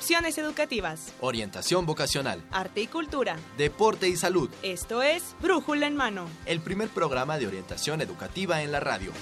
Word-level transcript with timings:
Opciones 0.00 0.38
educativas. 0.38 1.12
Orientación 1.20 1.84
vocacional. 1.84 2.42
Arte 2.52 2.80
y 2.80 2.86
cultura. 2.86 3.36
Deporte 3.58 4.08
y 4.08 4.16
salud. 4.16 4.48
Esto 4.62 5.02
es 5.02 5.36
Brújula 5.42 5.86
en 5.86 5.94
Mano. 5.94 6.26
El 6.46 6.62
primer 6.62 6.88
programa 6.88 7.36
de 7.36 7.46
orientación 7.46 8.00
educativa 8.00 8.62
en 8.62 8.72
la 8.72 8.80
radio. 8.80 9.12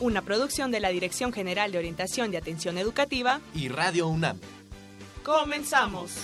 Una 0.00 0.22
producción 0.22 0.72
de 0.72 0.80
la 0.80 0.88
Dirección 0.88 1.32
General 1.32 1.70
de 1.70 1.78
Orientación 1.78 2.34
y 2.34 2.36
Atención 2.36 2.78
Educativa 2.78 3.40
y 3.54 3.68
Radio 3.68 4.08
UNAM. 4.08 4.40
Comenzamos. 5.22 6.14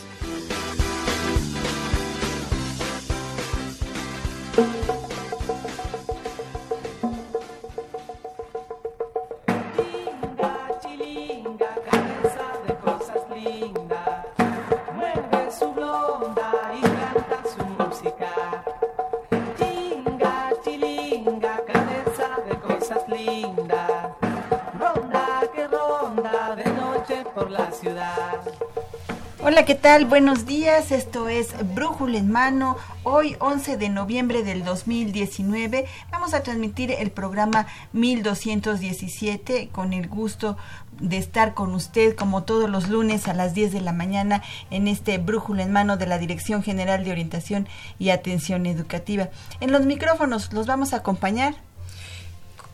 ¿Qué 29.67 29.75
tal? 29.75 30.04
Buenos 30.04 30.45
días. 30.45 30.93
Esto 30.93 31.31
es 31.31 31.54
Brújula 31.75 32.19
en 32.19 32.31
Mano. 32.31 32.77
Hoy, 33.03 33.34
11 33.41 33.78
de 33.78 33.89
noviembre 33.89 34.42
del 34.42 34.62
2019, 34.62 35.87
vamos 36.11 36.34
a 36.34 36.42
transmitir 36.42 36.91
el 36.91 37.11
programa 37.11 37.67
1217 37.95 39.70
con 39.73 39.95
el 39.95 40.09
gusto 40.09 40.59
de 41.00 41.17
estar 41.17 41.55
con 41.55 41.75
usted 41.75 42.15
como 42.15 42.43
todos 42.43 42.69
los 42.69 42.91
lunes 42.91 43.27
a 43.27 43.33
las 43.33 43.55
10 43.55 43.73
de 43.73 43.81
la 43.81 43.95
mañana 43.95 44.43
en 44.71 44.87
este 44.87 45.17
Brújula 45.17 45.62
en 45.62 45.73
Mano 45.73 45.97
de 45.97 46.09
la 46.09 46.19
Dirección 46.19 46.62
General 46.62 47.03
de 47.03 47.12
Orientación 47.12 47.67
y 47.99 48.11
Atención 48.11 48.67
Educativa. 48.67 49.31
En 49.61 49.73
los 49.73 49.87
micrófonos 49.87 50.53
los 50.53 50.67
vamos 50.67 50.93
a 50.93 50.99
acompañar 50.99 51.55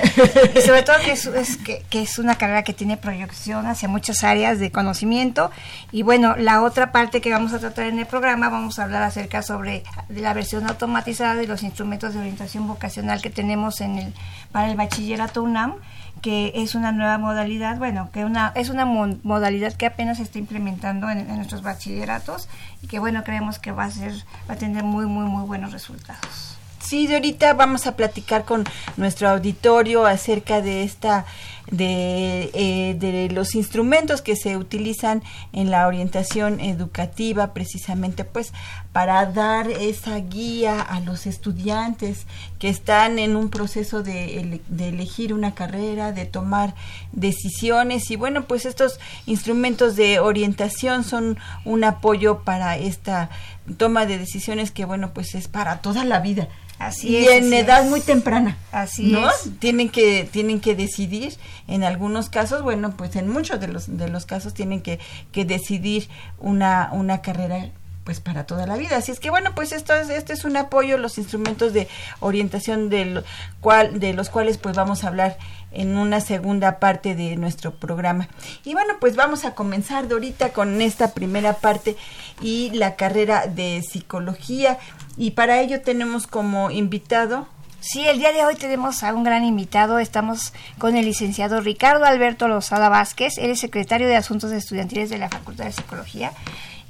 y 0.54 0.60
sobre 0.66 0.82
todo 0.82 0.96
que 1.04 1.12
es, 1.12 1.56
que, 1.58 1.84
que, 1.88 2.02
es 2.02 2.18
una 2.18 2.34
carrera 2.34 2.64
que 2.64 2.72
tiene 2.72 2.96
proyección 2.96 3.66
hacia 3.66 3.88
muchas 3.88 4.24
áreas 4.24 4.58
de 4.58 4.72
conocimiento. 4.72 5.52
Y 5.92 6.02
bueno, 6.02 6.34
la 6.36 6.62
otra 6.62 6.90
parte 6.90 7.20
que 7.20 7.30
vamos 7.30 7.52
a 7.52 7.60
tratar 7.60 7.86
en 7.86 8.00
el 8.00 8.06
programa, 8.06 8.48
vamos 8.48 8.78
a 8.78 8.84
hablar 8.84 9.04
acerca 9.04 9.42
sobre 9.42 9.84
la 10.08 10.34
versión 10.34 10.68
automatizada 10.68 11.36
de 11.36 11.46
los 11.46 11.62
instrumentos 11.62 12.12
de 12.12 12.20
orientación 12.20 12.66
vocacional 12.66 13.22
que 13.22 13.30
tenemos 13.30 13.80
en 13.80 13.98
el, 13.98 14.14
para 14.50 14.68
el 14.68 14.76
bachillerato 14.76 15.42
UNAM 15.42 15.76
que 16.20 16.52
es 16.54 16.74
una 16.74 16.92
nueva 16.92 17.18
modalidad, 17.18 17.78
bueno, 17.78 18.10
que 18.12 18.24
una, 18.24 18.52
es 18.54 18.68
una 18.68 18.84
modalidad 18.84 19.74
que 19.74 19.86
apenas 19.86 20.18
se 20.18 20.22
está 20.22 20.38
implementando 20.38 21.08
en, 21.10 21.18
en, 21.18 21.36
nuestros 21.36 21.62
bachilleratos 21.62 22.48
y 22.82 22.86
que 22.86 22.98
bueno, 22.98 23.24
creemos 23.24 23.58
que 23.58 23.72
va 23.72 23.84
a 23.84 23.90
ser, 23.90 24.12
va 24.48 24.54
a 24.54 24.56
tener 24.56 24.84
muy, 24.84 25.06
muy, 25.06 25.24
muy 25.24 25.46
buenos 25.46 25.72
resultados. 25.72 26.58
Sí, 26.80 27.06
de 27.06 27.16
ahorita 27.16 27.54
vamos 27.54 27.86
a 27.86 27.96
platicar 27.96 28.44
con 28.44 28.64
nuestro 28.96 29.28
auditorio 29.28 30.06
acerca 30.06 30.62
de 30.62 30.84
esta 30.84 31.26
de, 31.70 32.50
eh, 32.54 32.96
de 32.98 33.30
los 33.30 33.54
instrumentos 33.54 34.22
que 34.22 34.36
se 34.36 34.56
utilizan 34.56 35.22
en 35.52 35.70
la 35.70 35.86
orientación 35.86 36.60
educativa 36.60 37.52
precisamente 37.52 38.24
pues 38.24 38.52
para 38.92 39.26
dar 39.26 39.70
esa 39.70 40.16
guía 40.16 40.80
a 40.80 41.00
los 41.00 41.26
estudiantes 41.26 42.26
que 42.58 42.68
están 42.68 43.18
en 43.18 43.36
un 43.36 43.50
proceso 43.50 44.02
de, 44.02 44.60
de 44.68 44.88
elegir 44.88 45.32
una 45.34 45.54
carrera, 45.54 46.12
de 46.12 46.26
tomar 46.26 46.74
decisiones 47.12 48.10
y 48.10 48.16
bueno 48.16 48.44
pues 48.44 48.64
estos 48.66 48.98
instrumentos 49.26 49.96
de 49.96 50.20
orientación 50.20 51.04
son 51.04 51.38
un 51.64 51.84
apoyo 51.84 52.40
para 52.44 52.76
esta 52.76 53.30
toma 53.76 54.06
de 54.06 54.18
decisiones 54.18 54.70
que 54.70 54.84
bueno 54.84 55.12
pues 55.12 55.34
es 55.34 55.48
para 55.48 55.80
toda 55.80 56.04
la 56.04 56.20
vida 56.20 56.48
Así 56.78 57.08
y 57.08 57.16
es, 57.16 57.30
en 57.30 57.46
así 57.46 57.56
edad 57.56 57.84
es. 57.84 57.90
muy 57.90 58.00
temprana. 58.00 58.56
Así 58.70 59.10
¿no? 59.10 59.28
es. 59.28 59.50
Tienen 59.58 59.88
que 59.88 60.28
tienen 60.30 60.60
que 60.60 60.76
decidir 60.76 61.34
en 61.68 61.84
algunos 61.84 62.30
casos, 62.30 62.62
bueno, 62.62 62.96
pues 62.96 63.14
en 63.14 63.28
muchos 63.28 63.60
de 63.60 63.68
los 63.68 63.96
de 63.96 64.08
los 64.08 64.26
casos 64.26 64.54
tienen 64.54 64.82
que, 64.82 64.98
que 65.30 65.44
decidir 65.44 66.08
una 66.38 66.90
una 66.92 67.22
carrera 67.22 67.70
pues 68.08 68.20
para 68.20 68.46
toda 68.46 68.66
la 68.66 68.78
vida. 68.78 68.96
Así 68.96 69.12
es 69.12 69.20
que 69.20 69.28
bueno, 69.28 69.54
pues 69.54 69.70
esto 69.70 69.94
es 69.94 70.08
este 70.08 70.32
es 70.32 70.46
un 70.46 70.56
apoyo 70.56 70.96
los 70.96 71.18
instrumentos 71.18 71.74
de 71.74 71.88
orientación 72.20 72.88
del 72.88 73.22
cual 73.60 74.00
de 74.00 74.14
los 74.14 74.30
cuales 74.30 74.56
pues 74.56 74.74
vamos 74.74 75.04
a 75.04 75.08
hablar 75.08 75.36
en 75.72 75.94
una 75.98 76.22
segunda 76.22 76.78
parte 76.78 77.14
de 77.14 77.36
nuestro 77.36 77.74
programa. 77.74 78.28
Y 78.64 78.72
bueno, 78.72 78.94
pues 78.98 79.14
vamos 79.14 79.44
a 79.44 79.54
comenzar 79.54 80.08
de 80.08 80.14
ahorita 80.14 80.54
con 80.54 80.80
esta 80.80 81.12
primera 81.12 81.52
parte 81.52 81.98
y 82.40 82.70
la 82.70 82.96
carrera 82.96 83.46
de 83.46 83.82
psicología 83.82 84.78
y 85.18 85.32
para 85.32 85.60
ello 85.60 85.82
tenemos 85.82 86.26
como 86.26 86.70
invitado 86.70 87.46
Sí, 87.80 88.04
el 88.08 88.18
día 88.18 88.32
de 88.32 88.44
hoy 88.44 88.56
tenemos 88.56 89.04
a 89.04 89.14
un 89.14 89.22
gran 89.22 89.44
invitado. 89.44 90.00
Estamos 90.00 90.52
con 90.78 90.96
el 90.96 91.04
licenciado 91.04 91.60
Ricardo 91.60 92.04
Alberto 92.04 92.48
Lozada 92.48 92.88
Vázquez. 92.88 93.38
Él 93.38 93.50
es 93.50 93.60
secretario 93.60 94.08
de 94.08 94.16
Asuntos 94.16 94.50
Estudiantiles 94.50 95.10
de 95.10 95.18
la 95.18 95.28
Facultad 95.28 95.66
de 95.66 95.72
Psicología. 95.72 96.32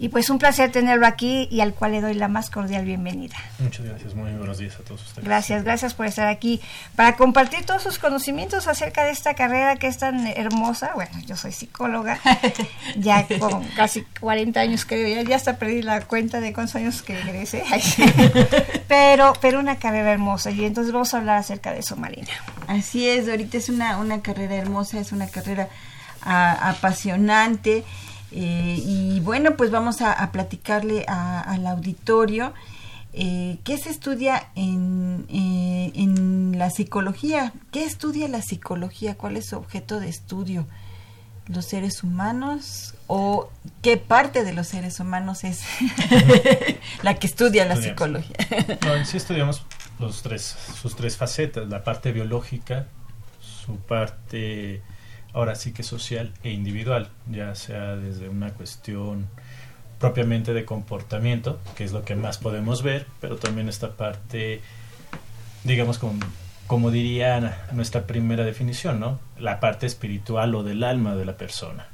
Y 0.00 0.10
pues 0.10 0.30
un 0.30 0.38
placer 0.38 0.70
tenerlo 0.70 1.06
aquí 1.06 1.48
y 1.50 1.60
al 1.60 1.74
cual 1.74 1.92
le 1.92 2.00
doy 2.00 2.14
la 2.14 2.28
más 2.28 2.50
cordial 2.50 2.84
bienvenida. 2.84 3.34
Muchas 3.58 3.84
gracias, 3.84 4.14
muy 4.14 4.30
buenos 4.32 4.58
días 4.58 4.76
a 4.76 4.84
todos 4.84 5.02
ustedes. 5.02 5.24
Gracias, 5.24 5.64
gracias 5.64 5.94
por 5.94 6.06
estar 6.06 6.28
aquí 6.28 6.60
para 6.94 7.16
compartir 7.16 7.64
todos 7.64 7.82
sus 7.82 7.98
conocimientos 7.98 8.68
acerca 8.68 9.04
de 9.04 9.10
esta 9.10 9.34
carrera 9.34 9.74
que 9.76 9.88
es 9.88 9.98
tan 9.98 10.28
hermosa. 10.28 10.92
Bueno, 10.94 11.10
yo 11.26 11.36
soy 11.36 11.50
psicóloga, 11.50 12.20
ya 12.96 13.26
con 13.40 13.64
casi 13.76 14.04
40 14.20 14.60
años 14.60 14.84
creo, 14.84 15.08
ya, 15.08 15.28
ya 15.28 15.34
hasta 15.34 15.56
perdí 15.56 15.82
la 15.82 16.00
cuenta 16.02 16.40
de 16.40 16.52
cuántos 16.52 16.76
años 16.76 17.02
que 17.02 17.18
egresé. 17.18 17.64
pero, 18.88 19.32
pero 19.40 19.58
una 19.58 19.76
carrera 19.80 20.12
hermosa 20.12 20.52
y 20.52 20.64
entonces 20.64 20.92
vamos 20.92 21.12
a 21.12 21.18
hablar 21.18 21.38
acerca 21.38 21.72
de 21.72 21.80
eso, 21.80 21.96
Marina. 21.96 22.28
Así 22.68 23.08
es, 23.08 23.28
ahorita 23.28 23.58
es 23.58 23.68
una, 23.68 23.98
una 23.98 24.22
carrera 24.22 24.54
hermosa, 24.54 25.00
es 25.00 25.10
una 25.10 25.26
carrera 25.26 25.68
a, 26.22 26.70
apasionante. 26.70 27.84
Eh, 28.32 28.82
y 28.84 29.20
bueno, 29.20 29.56
pues 29.56 29.70
vamos 29.70 30.00
a, 30.02 30.12
a 30.12 30.32
platicarle 30.32 31.04
a, 31.08 31.40
al 31.40 31.66
auditorio 31.66 32.52
eh, 33.14 33.58
qué 33.64 33.78
se 33.78 33.88
estudia 33.90 34.48
en, 34.54 35.24
eh, 35.30 35.92
en 35.94 36.58
la 36.58 36.70
psicología. 36.70 37.52
¿Qué 37.72 37.84
estudia 37.84 38.28
la 38.28 38.42
psicología? 38.42 39.16
¿Cuál 39.16 39.36
es 39.38 39.46
su 39.48 39.56
objeto 39.56 39.98
de 39.98 40.08
estudio? 40.08 40.66
¿Los 41.46 41.64
seres 41.64 42.02
humanos? 42.02 42.94
¿O 43.06 43.48
qué 43.80 43.96
parte 43.96 44.44
de 44.44 44.52
los 44.52 44.68
seres 44.68 45.00
humanos 45.00 45.44
es 45.44 45.62
la 47.02 47.14
que 47.14 47.26
estudia 47.26 47.64
la 47.64 47.74
Estudiamos. 47.74 48.22
psicología? 48.22 48.78
No, 48.84 48.94
en 48.94 49.06
sí 49.06 49.16
estudiamos 49.16 49.64
los 49.98 50.22
tres, 50.22 50.54
sus 50.80 50.94
tres 50.94 51.16
facetas, 51.16 51.66
la 51.68 51.82
parte 51.82 52.12
biológica, 52.12 52.86
su 53.40 53.76
parte 53.76 54.82
ahora 55.38 55.54
sí 55.54 55.72
que 55.72 55.82
social 55.82 56.32
e 56.42 56.50
individual, 56.50 57.08
ya 57.30 57.54
sea 57.54 57.96
desde 57.96 58.28
una 58.28 58.50
cuestión 58.50 59.26
propiamente 60.00 60.52
de 60.52 60.64
comportamiento, 60.64 61.58
que 61.76 61.84
es 61.84 61.92
lo 61.92 62.04
que 62.04 62.14
más 62.16 62.38
podemos 62.38 62.82
ver, 62.82 63.06
pero 63.20 63.36
también 63.36 63.68
esta 63.68 63.90
parte, 63.96 64.60
digamos, 65.64 65.98
con 65.98 66.20
como 66.66 66.90
diría 66.90 67.66
nuestra 67.72 68.06
primera 68.06 68.44
definición, 68.44 69.00
¿no? 69.00 69.18
La 69.38 69.58
parte 69.58 69.86
espiritual 69.86 70.54
o 70.54 70.62
del 70.62 70.84
alma 70.84 71.16
de 71.16 71.24
la 71.24 71.36
persona. 71.36 71.86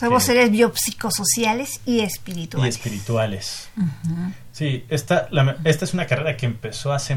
Somos 0.00 0.24
Sí. 0.24 0.32
seres 0.32 0.50
biopsicosociales 0.50 1.80
y 1.86 2.00
espirituales. 2.00 2.66
Y 2.66 2.68
espirituales. 2.78 3.68
Sí, 4.50 4.84
esta, 4.88 5.28
la- 5.30 5.56
esta 5.62 5.84
es 5.84 5.94
una 5.94 6.06
carrera 6.06 6.36
que 6.36 6.46
empezó 6.46 6.92
hace, 6.92 7.16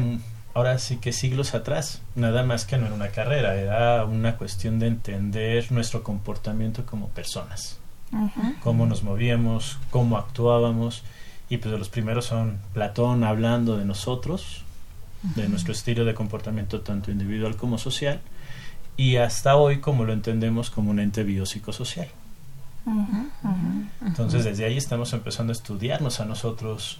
ahora 0.58 0.78
sí 0.78 0.96
que 0.96 1.12
siglos 1.12 1.54
atrás. 1.54 2.02
Nada 2.16 2.42
más 2.42 2.64
que 2.64 2.76
no 2.78 2.86
era 2.86 2.94
una 2.94 3.08
carrera, 3.08 3.54
era 3.54 4.04
una 4.04 4.36
cuestión 4.36 4.80
de 4.80 4.88
entender 4.88 5.70
nuestro 5.70 6.02
comportamiento 6.02 6.84
como 6.84 7.08
personas. 7.08 7.78
Cómo 8.64 8.86
nos 8.86 9.04
movíamos, 9.04 9.78
cómo 9.90 10.18
actuábamos. 10.18 11.04
Y 11.48 11.58
pues 11.58 11.78
los 11.78 11.88
primeros 11.88 12.26
son 12.26 12.58
Platón 12.74 13.22
hablando 13.22 13.76
de 13.76 13.84
nosotros, 13.84 14.64
de 15.22 15.48
nuestro 15.48 15.72
estilo 15.72 16.04
de 16.04 16.14
comportamiento 16.14 16.80
tanto 16.80 17.12
individual 17.12 17.56
como 17.56 17.78
social. 17.78 18.20
Y 18.96 19.16
hasta 19.16 19.54
hoy 19.54 19.78
como 19.78 20.04
lo 20.04 20.12
entendemos 20.12 20.70
como 20.70 20.90
un 20.90 20.98
ente 20.98 21.22
biopsicosocial. 21.22 22.08
Entonces 24.04 24.44
desde 24.44 24.64
ahí 24.64 24.76
estamos 24.76 25.12
empezando 25.12 25.52
a 25.52 25.56
estudiarnos 25.56 26.18
a 26.18 26.24
nosotros, 26.24 26.98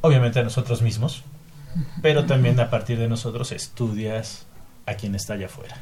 obviamente 0.00 0.40
a 0.40 0.42
nosotros 0.42 0.82
mismos, 0.82 1.22
pero 2.02 2.26
también 2.26 2.58
a 2.60 2.70
partir 2.70 2.98
de 2.98 3.08
nosotros 3.08 3.52
estudias 3.52 4.46
a 4.86 4.94
quien 4.94 5.14
está 5.14 5.34
allá 5.34 5.46
afuera. 5.46 5.76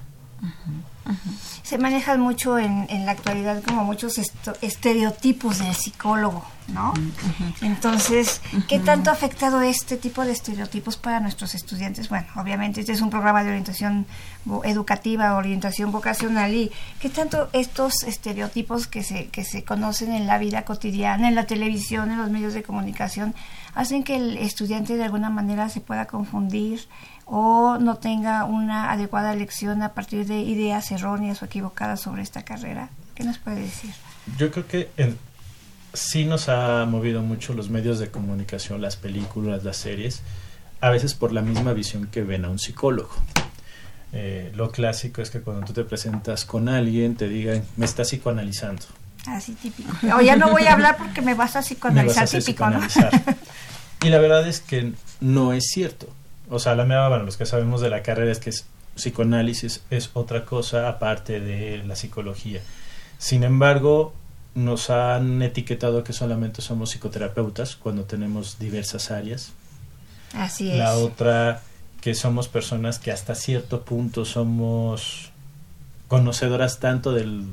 Se 1.62 1.78
manejan 1.78 2.20
mucho 2.20 2.58
en, 2.58 2.86
en 2.90 3.06
la 3.06 3.12
actualidad 3.12 3.62
como 3.62 3.84
muchos 3.84 4.18
estereotipos 4.60 5.60
del 5.60 5.74
psicólogo, 5.74 6.44
¿no? 6.68 6.92
Entonces, 7.60 8.40
¿qué 8.68 8.80
tanto 8.80 9.10
ha 9.10 9.12
afectado 9.12 9.62
este 9.62 9.96
tipo 9.96 10.24
de 10.24 10.32
estereotipos 10.32 10.96
para 10.96 11.20
nuestros 11.20 11.54
estudiantes? 11.54 12.08
Bueno, 12.08 12.26
obviamente 12.36 12.80
este 12.80 12.92
es 12.92 13.00
un 13.00 13.10
programa 13.10 13.44
de 13.44 13.50
orientación 13.50 14.06
educativa, 14.64 15.36
orientación 15.36 15.92
vocacional 15.92 16.52
y 16.54 16.72
¿qué 17.00 17.08
tanto 17.08 17.48
estos 17.52 18.02
estereotipos 18.02 18.88
que 18.88 19.04
se, 19.04 19.28
que 19.28 19.44
se 19.44 19.64
conocen 19.64 20.12
en 20.12 20.26
la 20.26 20.38
vida 20.38 20.64
cotidiana, 20.64 21.28
en 21.28 21.36
la 21.36 21.46
televisión, 21.46 22.10
en 22.10 22.18
los 22.18 22.30
medios 22.30 22.52
de 22.52 22.64
comunicación, 22.64 23.34
hacen 23.74 24.04
que 24.04 24.16
el 24.16 24.36
estudiante 24.38 24.96
de 24.96 25.04
alguna 25.04 25.30
manera 25.30 25.68
se 25.68 25.80
pueda 25.80 26.06
confundir 26.06 26.86
o 27.24 27.78
no 27.80 27.96
tenga 27.96 28.44
una 28.44 28.90
adecuada 28.92 29.34
lección 29.34 29.82
a 29.82 29.90
partir 29.94 30.26
de 30.26 30.40
ideas 30.40 30.90
erróneas 30.90 31.40
o 31.42 31.46
equivocadas 31.46 32.00
sobre 32.00 32.22
esta 32.22 32.44
carrera? 32.44 32.90
¿Qué 33.14 33.24
nos 33.24 33.38
puede 33.38 33.60
decir? 33.60 33.90
Yo 34.38 34.50
creo 34.50 34.66
que 34.66 34.90
en- 34.96 35.16
sí 35.94 36.24
nos 36.24 36.48
ha 36.48 36.84
movido 36.86 37.22
mucho 37.22 37.54
los 37.54 37.70
medios 37.70 37.98
de 37.98 38.10
comunicación, 38.10 38.80
las 38.80 38.96
películas, 38.96 39.64
las 39.64 39.76
series, 39.76 40.22
a 40.80 40.90
veces 40.90 41.14
por 41.14 41.32
la 41.32 41.42
misma 41.42 41.72
visión 41.72 42.06
que 42.08 42.22
ven 42.22 42.44
a 42.44 42.50
un 42.50 42.58
psicólogo. 42.58 43.10
Eh, 44.14 44.52
lo 44.54 44.70
clásico 44.70 45.22
es 45.22 45.30
que 45.30 45.40
cuando 45.40 45.66
tú 45.66 45.72
te 45.72 45.84
presentas 45.84 46.44
con 46.44 46.68
alguien 46.68 47.14
te 47.16 47.28
digan, 47.28 47.64
me 47.76 47.86
está 47.86 48.02
psicoanalizando. 48.04 48.84
Así 49.26 49.52
típico. 49.52 49.90
O 50.16 50.20
ya 50.20 50.36
no 50.36 50.50
voy 50.50 50.64
a 50.64 50.72
hablar 50.72 50.96
porque 50.96 51.22
me 51.22 51.34
vas 51.34 51.54
a 51.56 51.60
me 51.60 51.60
vas 51.60 51.66
psicoanalizar 51.66 52.24
a 52.24 52.26
típico, 52.26 52.68
¿no? 52.70 52.80
psicoanalizar. 52.80 53.36
y 54.02 54.08
la 54.08 54.18
verdad 54.18 54.46
es 54.48 54.60
que 54.60 54.92
no 55.20 55.52
es 55.52 55.64
cierto. 55.72 56.08
O 56.50 56.58
sea, 56.58 56.74
la 56.74 56.84
mía, 56.84 57.06
bueno, 57.08 57.24
los 57.24 57.36
que 57.36 57.46
sabemos 57.46 57.80
de 57.80 57.90
la 57.90 58.02
carrera 58.02 58.32
es 58.32 58.38
que 58.38 58.50
es- 58.50 58.66
psicoanálisis 58.94 59.80
es 59.90 60.10
otra 60.12 60.44
cosa 60.44 60.88
aparte 60.88 61.40
de 61.40 61.82
la 61.84 61.96
psicología. 61.96 62.60
Sin 63.18 63.42
embargo, 63.44 64.12
nos 64.54 64.90
han 64.90 65.40
etiquetado 65.40 66.04
que 66.04 66.12
solamente 66.12 66.60
somos 66.60 66.90
psicoterapeutas 66.90 67.76
cuando 67.76 68.04
tenemos 68.04 68.58
diversas 68.58 69.10
áreas. 69.10 69.52
Así 70.34 70.70
es. 70.70 70.76
La 70.78 70.94
otra, 70.96 71.62
que 72.02 72.14
somos 72.14 72.48
personas 72.48 72.98
que 72.98 73.12
hasta 73.12 73.34
cierto 73.34 73.82
punto 73.82 74.24
somos 74.26 75.30
conocedoras 76.08 76.80
tanto 76.80 77.12
del, 77.12 77.46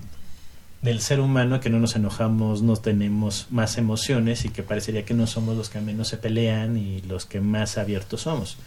del 0.82 1.02
ser 1.02 1.20
humano 1.20 1.60
que 1.60 1.70
no 1.70 1.80
nos 1.80 1.96
enojamos, 1.96 2.62
no 2.62 2.78
tenemos 2.78 3.48
más 3.50 3.78
emociones 3.78 4.46
y 4.46 4.50
que 4.50 4.64
parecería 4.64 5.04
que 5.04 5.14
no 5.14 5.28
somos 5.28 5.58
los 5.58 5.70
que 5.70 5.82
menos 5.82 6.08
se 6.08 6.18
pelean 6.18 6.78
y 6.78 7.02
los 7.02 7.26
que 7.26 7.42
más 7.42 7.78
abiertos 7.78 8.22
somos. 8.22 8.58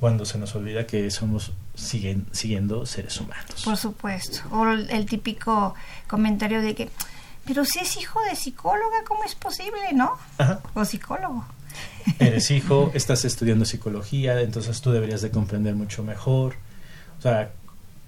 Cuando 0.00 0.24
se 0.24 0.38
nos 0.38 0.54
olvida 0.54 0.86
que 0.86 1.10
somos 1.10 1.52
siguen, 1.74 2.26
siguiendo 2.32 2.84
seres 2.86 3.18
humanos. 3.20 3.62
Por 3.64 3.76
supuesto. 3.76 4.40
O 4.50 4.66
el, 4.70 5.06
típico 5.06 5.74
comentario 6.06 6.60
de 6.60 6.74
que, 6.74 6.90
pero 7.46 7.64
si 7.64 7.80
es 7.80 7.96
hijo 7.96 8.20
de 8.28 8.36
psicóloga, 8.36 9.04
¿cómo 9.06 9.24
es 9.24 9.34
posible, 9.34 9.92
no? 9.94 10.18
Ajá. 10.38 10.60
O 10.74 10.84
psicólogo. 10.84 11.46
Eres 12.18 12.50
hijo, 12.50 12.90
estás 12.94 13.24
estudiando 13.24 13.64
psicología, 13.64 14.40
entonces 14.40 14.80
tú 14.80 14.90
deberías 14.90 15.22
de 15.22 15.30
comprender 15.30 15.74
mucho 15.74 16.02
mejor. 16.02 16.56
O 17.18 17.22
sea, 17.22 17.50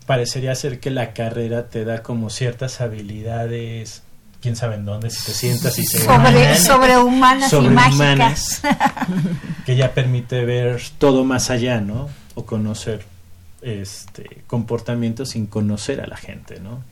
parecería 0.08 0.54
ser 0.54 0.80
que 0.80 0.90
la 0.90 1.12
carrera 1.12 1.68
te 1.68 1.84
da 1.84 2.02
como 2.02 2.30
ciertas 2.30 2.80
habilidades, 2.80 4.02
quién 4.40 4.56
sabe 4.56 4.76
en 4.76 4.86
dónde, 4.86 5.10
si 5.10 5.22
te 5.22 5.32
sientas 5.34 5.78
y 5.78 5.84
se 5.84 5.98
Sobre, 5.98 6.56
sobrehumanas 6.56 7.48
y 7.48 7.50
sobrehumanas, 7.50 8.62
mágicas. 8.62 8.62
que 9.66 9.76
ya 9.76 9.92
permite 9.92 10.46
ver 10.46 10.80
todo 10.96 11.24
más 11.24 11.50
allá, 11.50 11.82
¿no? 11.82 12.08
O 12.36 12.46
conocer 12.46 13.04
este 13.60 14.44
comportamientos 14.46 15.28
sin 15.28 15.46
conocer 15.46 16.00
a 16.00 16.06
la 16.06 16.16
gente, 16.16 16.58
¿no? 16.58 16.82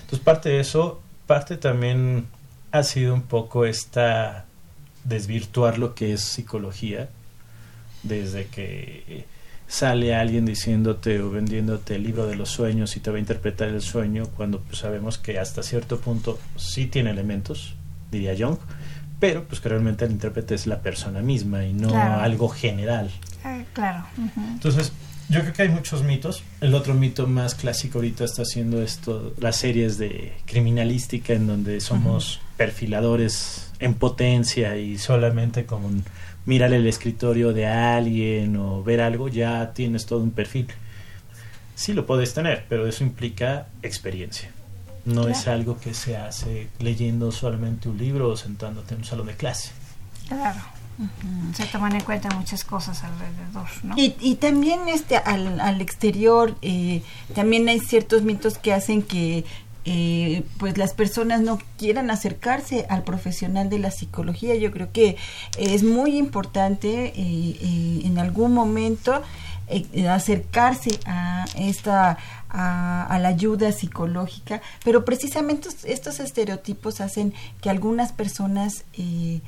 Entonces 0.00 0.18
parte 0.18 0.48
de 0.48 0.58
eso, 0.58 1.00
parte 1.28 1.56
también 1.56 2.26
ha 2.72 2.82
sido 2.82 3.14
un 3.14 3.22
poco 3.22 3.64
esta 3.64 4.44
desvirtuar 5.04 5.78
lo 5.78 5.94
que 5.94 6.14
es 6.14 6.22
psicología, 6.22 7.10
desde 8.02 8.48
que 8.48 9.24
sale 9.70 10.16
alguien 10.16 10.44
diciéndote 10.44 11.20
o 11.22 11.30
vendiéndote 11.30 11.94
el 11.94 12.02
libro 12.02 12.26
de 12.26 12.34
los 12.34 12.50
sueños 12.50 12.96
y 12.96 13.00
te 13.00 13.08
va 13.10 13.18
a 13.18 13.20
interpretar 13.20 13.68
el 13.68 13.80
sueño 13.80 14.26
cuando 14.36 14.58
pues, 14.62 14.78
sabemos 14.78 15.16
que 15.16 15.38
hasta 15.38 15.62
cierto 15.62 16.00
punto 16.00 16.40
sí 16.56 16.86
tiene 16.86 17.10
elementos, 17.10 17.76
diría 18.10 18.34
Jung, 18.36 18.58
pero 19.20 19.44
pues 19.44 19.60
que 19.60 19.68
realmente 19.68 20.04
el 20.04 20.10
intérprete 20.10 20.56
es 20.56 20.66
la 20.66 20.80
persona 20.80 21.20
misma 21.20 21.64
y 21.64 21.72
no 21.72 21.88
Claro. 21.88 22.20
algo 22.20 22.48
general. 22.48 23.10
Ah, 23.44 23.60
claro. 23.72 24.04
Entonces, 24.36 24.92
yo 25.28 25.40
creo 25.42 25.52
que 25.52 25.62
hay 25.62 25.68
muchos 25.68 26.02
mitos. 26.02 26.42
El 26.60 26.74
otro 26.74 26.94
mito 26.94 27.28
más 27.28 27.54
clásico 27.54 27.98
ahorita 27.98 28.24
está 28.24 28.44
siendo 28.44 28.82
esto, 28.82 29.34
las 29.38 29.54
series 29.54 29.98
de 29.98 30.32
criminalística 30.46 31.32
en 31.32 31.46
donde 31.46 31.80
somos 31.80 32.40
perfiladores 32.56 33.70
en 33.78 33.94
potencia 33.94 34.76
y 34.76 34.98
solamente 34.98 35.64
con 35.64 36.02
mirar 36.46 36.72
el 36.72 36.86
escritorio 36.86 37.52
de 37.52 37.66
alguien 37.66 38.56
o 38.56 38.82
ver 38.82 39.00
algo 39.00 39.28
ya 39.28 39.72
tienes 39.72 40.06
todo 40.06 40.20
un 40.20 40.30
perfil. 40.30 40.68
Sí 41.74 41.92
lo 41.92 42.06
puedes 42.06 42.34
tener, 42.34 42.66
pero 42.68 42.86
eso 42.86 43.04
implica 43.04 43.66
experiencia. 43.82 44.50
No 45.04 45.28
es 45.28 45.48
algo 45.48 45.78
que 45.80 45.94
se 45.94 46.16
hace 46.16 46.68
leyendo 46.78 47.32
solamente 47.32 47.88
un 47.88 47.96
libro 47.96 48.28
o 48.28 48.36
sentándote 48.36 48.94
en 48.94 49.00
un 49.00 49.06
salón 49.06 49.28
de 49.28 49.34
clase. 49.34 49.70
Claro. 50.28 50.60
Se 51.54 51.64
toman 51.64 51.94
en 51.94 52.02
cuenta 52.02 52.28
muchas 52.36 52.62
cosas 52.64 53.02
alrededor, 53.02 53.68
¿no? 53.82 53.94
Y, 53.96 54.14
y 54.20 54.34
también 54.34 54.86
este 54.88 55.16
al, 55.16 55.58
al 55.58 55.80
exterior 55.80 56.54
eh, 56.60 57.02
también 57.34 57.66
hay 57.70 57.80
ciertos 57.80 58.20
mitos 58.22 58.58
que 58.58 58.74
hacen 58.74 59.00
que 59.00 59.46
eh, 59.84 60.42
pues 60.58 60.76
las 60.78 60.92
personas 60.94 61.40
no 61.40 61.58
quieran 61.78 62.10
acercarse 62.10 62.86
al 62.88 63.02
profesional 63.04 63.68
de 63.70 63.78
la 63.78 63.90
psicología. 63.90 64.54
Yo 64.56 64.70
creo 64.70 64.92
que 64.92 65.16
es 65.58 65.82
muy 65.82 66.16
importante 66.18 67.06
eh, 67.06 67.12
eh, 67.16 68.00
en 68.04 68.18
algún 68.18 68.52
momento 68.52 69.22
eh, 69.68 70.08
acercarse 70.08 70.90
a 71.06 71.44
esta 71.56 72.18
a, 72.52 73.06
a 73.06 73.18
la 73.20 73.28
ayuda 73.28 73.70
psicológica, 73.70 74.60
pero 74.84 75.04
precisamente 75.04 75.68
estos- 75.68 75.84
estos 75.84 76.18
estereotipos 76.20 77.00
hacen 77.00 77.32
que 77.60 77.70
algunas 77.70 78.10
personas 78.12 78.84
eh, 78.98 79.40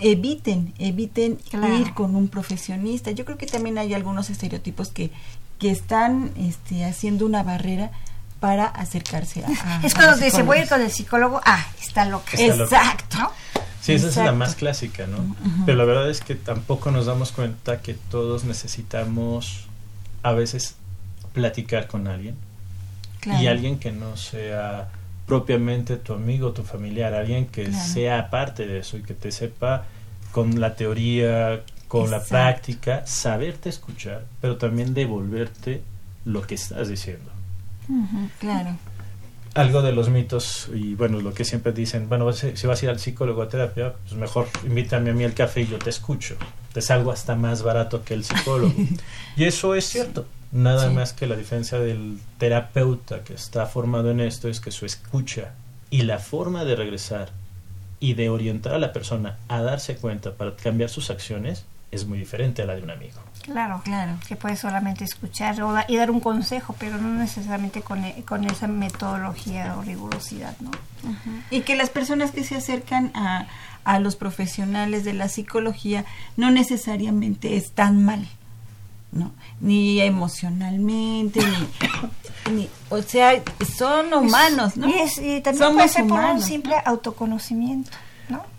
eviten 0.00 0.72
eviten 0.78 1.38
Claro. 1.50 1.76
ir 1.78 1.92
con 1.94 2.16
un 2.16 2.28
profesionista. 2.28 3.10
Yo 3.10 3.24
creo 3.24 3.38
que 3.38 3.46
también 3.46 3.78
hay 3.78 3.94
algunos 3.94 4.30
estereotipos 4.30 4.88
que 4.88 5.10
que 5.58 5.70
están 5.70 6.32
este, 6.36 6.84
haciendo 6.84 7.24
una 7.24 7.42
barrera 7.44 7.92
para 8.44 8.66
acercarse 8.66 9.42
a, 9.42 9.46
a- 9.48 9.80
es 9.86 9.94
a 9.94 9.96
cuando 9.96 10.18
te 10.18 10.26
dice, 10.26 10.42
voy 10.42 10.58
a 10.58 10.62
ir 10.64 10.68
con 10.68 10.82
el 10.82 10.90
psicólogo, 10.90 11.40
ah, 11.46 11.64
está 11.80 12.04
loca. 12.04 12.32
Está. 12.36 12.62
Exacto. 12.64 13.32
Sí, 13.80 13.92
esa 13.94 14.08
es 14.08 14.16
la 14.16 14.32
más 14.32 14.54
clásica, 14.54 15.06
¿no? 15.06 15.34
Pero 15.64 15.78
la 15.78 15.84
verdad 15.84 16.10
es 16.10 16.20
que 16.20 16.34
tampoco 16.34 16.90
nos 16.90 17.06
damos 17.06 17.32
cuenta 17.32 17.80
que 17.80 17.94
todos 17.94 18.44
necesitamos 18.44 19.64
a 20.22 20.32
veces 20.32 20.74
platicar 21.32 21.86
con 21.86 22.06
alguien 22.06 22.36
Claro. 23.20 23.42
y 23.42 23.46
alguien 23.46 23.78
que 23.78 23.92
no 23.92 24.18
sea 24.18 24.90
propiamente 25.26 25.96
tu 25.96 26.12
amigo, 26.12 26.52
tu 26.52 26.64
familiar, 26.64 27.14
alguien 27.14 27.46
que 27.46 27.64
Claro. 27.64 27.84
sea 27.94 28.28
parte 28.28 28.66
de 28.66 28.80
eso 28.80 28.98
y 28.98 29.02
que 29.02 29.14
te 29.14 29.32
sepa 29.32 29.84
con 30.32 30.60
la 30.60 30.74
teoría, 30.76 31.62
con 31.88 32.10
la 32.10 32.22
práctica, 32.22 33.06
saberte 33.06 33.70
escuchar, 33.70 34.26
pero 34.42 34.58
también 34.58 34.92
devolverte 34.92 35.82
lo 36.26 36.42
que 36.42 36.56
estás 36.56 36.88
diciendo. 36.88 37.30
Claro. 38.38 38.76
algo 39.54 39.82
de 39.82 39.92
los 39.92 40.08
mitos 40.08 40.68
y 40.74 40.94
bueno, 40.94 41.20
lo 41.20 41.32
que 41.32 41.44
siempre 41.44 41.72
dicen, 41.72 42.08
bueno, 42.08 42.32
si 42.32 42.56
si 42.56 42.66
vas 42.66 42.82
a 42.82 42.84
ir 42.86 42.90
al 42.90 42.98
psicólogo 42.98 43.42
a 43.42 43.48
terapia, 43.48 43.92
pues 44.02 44.14
mejor 44.14 44.48
invítame 44.64 45.10
a 45.10 45.14
mí 45.14 45.22
al 45.24 45.34
café 45.34 45.60
y 45.62 45.66
yo 45.68 45.78
te 45.78 45.90
escucho. 45.90 46.36
te 46.72 46.80
salgo 46.82 47.12
hasta 47.12 47.36
más 47.36 47.62
barato 47.62 48.02
que 48.04 48.14
el 48.14 48.24
psicólogo. 48.24 48.74
y 49.36 49.44
eso 49.44 49.74
es 49.76 49.84
cierto. 49.84 50.26
Nada 50.50 50.88
Sí. 50.88 50.94
más 50.94 51.12
que 51.12 51.26
la 51.28 51.36
diferencia 51.36 51.78
del 51.78 52.18
terapeuta 52.38 53.22
que 53.22 53.34
está 53.34 53.66
formado 53.66 54.10
en 54.10 54.18
esto 54.20 54.48
es 54.48 54.58
que 54.60 54.70
su 54.72 54.84
escucha 54.86 55.52
y 55.90 56.02
la 56.02 56.18
forma 56.18 56.64
de 56.64 56.74
regresar 56.76 57.30
y 58.00 58.14
de 58.14 58.28
orientar 58.28 58.74
a 58.74 58.78
la 58.80 58.92
persona 58.92 59.38
a 59.48 59.62
darse 59.62 59.94
cuenta 59.96 60.32
para 60.32 60.56
cambiar 60.56 60.90
sus 60.90 61.10
acciones 61.10 61.64
es 61.92 62.06
muy 62.06 62.18
diferente 62.18 62.62
a 62.62 62.66
la 62.66 62.74
de 62.74 62.82
un 62.82 62.90
amigo. 62.90 63.20
Claro, 63.44 63.82
Claro. 63.84 64.14
Que 64.26 64.36
puede 64.36 64.56
solamente 64.56 65.04
escuchar 65.04 65.60
o 65.62 65.72
da- 65.72 65.84
y 65.86 65.96
dar 65.96 66.10
un 66.10 66.20
consejo, 66.20 66.74
pero 66.78 66.96
no 66.98 67.08
necesariamente 67.14 67.82
con, 67.82 68.02
e- 68.04 68.24
con 68.24 68.44
esa 68.44 68.66
metodología 68.68 69.76
o 69.76 69.82
rigurosidad, 69.82 70.54
¿no? 70.60 70.70
Y 71.50 71.60
que 71.60 71.76
las 71.76 71.90
personas 71.90 72.30
que 72.30 72.42
se 72.42 72.56
acercan 72.56 73.10
a, 73.14 73.46
a 73.84 73.98
los 73.98 74.16
profesionales 74.16 75.04
de 75.04 75.12
la 75.12 75.28
psicología 75.28 76.06
no 76.38 76.50
necesariamente 76.50 77.56
están 77.58 78.02
mal, 78.02 78.26
¿no? 79.12 79.30
Ni 79.60 80.00
emocionalmente, 80.00 81.40
ni, 82.48 82.52
ni- 82.54 82.68
o 82.88 83.02
sea, 83.02 83.32
son 83.76 84.12
humanos, 84.14 84.76
¿no? 84.78 84.88
Y, 84.88 84.94
es- 84.94 85.18
y 85.18 85.40
también 85.42 85.58
Somos 85.58 85.74
puede 85.74 85.88
ser 85.90 86.06
por 86.06 86.18
un 86.20 86.40
simple 86.42 86.76
autoconocimiento, 86.84 87.90
¿no? 87.92 88.03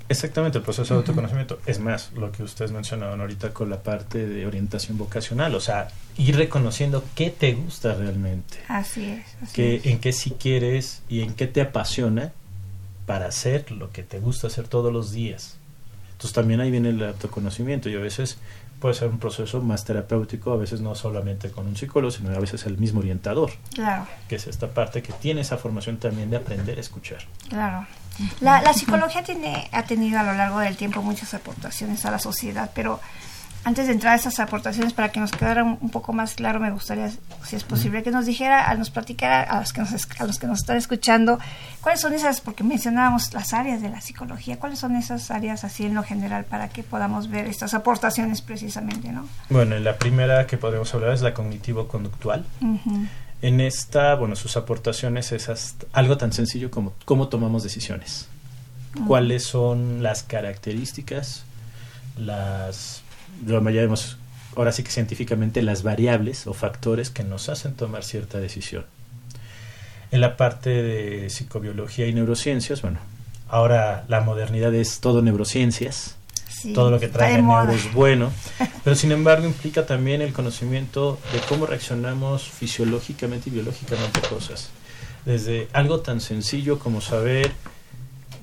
Exactamente, 0.08 0.60
el 0.60 0.64
proceso 0.64 0.94
de 0.94 1.00
autoconocimiento. 1.00 1.60
Es 1.66 1.80
más, 1.80 2.12
lo 2.14 2.32
que 2.32 2.44
ustedes 2.44 2.72
mencionaban 2.72 3.20
ahorita 3.22 3.54
con 3.54 3.70
la 3.70 3.82
parte 3.82 4.28
de 4.28 4.46
orientación 4.46 4.98
vocacional, 4.98 5.56
o 5.56 5.60
sea, 5.60 5.88
ir 6.18 6.36
reconociendo 6.36 7.04
qué 7.16 7.32
te 7.32 7.54
gusta 7.54 7.96
realmente, 7.96 8.58
Así 8.68 9.06
es. 9.06 9.26
Así 9.42 9.54
qué, 9.54 9.76
es. 9.78 9.86
en 9.88 10.00
qué 10.00 10.14
sí 10.14 10.36
quieres 10.40 11.02
y 11.10 11.22
en 11.22 11.34
qué 11.34 11.48
te 11.48 11.62
apasiona 11.62 12.34
para 13.06 13.28
hacer 13.28 13.72
lo 13.72 13.92
que 13.92 14.04
te 14.04 14.20
gusta 14.20 14.48
hacer 14.48 14.68
todos 14.68 14.94
los 14.94 15.12
días. 15.12 15.58
Entonces 16.26 16.42
también 16.42 16.60
ahí 16.60 16.72
viene 16.72 16.90
el 16.90 17.04
autoconocimiento 17.04 17.88
y 17.88 17.94
a 17.96 18.00
veces 18.00 18.40
puede 18.80 18.96
ser 18.96 19.10
un 19.10 19.20
proceso 19.20 19.62
más 19.62 19.86
terapéutico, 19.86 20.54
a 20.54 20.58
veces 20.58 20.82
no 20.82 20.96
solamente 20.96 21.52
con 21.52 21.68
un 21.68 21.76
psicólogo, 21.76 22.10
sino 22.10 22.32
a 22.36 22.40
veces 22.40 22.66
el 22.66 22.80
mismo 22.80 23.02
orientador, 23.02 23.52
Claro, 23.76 24.08
que 24.28 24.38
es 24.38 24.48
esta 24.48 24.70
parte 24.72 25.04
que 25.04 25.14
tiene 25.14 25.42
esa 25.42 25.58
formación 25.58 25.98
también 25.98 26.32
de 26.32 26.38
aprender 26.38 26.80
a 26.80 26.82
escuchar. 26.82 27.20
claro. 27.48 27.86
La, 28.40 28.62
la 28.64 28.74
psicología 28.74 29.24
tiene, 29.24 29.70
ha 29.72 29.84
tenido 29.84 30.20
a 30.20 30.24
lo 30.24 30.34
largo 30.34 30.58
del 30.60 30.76
tiempo 30.78 31.04
muchas 31.04 31.36
aportaciones 31.36 32.06
a 32.06 32.12
la 32.12 32.18
sociedad, 32.18 32.72
pero 32.74 33.00
antes 33.66 33.88
de 33.88 33.94
entrar 33.94 34.14
a 34.14 34.16
esas 34.16 34.40
aportaciones, 34.40 34.94
para 34.94 35.10
que 35.12 35.20
nos 35.20 35.32
quedara 35.32 35.64
un, 35.64 35.78
un 35.82 35.90
poco 35.90 36.14
más 36.14 36.36
claro, 36.36 36.60
me 36.60 36.72
gustaría, 36.72 37.10
si 37.44 37.56
es 37.58 37.64
posible, 37.64 38.04
que 38.04 38.12
nos 38.12 38.26
dijera, 38.26 38.70
a 38.70 38.76
nos 38.76 38.90
platicara 38.92 39.42
a 39.42 39.60
los 39.60 39.74
que 39.74 39.82
nos, 39.82 39.92
a 40.20 40.26
los 40.26 40.40
que 40.40 40.48
nos 40.48 40.60
están 40.60 40.78
escuchando, 40.78 41.40
cuáles 41.82 42.00
son 42.00 42.14
esas, 42.14 42.40
porque 42.42 42.64
mencionábamos 42.64 43.34
las 43.34 43.54
áreas 43.54 43.82
de 43.82 43.90
la 43.90 44.00
psicología, 44.02 44.58
cuáles 44.60 44.80
son 44.80 44.96
esas 44.96 45.32
áreas 45.32 45.64
así 45.64 45.86
en 45.86 45.96
lo 45.96 46.04
general 46.04 46.46
para 46.46 46.70
que 46.70 46.84
podamos 46.84 47.28
ver 47.30 47.48
estas 47.48 47.74
aportaciones 47.74 48.42
precisamente, 48.42 49.10
¿no? 49.12 49.28
Bueno, 49.50 49.78
la 49.80 49.98
primera 49.98 50.46
que 50.48 50.58
podemos 50.58 50.94
hablar 50.94 51.14
es 51.14 51.22
la 51.22 51.34
cognitivo-conductual. 51.34 52.46
Ujú. 52.62 53.08
En 53.42 53.60
esta, 53.62 54.16
bueno, 54.16 54.36
sus 54.36 54.58
aportaciones 54.58 55.32
es 55.32 55.50
hasta- 55.50 55.86
algo 55.92 56.18
tan 56.18 56.32
sencillo 56.34 56.72
como 56.72 56.94
cómo 57.04 57.28
tomamos 57.28 57.64
decisiones. 57.64 58.28
¿Cuáles 59.08 59.44
son 59.44 60.02
las 60.02 60.24
características, 60.24 61.44
las, 62.18 63.02
lo 63.46 63.54
llamaremos 63.54 64.18
ahora 64.56 64.72
sí 64.72 64.84
que 64.84 64.92
científicamente, 64.92 65.62
las 65.62 65.84
variables 65.84 66.48
o 66.48 66.54
factores 66.54 67.10
que 67.10 67.24
nos 67.24 67.50
hacen 67.50 67.74
tomar 67.74 68.04
cierta 68.04 68.40
decisión? 68.40 68.86
En 70.12 70.22
la 70.22 70.38
parte 70.38 70.70
de 70.70 71.30
psicobiología 71.30 72.08
y 72.08 72.14
neurociencias, 72.14 72.82
bueno, 72.82 73.00
ahora 73.50 74.06
la 74.08 74.22
modernidad 74.22 74.74
es 74.74 75.00
todo 75.00 75.22
neurociencias 75.22 76.16
Sí, 76.50 76.74
todo 76.74 76.90
lo 76.90 77.00
que 77.00 77.10
trae 77.10 77.42
neuro 77.42 77.74
es 77.74 77.92
bueno, 77.94 78.32
pero 78.84 78.96
sin 78.96 79.12
embargo 79.12 79.46
implica 79.46 79.86
también 79.86 80.22
el 80.22 80.32
conocimiento 80.32 81.20
de 81.34 81.40
cómo 81.50 81.66
reaccionamos 81.66 82.44
fisiológicamente 82.44 83.50
y 83.50 83.54
biológicamente 83.54 84.20
a 84.20 84.30
cosas. 84.30 84.70
Desde 85.26 85.68
algo 85.74 86.00
tan 86.00 86.22
sencillo 86.22 86.80
como 86.80 87.02
saber 87.02 87.52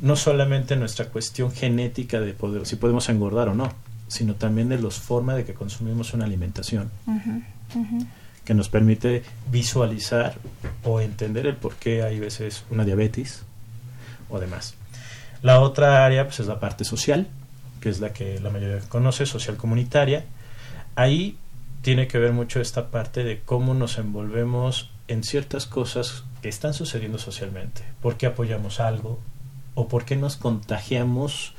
no 0.01 0.17
solamente 0.17 0.77
nuestra 0.77 1.07
cuestión 1.07 1.53
genética 1.53 2.21
de 2.21 2.33
poder, 2.35 2.67
si 2.67 2.77
podemos 2.77 3.09
engordar 3.09 3.49
o 3.49 3.55
no, 3.55 3.73
sino 4.13 4.35
también 4.35 4.69
de 4.69 4.79
los 4.79 5.01
formas 5.01 5.37
de 5.37 5.45
que 5.47 5.55
consumimos 5.55 6.13
una 6.13 6.27
alimentación 6.27 6.91
que 8.45 8.53
nos 8.53 8.69
permite 8.69 9.23
visualizar 9.51 10.35
o 10.85 11.01
entender 11.01 11.47
el 11.47 11.57
por 11.57 11.77
qué 11.77 12.03
hay 12.03 12.21
veces 12.21 12.65
una 12.71 12.85
diabetes 12.85 13.45
o 14.29 14.39
demás. 14.39 14.75
La 15.41 15.61
otra 15.61 16.05
área 16.05 16.25
pues, 16.25 16.41
es 16.41 16.47
la 16.47 16.61
parte 16.61 16.85
social, 16.85 17.27
que 17.81 17.89
es 17.89 18.01
la 18.01 18.13
que 18.13 18.39
la 18.41 18.51
mayoría 18.51 18.81
conoce, 18.89 19.25
social 19.25 19.57
comunitaria. 19.57 20.27
Ahí 20.95 21.39
tiene 21.81 22.07
que 22.07 22.19
ver 22.19 22.33
mucho 22.33 22.61
esta 22.61 22.91
parte 22.91 23.25
de 23.25 23.41
cómo 23.41 23.73
nos 23.73 23.97
envolvemos 23.97 24.91
en 25.09 25.25
ciertas 25.25 25.67
cosas 25.67 26.25
que 26.43 26.51
están 26.51 26.75
sucediendo 26.75 27.19
socialmente. 27.19 27.83
¿Por 28.03 28.19
qué 28.19 28.27
apoyamos 28.27 28.79
algo? 28.79 29.21
¿O 29.75 29.89
por 29.89 30.05
qué 30.05 30.17
nos 30.17 30.37
contagiamos, 30.37 31.55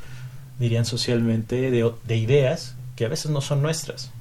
dirían 0.60 0.86
socialmente, 0.86 1.72
de, 1.72 1.92
de 2.06 2.18
ideas 2.18 2.76
que 2.96 3.06
a 3.06 3.10
veces 3.10 3.32
no 3.32 3.42
son 3.42 3.62
nuestras? 3.62 4.12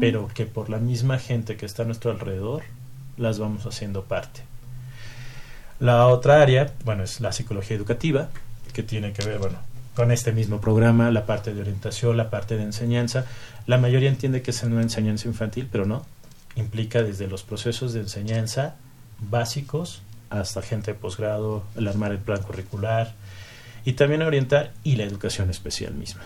Pero 0.00 0.28
que 0.34 0.46
por 0.46 0.68
la 0.68 0.78
misma 0.78 1.18
gente 1.18 1.56
que 1.56 1.64
está 1.64 1.84
a 1.84 1.86
nuestro 1.86 2.10
alrededor 2.10 2.64
las 3.16 3.38
vamos 3.38 3.66
haciendo 3.66 4.04
parte. 4.04 4.42
La 5.78 6.08
otra 6.08 6.42
área, 6.42 6.72
bueno, 6.84 7.04
es 7.04 7.20
la 7.20 7.30
psicología 7.32 7.76
educativa, 7.76 8.30
que 8.72 8.82
tiene 8.82 9.12
que 9.12 9.24
ver, 9.24 9.38
bueno, 9.38 9.58
con 9.94 10.10
este 10.10 10.32
mismo 10.32 10.60
programa, 10.60 11.10
la 11.10 11.24
parte 11.24 11.54
de 11.54 11.60
orientación, 11.60 12.16
la 12.16 12.30
parte 12.30 12.56
de 12.56 12.64
enseñanza. 12.64 13.26
La 13.66 13.78
mayoría 13.78 14.08
entiende 14.08 14.42
que 14.42 14.50
es 14.50 14.62
una 14.62 14.82
enseñanza 14.82 15.28
infantil, 15.28 15.68
pero 15.70 15.86
no. 15.86 16.04
Implica 16.56 17.02
desde 17.02 17.28
los 17.28 17.44
procesos 17.44 17.92
de 17.92 18.00
enseñanza 18.00 18.74
básicos 19.20 20.02
hasta 20.30 20.62
gente 20.62 20.92
de 20.92 20.98
posgrado, 20.98 21.64
el 21.76 21.86
armar 21.86 22.12
el 22.12 22.18
plan 22.18 22.42
curricular 22.42 23.14
y 23.84 23.94
también 23.94 24.22
orientar 24.22 24.72
y 24.84 24.96
la 24.96 25.04
educación 25.04 25.50
especial 25.50 25.94
misma. 25.94 26.22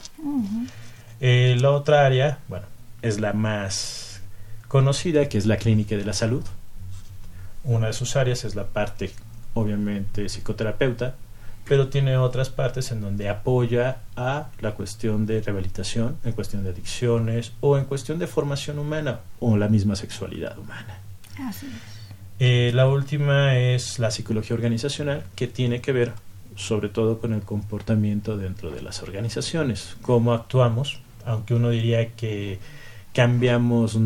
Eh, 1.21 1.57
la 1.61 1.71
otra 1.71 2.05
área, 2.07 2.39
bueno, 2.49 2.67
es 3.03 3.21
la 3.21 3.33
más 3.33 4.23
conocida, 4.69 5.29
que 5.29 5.39
es 5.39 5.47
la 5.47 5.57
clínica 5.57 5.97
de 5.97 6.05
la 6.05 6.13
salud. 6.13 6.45
Una 7.65 7.89
de 7.89 7.93
sus 7.93 8.17
áreas 8.17 8.45
es 8.45 8.55
la 8.55 8.67
parte, 8.67 9.11
obviamente, 9.55 10.29
psicoterapeuta, 10.29 11.15
pero 11.67 11.89
tiene 11.89 12.17
otras 12.17 12.51
partes 12.51 12.91
en 12.91 13.01
donde 13.01 13.29
apoya 13.29 13.99
a 14.17 14.49
la 14.61 14.73
cuestión 14.73 15.27
de 15.27 15.41
rehabilitación, 15.41 16.19
en 16.25 16.33
cuestión 16.33 16.63
de 16.65 16.71
adicciones 16.71 17.53
o 17.61 17.79
en 17.79 17.85
cuestión 17.85 18.19
de 18.19 18.27
formación 18.27 18.79
humana 18.79 19.21
o 19.41 19.57
la 19.57 19.69
misma 19.69 19.97
sexualidad 19.97 20.59
humana. 20.59 20.99
Así 21.39 21.67
es. 21.67 21.95
Eh, 22.41 22.73
la 22.75 22.89
última 22.89 23.57
es 23.57 23.99
la 23.99 24.11
psicología 24.11 24.55
organizacional, 24.55 25.25
que 25.37 25.47
tiene 25.47 25.81
que 25.81 25.93
ver 25.93 26.13
sobre 26.57 26.89
todo 26.89 27.19
con 27.19 27.33
el 27.33 27.43
comportamiento 27.43 28.37
dentro 28.37 28.71
de 28.71 28.83
las 28.83 29.03
organizaciones, 29.03 29.97
cómo 30.03 30.33
actuamos, 30.33 31.01
aunque 31.27 31.55
uno 31.55 31.71
diría 31.71 32.13
que 32.13 32.59
cambiamos 33.13 33.99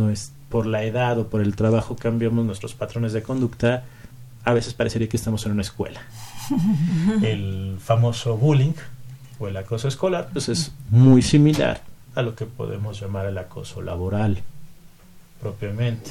por 0.49 0.67
la 0.67 0.85
edad 0.85 1.19
o 1.19 1.29
por 1.29 1.41
el 1.41 1.57
trabajo, 1.57 1.97
cambiamos 1.97 2.45
nuestros 2.45 2.75
patrones 2.75 3.13
de 3.13 3.23
conducta, 3.23 3.85
a 4.45 4.53
veces 4.53 4.75
parecería 4.75 5.09
que 5.09 5.17
estamos 5.17 5.45
en 5.47 5.53
una 5.53 5.63
escuela. 5.63 6.01
El 7.23 7.77
famoso 7.81 8.37
bullying 8.37 8.73
o 9.39 9.47
el 9.47 9.57
acoso 9.57 9.87
escolar, 9.87 10.31
pues 10.33 10.49
es 10.49 10.73
muy 10.91 11.23
similar 11.23 11.83
a 12.15 12.23
lo 12.23 12.35
que 12.35 12.47
podemos 12.47 13.01
llamar 13.01 13.27
el 13.27 13.39
acoso 13.39 13.83
laboral 13.83 14.43
propiamente. 15.41 16.11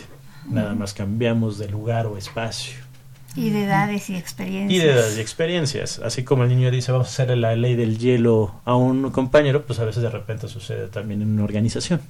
Nada 0.50 0.74
más 0.76 0.94
cambiamos 0.94 1.58
de 1.58 1.68
lugar 1.68 2.06
o 2.06 2.18
espacio. 2.18 2.87
Y 3.36 3.52
de 3.52 3.66
edades 3.66 4.10
y 4.10 4.16
experiencias. 4.16 4.72
Y 4.72 4.84
de 4.84 4.92
edades 4.92 5.18
y 5.18 5.22
experiencias. 5.22 6.00
Así 6.00 6.24
como 6.24 6.44
el 6.44 6.50
niño 6.50 6.72
dice, 6.72 6.92
vamos 6.92 7.08
a 7.08 7.12
hacer 7.12 7.38
la 7.38 7.56
ley 7.56 7.76
del 7.76 8.00
hielo 8.00 8.56
a 8.66 8.76
un 8.76 9.12
compañero, 9.12 9.66
pues 9.66 9.80
a 9.80 9.86
veces 9.86 10.02
de 10.04 10.10
repente 10.10 10.48
sucede 10.48 10.88
también 10.88 11.22
en 11.22 11.30
una 11.30 11.44
organización. 11.44 12.02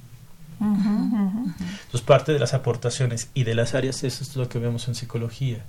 Entonces, 0.60 2.00
parte 2.04 2.32
de 2.32 2.38
las 2.38 2.54
aportaciones 2.54 3.30
y 3.34 3.44
de 3.44 3.54
las 3.54 3.74
áreas, 3.74 4.02
eso 4.04 4.24
es 4.24 4.36
lo 4.36 4.48
que 4.48 4.58
vemos 4.58 4.88
en 4.88 4.94
psicología. 4.94 5.64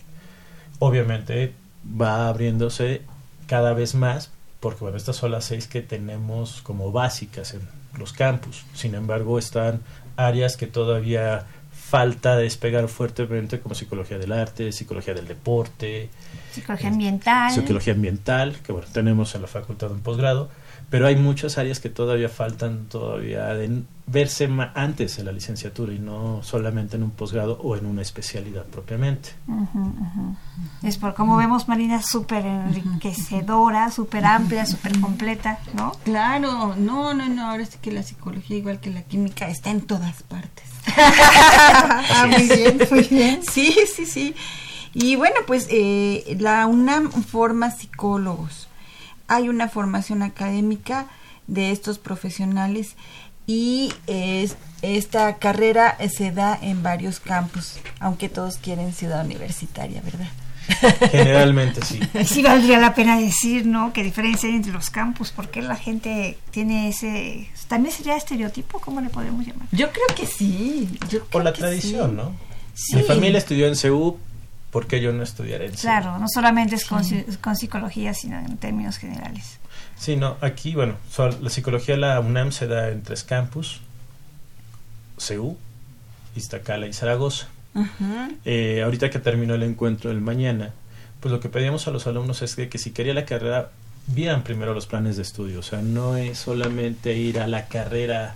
Obviamente 0.80 1.54
va 2.00 2.28
abriéndose 2.28 3.02
cada 3.48 3.74
vez 3.74 3.96
más, 3.96 4.32
porque 4.60 4.80
bueno, 4.82 4.98
estas 4.98 5.16
son 5.16 5.32
las 5.32 5.46
seis 5.46 5.68
que 5.68 5.82
tenemos 5.82 6.62
como 6.62 6.92
básicas 6.92 7.54
en 7.54 7.62
los 7.98 8.14
campus. 8.14 8.66
Sin 8.74 8.96
embargo, 8.96 9.38
están 9.38 9.82
áreas 10.16 10.58
que 10.58 10.68
todavía 10.68 11.46
falta 11.90 12.38
despegar 12.38 12.88
fuertemente, 12.88 13.60
como 13.60 13.74
psicología 13.74 14.20
del 14.20 14.32
arte, 14.32 14.72
psicología 14.72 15.16
del 15.16 15.28
deporte, 15.28 16.10
Psicología 16.60 16.90
ambiental. 16.90 17.52
psicología 17.52 17.94
ambiental, 17.94 18.56
que 18.66 18.72
bueno, 18.72 18.88
tenemos 18.92 19.34
en 19.36 19.42
la 19.42 19.48
facultad 19.48 19.92
un 19.92 20.02
posgrado, 20.02 20.50
pero 20.90 21.06
hay 21.08 21.16
muchas 21.16 21.58
áreas 21.58 21.80
que 21.80 21.90
todavía 21.90 22.30
faltan 22.30 22.86
todavía 22.86 23.46
de 23.54 23.84
verse 24.08 24.48
ma- 24.48 24.72
antes 24.74 25.20
en 25.20 25.26
la 25.26 25.32
licenciatura 25.32 25.94
y 25.94 26.00
no 26.00 26.42
solamente 26.42 26.96
en 26.96 27.04
un 27.04 27.12
posgrado 27.12 27.60
o 27.62 27.78
en 27.78 27.86
una 27.86 28.02
especialidad 28.02 28.64
propiamente. 28.66 29.30
Es 30.82 30.98
por 30.98 31.14
como 31.14 31.38
vemos 31.38 31.68
Marina 31.68 32.02
súper 32.02 32.44
enriquecedora, 32.46 33.92
súper 33.92 34.26
amplia, 34.26 34.66
súper 34.66 35.00
completa, 35.00 35.60
¿no? 35.76 35.92
Claro, 36.04 36.76
no, 36.76 37.14
no, 37.14 37.30
no, 37.30 37.52
ahora 37.52 37.66
sí 37.66 37.78
que 37.82 37.92
la 37.92 38.02
psicología, 38.02 38.58
igual 38.58 38.80
que 38.80 38.90
la 38.90 39.04
química, 39.04 39.48
está 39.48 39.70
en 39.70 39.82
todas 39.82 40.24
partes. 40.24 40.66
Ah, 42.12 42.28
muy 42.30 42.48
bien, 42.48 42.80
muy 42.90 43.04
bien. 43.04 43.42
Sí, 43.44 43.76
sí, 43.96 44.06
sí. 44.06 44.36
Y 44.94 45.16
bueno, 45.16 45.36
pues 45.48 45.68
eh, 45.70 46.36
la 46.40 46.66
UNAM 46.68 47.12
forma 47.12 47.72
psicólogos. 47.72 48.68
Hay 49.28 49.48
una 49.50 49.70
formación 49.70 50.24
académica 50.24 51.08
de 51.48 51.72
estos 51.72 52.00
profesionales 52.00 52.96
y 53.48 53.92
es- 54.08 54.56
esta 54.82 55.38
carrera 55.38 55.96
eh, 56.00 56.10
se 56.10 56.32
da 56.32 56.58
en 56.62 56.82
varios 56.84 57.20
campus, 57.20 57.78
aunque 58.00 58.30
todos 58.30 58.58
quieren 58.58 58.94
ciudad 58.94 59.26
universitaria, 59.26 60.02
¿verdad? 60.02 60.30
Generalmente 61.12 61.82
sí. 61.84 62.00
Sí 62.26 62.42
valdría 62.44 62.80
la 62.80 62.94
pena 62.94 63.18
decir, 63.20 63.66
¿no? 63.66 63.92
Que 63.94 64.04
diferencia 64.04 64.48
hay 64.50 64.56
entre 64.56 64.72
los 64.72 64.90
campus, 64.90 65.32
porque 65.36 65.62
la 65.62 65.76
gente 65.76 66.38
tiene 66.52 66.90
ese... 66.90 67.50
También 67.68 67.94
sería 67.94 68.16
estereotipo, 68.16 68.80
¿cómo 68.80 69.02
le 69.02 69.10
podemos 69.10 69.46
llamar? 69.46 69.68
Yo 69.72 69.90
creo 69.92 70.06
que 70.16 70.26
sí. 70.28 70.88
Yo 71.10 71.26
la 71.44 71.54
que 71.54 71.60
tradición, 71.60 72.12
sí. 72.12 72.16
¿no? 72.18 72.32
Sí. 72.74 72.96
Mi 72.98 73.04
familia 73.04 73.38
estudió 73.40 73.68
en 73.68 73.76
CEU, 73.76 74.18
¿por 74.72 74.88
qué 74.88 75.02
yo 75.02 75.12
no 75.14 75.24
estudiaré 75.24 75.68
en? 75.68 75.74
Claro, 75.74 76.18
no 76.20 76.28
solamente 76.28 76.76
es 76.76 76.86
con, 76.86 77.04
psicología, 77.56 78.14
sino 78.14 78.38
en 78.40 78.58
términos 78.58 78.98
generales. 78.98 79.60
Sí, 79.98 80.16
no, 80.16 80.38
aquí, 80.42 80.76
bueno, 80.76 80.96
so- 81.12 81.30
la 81.42 81.50
psicología 81.50 81.96
de 81.96 82.02
la 82.02 82.20
UNAM 82.20 82.52
se 82.52 82.68
da 82.68 82.90
en 82.90 83.04
tres 83.04 83.24
campus, 83.24 83.82
CEU, 85.18 85.58
Iztacala 86.36 86.88
y 86.88 86.94
Zaragoza. 86.94 87.48
Eh, 88.46 88.82
ahorita 88.84 89.10
que 89.10 89.20
terminó 89.20 89.54
el 89.56 89.64
encuentro 89.64 90.12
el 90.12 90.22
mañana, 90.22 90.74
pues 91.20 91.32
lo 91.32 91.40
que 91.40 91.50
pedíamos 91.50 91.88
a 91.88 91.92
los 91.92 92.08
alumnos 92.08 92.42
es 92.42 92.56
que, 92.56 92.70
que 92.70 92.78
si 92.78 92.92
quería 92.92 93.14
la 93.14 93.26
carrera, 93.26 93.72
vieran 94.08 94.44
primero 94.44 94.74
los 94.74 94.88
planes 94.88 95.18
de 95.18 95.22
estudio. 95.24 95.60
O 95.60 95.64
sea, 95.64 95.82
no 95.82 96.16
es 96.18 96.38
solamente 96.40 97.16
ir 97.16 97.40
a 97.40 97.48
la 97.48 97.68
carrera 97.68 98.36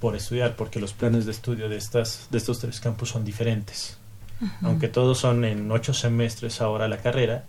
por 0.00 0.14
estudiar, 0.16 0.54
porque 0.56 0.80
los 0.80 0.92
planes 0.92 1.26
de 1.26 1.32
estudio 1.32 1.68
de, 1.68 1.76
estas, 1.76 2.28
de 2.30 2.38
estos 2.38 2.60
tres 2.60 2.80
campus 2.80 3.10
son 3.10 3.24
diferentes. 3.24 3.97
Aunque 4.62 4.88
todos 4.88 5.18
son 5.18 5.44
en 5.44 5.70
ocho 5.70 5.92
semestres 5.94 6.60
ahora 6.60 6.86
la 6.88 6.98
carrera, 6.98 7.44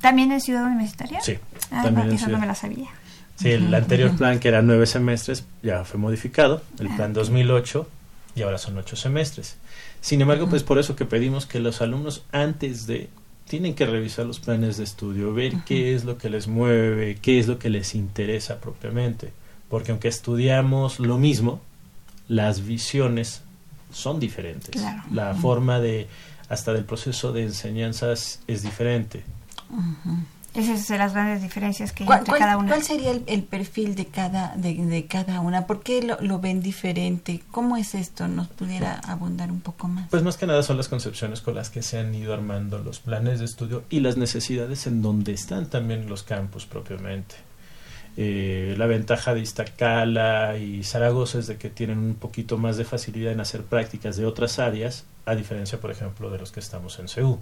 ¿También 0.00 0.30
en 0.32 0.40
Ciudad 0.40 0.64
Universitaria? 0.64 1.20
sí, 1.20 1.38
Ah, 1.70 1.82
también 1.84 2.06
no, 2.08 2.12
en 2.12 2.18
Ciudad- 2.18 2.32
no 2.32 2.38
me 2.38 2.46
la 2.46 2.54
sabía. 2.54 2.88
Sí, 3.36 3.50
el 3.50 3.74
anterior 3.74 4.16
plan, 4.16 4.38
que 4.40 4.48
era 4.48 4.62
nueve 4.62 4.86
semestres, 4.86 5.44
ya 5.62 5.84
fue 5.84 5.98
modificado, 6.00 6.62
el 6.78 6.88
plan 6.88 7.12
2008, 7.12 7.88
y 8.34 8.42
ahora 8.42 8.56
son 8.58 8.78
ocho 8.78 8.96
semestres. 8.96 9.56
Sin 10.00 10.20
embargo, 10.22 10.48
pues 10.48 10.62
por 10.62 10.78
eso 10.78 10.96
que 10.96 11.04
pedimos 11.04 11.44
que 11.46 11.58
los 11.60 11.80
alumnos 11.82 12.24
antes 12.32 12.86
de 12.86 13.08
tienen 13.48 13.74
que 13.74 13.86
revisar 13.86 14.26
los 14.26 14.40
planes 14.40 14.76
de 14.78 14.84
estudio, 14.84 15.32
ver 15.34 15.52
qué 15.66 15.94
es 15.94 16.04
lo 16.04 16.18
que 16.18 16.30
les 16.30 16.48
mueve, 16.48 17.18
qué 17.22 17.38
es 17.38 17.46
lo 17.46 17.58
que 17.58 17.70
les 17.70 17.94
interesa 17.94 18.58
propiamente, 18.60 19.32
porque 19.68 19.92
aunque 19.92 20.08
estudiamos 20.08 20.98
lo 20.98 21.16
mismo, 21.18 21.60
las 22.28 22.66
visiones 22.66 23.42
son 23.92 24.20
diferentes. 24.20 24.70
Claro. 24.80 25.02
La 25.12 25.34
forma 25.34 25.80
de 25.80 26.06
hasta 26.48 26.72
del 26.72 26.84
proceso 26.84 27.32
de 27.32 27.42
enseñanzas 27.42 28.40
es 28.46 28.62
diferente. 28.62 29.24
Esa 30.54 30.72
es 30.72 30.88
de 30.88 30.96
las 30.96 31.12
grandes 31.12 31.42
diferencias 31.42 31.92
que 31.92 32.04
hay 32.04 32.06
¿Cuál, 32.06 32.20
entre 32.20 32.30
cuál- 32.30 32.40
cada 32.40 32.56
una. 32.56 32.68
cuál 32.68 32.82
sería 32.82 33.10
el, 33.10 33.24
el 33.26 33.42
perfil 33.42 33.94
de 33.94 34.06
cada, 34.06 34.56
de, 34.56 34.74
de 34.74 35.04
cada 35.06 35.40
una? 35.40 35.66
¿Por 35.66 35.82
qué 35.82 36.02
lo, 36.02 36.18
lo 36.22 36.38
ven 36.38 36.62
diferente? 36.62 37.42
¿Cómo 37.50 37.76
es 37.76 37.94
esto? 37.94 38.26
¿Nos 38.26 38.46
pudiera 38.48 38.94
abundar 39.00 39.50
un 39.50 39.60
poco 39.60 39.86
más? 39.88 40.08
Pues 40.08 40.22
más 40.22 40.38
que 40.38 40.46
nada 40.46 40.62
son 40.62 40.78
las 40.78 40.88
concepciones 40.88 41.42
con 41.42 41.54
las 41.56 41.68
que 41.68 41.82
se 41.82 41.98
han 41.98 42.14
ido 42.14 42.32
armando 42.32 42.78
los 42.78 43.00
planes 43.00 43.38
de 43.40 43.44
estudio 43.44 43.84
y 43.90 44.00
las 44.00 44.16
necesidades 44.16 44.86
en 44.86 45.02
donde 45.02 45.32
están 45.32 45.68
también 45.68 46.08
los 46.08 46.22
campus 46.22 46.64
propiamente. 46.64 47.34
Eh, 48.18 48.74
la 48.78 48.86
ventaja 48.86 49.34
de 49.34 49.40
Iztacala 49.40 50.56
y 50.56 50.82
Zaragoza 50.84 51.38
es 51.38 51.46
de 51.48 51.56
que 51.58 51.68
tienen 51.68 51.98
un 51.98 52.14
poquito 52.14 52.56
más 52.56 52.76
de 52.78 52.84
facilidad 52.84 53.32
en 53.32 53.40
hacer 53.40 53.62
prácticas 53.62 54.16
de 54.16 54.24
otras 54.24 54.58
áreas, 54.58 55.04
a 55.26 55.34
diferencia, 55.34 55.78
por 55.80 55.90
ejemplo, 55.90 56.30
de 56.30 56.38
los 56.38 56.50
que 56.50 56.60
estamos 56.60 56.98
en 56.98 57.08
CEU. 57.08 57.38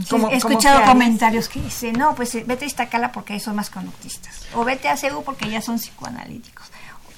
Sí, 0.00 0.06
¿Cómo- 0.10 0.30
he 0.30 0.36
escuchado 0.36 0.84
comentarios 0.84 1.48
que 1.48 1.60
dicen, 1.60 1.94
no, 1.98 2.14
pues 2.14 2.34
eh, 2.36 2.44
vete 2.46 2.64
a 2.64 2.68
Iztacala 2.68 3.10
porque 3.12 3.32
ahí 3.34 3.40
son 3.40 3.56
más 3.56 3.68
conductistas. 3.68 4.46
O 4.54 4.64
vete 4.64 4.88
a 4.88 4.96
CEU 4.96 5.22
porque 5.24 5.50
ya 5.50 5.60
son 5.60 5.76
psicoanalíticos. 5.78 6.66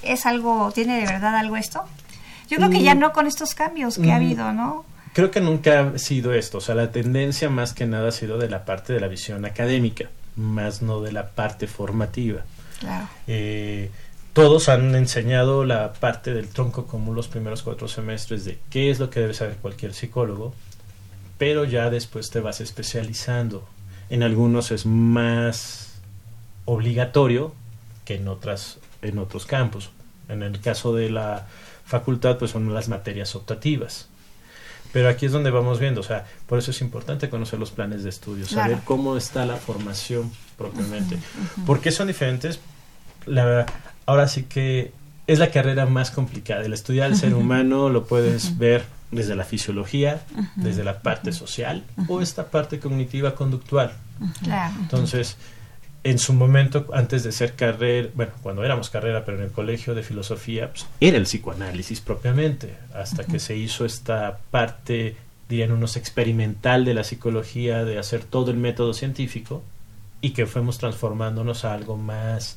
¿Es 0.02 0.26
algo, 0.26 0.72
tiene 0.72 0.98
de 1.00 1.06
verdad 1.06 1.36
algo 1.36 1.56
esto? 1.56 1.84
Yo 2.48 2.56
creo 2.56 2.70
que 2.70 2.82
ya 2.82 2.94
Mm. 2.94 2.98
no 3.00 3.12
con 3.12 3.26
estos 3.26 3.54
cambios 3.54 3.98
que 3.98 4.10
ha 4.10 4.14
Mm. 4.14 4.22
habido, 4.22 4.52
¿no? 4.52 4.84
Creo 5.12 5.30
que 5.30 5.40
nunca 5.40 5.80
ha 5.94 5.98
sido 5.98 6.32
esto, 6.32 6.58
o 6.58 6.60
sea, 6.60 6.74
la 6.74 6.90
tendencia 6.90 7.50
más 7.50 7.74
que 7.74 7.86
nada 7.86 8.08
ha 8.08 8.12
sido 8.12 8.38
de 8.38 8.48
la 8.48 8.64
parte 8.64 8.92
de 8.92 9.00
la 9.00 9.08
visión 9.08 9.44
académica, 9.44 10.06
más 10.36 10.80
no 10.82 11.00
de 11.00 11.12
la 11.12 11.28
parte 11.30 11.66
formativa. 11.66 12.42
Claro. 12.80 13.08
Eh, 13.26 13.90
todos 14.32 14.68
han 14.68 14.94
enseñado 14.94 15.64
la 15.64 15.92
parte 15.94 16.32
del 16.32 16.48
tronco 16.48 16.86
común 16.86 17.16
los 17.16 17.28
primeros 17.28 17.62
cuatro 17.62 17.88
semestres 17.88 18.44
de 18.44 18.58
qué 18.70 18.90
es 18.90 18.98
lo 19.00 19.10
que 19.10 19.20
debe 19.20 19.34
saber 19.34 19.56
cualquier 19.56 19.94
psicólogo, 19.94 20.54
pero 21.38 21.64
ya 21.64 21.90
después 21.90 22.30
te 22.30 22.40
vas 22.40 22.60
especializando. 22.60 23.66
En 24.10 24.22
algunos 24.22 24.70
es 24.70 24.86
más 24.86 26.00
obligatorio 26.64 27.52
que 28.04 28.14
en 28.16 28.28
otras 28.28 28.78
en 29.02 29.18
otros 29.18 29.46
campos. 29.46 29.90
En 30.28 30.42
el 30.42 30.60
caso 30.60 30.94
de 30.94 31.10
la 31.10 31.46
facultad, 31.84 32.36
pues 32.38 32.50
son 32.50 32.72
las 32.74 32.88
materias 32.88 33.34
optativas. 33.34 34.08
Pero 34.92 35.08
aquí 35.08 35.26
es 35.26 35.32
donde 35.32 35.50
vamos 35.50 35.78
viendo, 35.80 36.00
o 36.00 36.04
sea, 36.04 36.26
por 36.46 36.58
eso 36.58 36.70
es 36.70 36.80
importante 36.80 37.28
conocer 37.28 37.58
los 37.58 37.70
planes 37.70 38.02
de 38.04 38.10
estudio, 38.10 38.46
saber 38.46 38.66
Claro. 38.72 38.82
cómo 38.84 39.16
está 39.16 39.44
la 39.46 39.56
formación 39.56 40.30
propiamente. 40.58 41.16
¿Por 41.64 41.80
qué 41.80 41.90
son 41.92 42.08
diferentes? 42.08 42.60
La, 43.24 43.64
ahora 44.04 44.28
sí 44.28 44.42
que 44.42 44.92
es 45.26 45.38
la 45.38 45.50
carrera 45.50 45.86
más 45.86 46.10
complicada. 46.10 46.64
El 46.64 46.72
estudiar 46.72 47.06
al 47.06 47.16
ser 47.16 47.34
humano 47.34 47.88
lo 47.88 48.06
puedes 48.06 48.58
ver 48.58 48.84
desde 49.10 49.36
la 49.36 49.44
fisiología, 49.44 50.22
desde 50.56 50.84
la 50.84 51.00
parte 51.00 51.32
social 51.32 51.84
o 52.08 52.20
esta 52.20 52.50
parte 52.50 52.80
cognitiva 52.80 53.34
conductual. 53.34 53.92
Claro. 54.42 54.74
Entonces, 54.80 55.36
en 56.04 56.18
su 56.18 56.32
momento, 56.32 56.86
antes 56.92 57.24
de 57.24 57.32
ser 57.32 57.54
carrera, 57.54 58.08
bueno, 58.14 58.32
cuando 58.42 58.64
éramos 58.64 58.88
carrera, 58.88 59.24
pero 59.24 59.38
en 59.38 59.44
el 59.44 59.50
colegio 59.50 59.94
de 59.94 60.02
filosofía, 60.02 60.70
pues, 60.70 60.86
era 61.00 61.16
el 61.16 61.24
psicoanálisis 61.24 62.00
propiamente, 62.00 62.74
hasta 62.94 63.24
que 63.24 63.38
se 63.38 63.56
hizo 63.56 63.84
esta 63.84 64.38
parte, 64.50 65.16
dirían 65.48 65.72
unos, 65.72 65.96
experimental 65.96 66.84
de 66.84 66.94
la 66.94 67.04
psicología, 67.04 67.84
de 67.84 67.98
hacer 67.98 68.24
todo 68.24 68.50
el 68.50 68.56
método 68.56 68.94
científico, 68.94 69.62
y 70.20 70.30
que 70.30 70.46
fuimos 70.46 70.78
transformándonos 70.78 71.64
a 71.64 71.74
algo 71.74 71.96
más, 71.96 72.56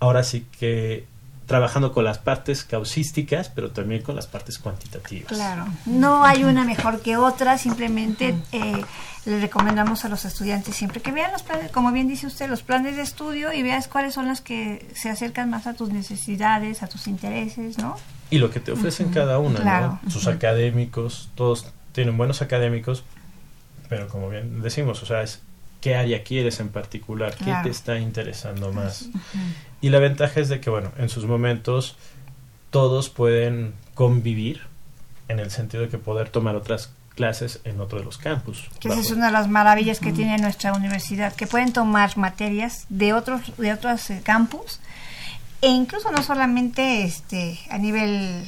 ahora 0.00 0.22
sí 0.22 0.46
que 0.58 1.06
trabajando 1.46 1.92
con 1.92 2.04
las 2.04 2.18
partes 2.18 2.64
causísticas, 2.64 3.50
pero 3.50 3.70
también 3.70 4.02
con 4.02 4.16
las 4.16 4.26
partes 4.26 4.58
cuantitativas. 4.58 5.28
Claro. 5.28 5.66
No 5.84 6.24
hay 6.24 6.44
una 6.44 6.64
mejor 6.64 7.02
que 7.02 7.18
otra, 7.18 7.58
simplemente 7.58 8.34
eh, 8.52 8.82
le 9.26 9.40
recomendamos 9.40 10.06
a 10.06 10.08
los 10.08 10.24
estudiantes 10.24 10.74
siempre 10.74 11.02
que 11.02 11.12
vean 11.12 11.32
los 11.32 11.42
planes, 11.42 11.70
como 11.70 11.92
bien 11.92 12.08
dice 12.08 12.26
usted, 12.26 12.48
los 12.48 12.62
planes 12.62 12.96
de 12.96 13.02
estudio 13.02 13.52
y 13.52 13.62
veas 13.62 13.88
cuáles 13.88 14.14
son 14.14 14.26
las 14.26 14.40
que 14.40 14.88
se 14.94 15.10
acercan 15.10 15.50
más 15.50 15.66
a 15.66 15.74
tus 15.74 15.90
necesidades, 15.90 16.82
a 16.82 16.86
tus 16.86 17.06
intereses, 17.06 17.76
¿no? 17.78 17.96
y 18.30 18.38
lo 18.38 18.50
que 18.50 18.58
te 18.58 18.72
ofrecen 18.72 19.10
cada 19.10 19.38
una, 19.38 19.60
Claro. 19.60 20.00
¿no? 20.02 20.10
Sus 20.10 20.26
académicos, 20.26 21.28
todos 21.34 21.66
tienen 21.92 22.16
buenos 22.16 22.42
académicos, 22.42 23.04
pero 23.88 24.08
como 24.08 24.28
bien 24.28 24.60
decimos, 24.60 25.02
o 25.02 25.06
sea, 25.06 25.22
es 25.22 25.40
qué 25.84 25.96
área 25.96 26.24
quieres 26.24 26.60
en 26.60 26.70
particular, 26.70 27.34
qué 27.36 27.44
Claro. 27.44 27.64
te 27.64 27.68
está 27.68 27.98
interesando 27.98 28.72
más. 28.72 29.10
Y 29.82 29.90
la 29.90 29.98
ventaja 29.98 30.40
es 30.40 30.48
de 30.48 30.58
que, 30.58 30.70
bueno, 30.70 30.90
en 30.96 31.10
sus 31.10 31.26
momentos 31.26 31.96
todos 32.70 33.10
pueden 33.10 33.74
convivir 33.92 34.62
en 35.28 35.40
el 35.40 35.50
sentido 35.50 35.82
de 35.82 35.90
que 35.90 35.98
poder 35.98 36.30
tomar 36.30 36.56
otras 36.56 36.90
clases 37.14 37.60
en 37.64 37.82
otro 37.82 37.98
de 37.98 38.04
los 38.06 38.16
campus. 38.16 38.70
Que 38.80 38.88
esa 38.88 38.98
es 38.98 39.10
una 39.10 39.26
de 39.26 39.32
las 39.32 39.46
maravillas 39.48 40.00
que 40.00 40.10
tiene 40.14 40.38
nuestra 40.38 40.72
universidad, 40.72 41.34
que 41.34 41.46
pueden 41.46 41.74
tomar 41.74 42.16
materias 42.16 42.86
de 42.88 43.12
otros 43.12 43.42
de 43.58 43.74
otros 43.74 44.08
eh, 44.08 44.22
campus 44.24 44.80
e 45.60 45.68
incluso 45.68 46.10
no 46.12 46.22
solamente 46.22 47.04
este 47.04 47.58
a 47.68 47.76
nivel 47.76 48.42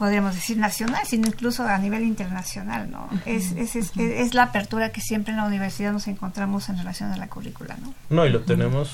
podríamos 0.00 0.34
decir 0.34 0.56
nacional, 0.56 1.02
sino 1.06 1.28
incluso 1.28 1.62
a 1.62 1.76
nivel 1.76 2.04
internacional, 2.04 2.90
¿no? 2.90 3.10
es, 3.26 3.52
es, 3.52 3.76
es, 3.76 3.92
es 3.98 4.32
la 4.32 4.44
apertura 4.44 4.92
que 4.92 5.02
siempre 5.02 5.32
en 5.32 5.36
la 5.36 5.44
universidad 5.44 5.92
nos 5.92 6.08
encontramos 6.08 6.70
en 6.70 6.78
relación 6.78 7.12
a 7.12 7.18
la 7.18 7.28
currícula, 7.28 7.76
¿no? 7.82 7.92
No, 8.08 8.24
y 8.24 8.30
lo 8.30 8.40
tenemos 8.40 8.92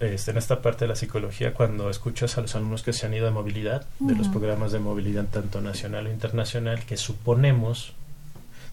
este, 0.00 0.32
en 0.32 0.36
esta 0.36 0.60
parte 0.60 0.84
de 0.84 0.90
la 0.90 0.96
psicología 0.96 1.54
cuando 1.54 1.88
escuchas 1.88 2.36
a 2.36 2.42
los 2.42 2.54
alumnos 2.56 2.82
que 2.82 2.92
se 2.92 3.06
han 3.06 3.14
ido 3.14 3.24
de 3.24 3.30
movilidad, 3.30 3.86
de 4.00 4.14
los 4.14 4.28
programas 4.28 4.70
de 4.70 4.80
movilidad 4.80 5.24
tanto 5.24 5.62
nacional 5.62 6.08
o 6.08 6.10
internacional, 6.10 6.84
que 6.84 6.98
suponemos 6.98 7.94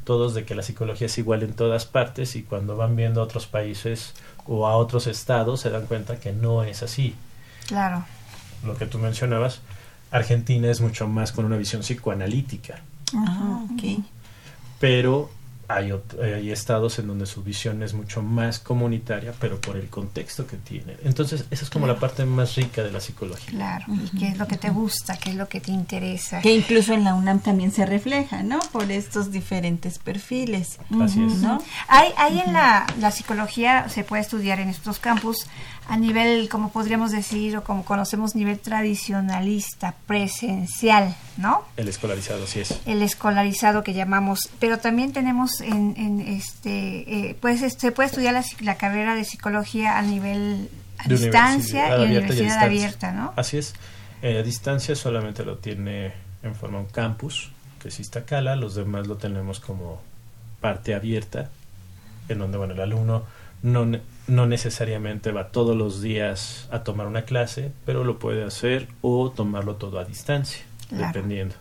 todos 0.04 0.34
de 0.34 0.44
que 0.44 0.56
la 0.56 0.64
psicología 0.64 1.06
es 1.06 1.18
igual 1.20 1.42
en 1.42 1.54
todas 1.54 1.86
partes 1.86 2.36
y 2.36 2.44
cuando 2.44 2.76
van 2.76 2.98
viendo 2.98 3.22
a 3.22 3.24
otros 3.24 3.48
países 3.48 4.14
o 4.46 4.68
a 4.68 4.76
otros 4.76 5.08
estados 5.08 5.62
se 5.62 5.70
dan 5.70 5.86
cuenta 5.86 6.20
que 6.20 6.34
no 6.34 6.64
es 6.64 6.84
así. 6.84 7.16
Claro. 7.68 8.04
Lo 8.66 8.76
que 8.76 8.88
tú 8.88 9.00
mencionabas, 9.00 9.62
Argentina 10.12 10.70
es 10.70 10.82
mucho 10.82 11.08
más 11.08 11.32
con 11.32 11.46
una 11.46 11.58
visión 11.58 11.82
psicoanalítica, 11.82 12.82
Ah, 13.16 13.66
ok. 13.72 14.04
pero 14.80 15.30
hay, 15.76 15.90
ot- 15.90 16.22
hay 16.22 16.52
estados 16.52 17.00
en 17.00 17.08
donde 17.08 17.26
su 17.26 17.44
visión 17.44 17.84
es 17.84 17.94
mucho 17.94 18.22
más 18.22 18.60
comunitaria, 18.60 19.34
pero 19.40 19.60
por 19.62 19.78
el 19.78 19.88
contexto 19.90 20.46
que 20.48 20.58
tienen. 20.58 20.98
Entonces, 21.04 21.46
esa 21.52 21.64
es 21.64 21.70
como 21.70 21.88
la 21.88 21.98
parte 22.00 22.26
más 22.26 22.56
rica 22.56 22.84
de 22.84 22.92
la 22.92 23.00
psicología. 23.00 23.50
Claro. 23.50 23.86
¿Y 23.90 24.18
qué 24.18 24.28
es 24.30 24.38
lo 24.38 24.48
que 24.48 24.58
te 24.58 24.70
gusta? 24.70 25.18
¿Qué 25.18 25.32
es 25.32 25.36
lo 25.36 25.48
que 25.48 25.62
te 25.62 25.72
interesa? 25.72 26.42
Que 26.42 26.54
incluso 26.56 26.94
en 26.94 27.04
la 27.04 27.14
UNAM 27.16 27.40
también 27.40 27.72
se 27.72 27.86
refleja, 27.86 28.44
¿no? 28.44 28.60
Por 28.72 28.92
estos 28.92 29.32
diferentes 29.32 30.00
perfiles. 30.00 30.80
Así 31.02 31.24
es. 31.24 31.34
¿No? 31.38 31.62
Hay, 31.88 32.10
hay 32.18 32.40
en 32.40 32.54
la, 32.54 32.86
la 33.00 33.12
psicología, 33.12 33.88
se 33.90 34.04
puede 34.04 34.22
estudiar 34.22 34.60
en 34.60 34.70
estos 34.70 35.00
campus 35.00 35.48
a 35.88 35.98
nivel, 35.98 36.48
como 36.48 36.72
podríamos 36.72 37.12
decir, 37.12 37.58
o 37.58 37.64
como 37.64 37.84
conocemos, 37.84 38.36
nivel 38.36 38.60
tradicionalista, 38.60 39.96
presencial, 40.08 41.16
¿no? 41.38 41.64
El 41.78 41.88
escolarizado, 41.88 42.46
sí 42.48 42.62
es. 42.62 42.80
El 42.86 43.02
escolarizado 43.02 43.84
que 43.84 43.94
llamamos, 43.94 44.50
pero 44.60 44.80
también 44.80 45.14
tenemos 45.14 45.62
en, 45.62 45.96
en 45.98 46.22
este, 46.22 47.30
eh, 47.30 47.38
pues 47.40 47.62
se 47.78 47.92
puede 47.92 48.08
estudiar 48.08 48.34
la, 48.34 48.44
la 48.62 48.76
carrera 48.76 49.16
de 49.16 49.24
psicología 49.24 49.98
a 49.98 50.02
nivel 50.02 50.70
a 50.98 51.08
De 51.08 51.18
distancia 51.18 51.98
y 52.00 52.04
universidad 52.04 52.04
abierta 52.04 52.14
y 52.14 52.16
a 52.16 52.20
universidad 52.20 52.64
abierta, 52.64 53.12
¿no? 53.12 53.34
Así 53.36 53.58
es. 53.58 53.74
Eh, 54.22 54.38
a 54.38 54.44
distancia 54.44 54.96
solamente 54.96 55.44
lo 55.44 55.58
tiene 55.58 56.14
en 56.44 56.56
forma 56.56 56.80
un 56.80 56.86
campus, 56.86 57.52
que 57.82 57.88
es 57.88 58.00
Iztacala, 58.00 58.56
los 58.56 58.76
demás 58.76 59.08
lo 59.08 59.18
tenemos 59.18 59.60
como 59.60 60.02
parte 60.60 60.94
abierta, 60.94 61.50
en 62.30 62.40
donde 62.40 62.58
bueno, 62.58 62.74
el 62.74 62.82
alumno 62.82 63.24
no, 63.64 63.88
no 64.28 64.46
necesariamente 64.46 65.32
va 65.32 65.50
todos 65.50 65.76
los 65.76 66.02
días 66.02 66.68
a 66.72 66.84
tomar 66.84 67.08
una 67.08 67.24
clase, 67.24 67.72
pero 67.86 68.04
lo 68.04 68.20
puede 68.20 68.44
hacer 68.44 68.88
o 69.02 69.32
tomarlo 69.32 69.76
todo 69.76 70.00
a 70.00 70.06
distancia, 70.06 70.64
Claro. 70.98 71.08
dependiendo. 71.14 71.56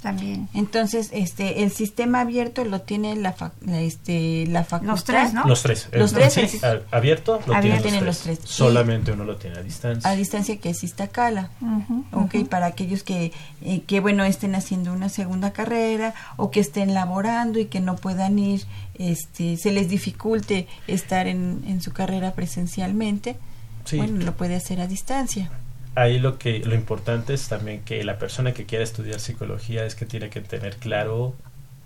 También. 0.00 0.48
Entonces, 0.54 1.10
este, 1.12 1.62
el 1.62 1.70
sistema 1.70 2.20
abierto 2.20 2.64
lo 2.64 2.80
tiene 2.80 3.14
la, 3.16 3.36
fac- 3.36 3.52
la, 3.60 3.80
este, 3.82 4.46
la 4.46 4.64
facultad. 4.64 4.92
Los 4.94 5.04
tres, 5.04 5.34
¿no? 5.34 5.44
Los 5.44 5.62
tres. 5.62 5.88
Los 5.92 6.12
El- 6.14 6.18
tres, 6.30 6.50
sí, 6.50 6.58
abierto 6.90 7.40
lo 7.46 7.54
Abierto. 7.54 7.60
tienen, 7.60 7.82
Tienen 7.82 8.04
los, 8.06 8.16
los 8.16 8.18
tres. 8.24 8.38
tres. 8.40 8.50
Solamente 8.50 9.12
uno 9.12 9.24
lo 9.24 9.36
tiene 9.36 9.58
a 9.58 9.62
distancia. 9.62 10.08
A 10.10 10.14
distancia 10.16 10.56
que 10.58 10.70
es 10.70 10.82
Iztacala. 10.82 11.50
Ujú, 11.60 12.04
Ok, 12.12 12.48
para 12.48 12.64
aquellos 12.66 13.02
que, 13.02 13.32
eh, 13.62 13.82
que, 13.86 14.00
bueno, 14.00 14.24
estén 14.24 14.54
haciendo 14.54 14.92
una 14.94 15.10
segunda 15.10 15.52
carrera 15.52 16.14
o 16.36 16.50
que 16.50 16.60
estén 16.60 16.94
laborando 16.94 17.58
y 17.58 17.66
que 17.66 17.80
no 17.80 17.96
puedan 17.96 18.38
ir, 18.38 18.64
este, 18.94 19.58
se 19.58 19.70
les 19.70 19.90
dificulte 19.90 20.66
estar 20.86 21.26
en, 21.26 21.62
en 21.66 21.82
su 21.82 21.92
carrera 21.92 22.32
presencialmente, 22.32 23.36
Sí. 23.84 23.98
bueno, 23.98 24.24
lo 24.24 24.34
puede 24.34 24.56
hacer 24.56 24.80
a 24.80 24.86
distancia. 24.86 25.50
Ahí 25.96 26.18
lo 26.20 26.38
que 26.38 26.60
lo 26.60 26.74
importante 26.74 27.34
es 27.34 27.48
también 27.48 27.82
que 27.82 28.04
la 28.04 28.18
persona 28.18 28.52
que 28.52 28.66
quiera 28.66 28.84
estudiar 28.84 29.18
psicología 29.18 29.84
es 29.84 29.96
que 29.96 30.06
tiene 30.06 30.30
que 30.30 30.40
tener 30.40 30.76
claro 30.76 31.34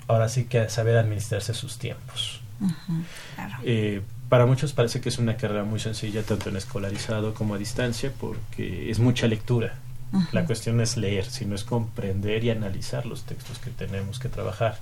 ahora 0.09 0.29
sí 0.29 0.45
que 0.45 0.69
saber 0.69 0.97
administrarse 0.99 1.55
sus 1.55 1.79
tiempos. 1.79 2.41
Claro. 3.37 3.55
Eh, 3.65 4.03
para 4.29 4.45
muchos 4.45 4.75
parece 4.75 5.01
que 5.01 5.09
es 5.09 5.19
una 5.19 5.37
carrera 5.37 5.65
muy 5.65 5.81
sencilla 5.81 6.23
tanto 6.23 6.51
en 6.51 6.57
escolarizado 6.57 7.33
como 7.33 7.55
a 7.55 7.59
distancia 7.59 8.13
porque 8.21 8.91
es 8.91 8.99
mucha 8.99 9.27
lectura 9.27 9.77
la 10.33 10.45
cuestión 10.45 10.79
es 10.83 10.99
leer 10.99 11.25
sino 11.25 11.55
es 11.55 11.65
comprender 11.65 12.45
y 12.45 12.51
analizar 12.51 13.07
los 13.07 13.23
textos 13.23 13.59
que 13.61 13.71
tenemos 13.71 14.19
que 14.19 14.29
trabajar 14.29 14.77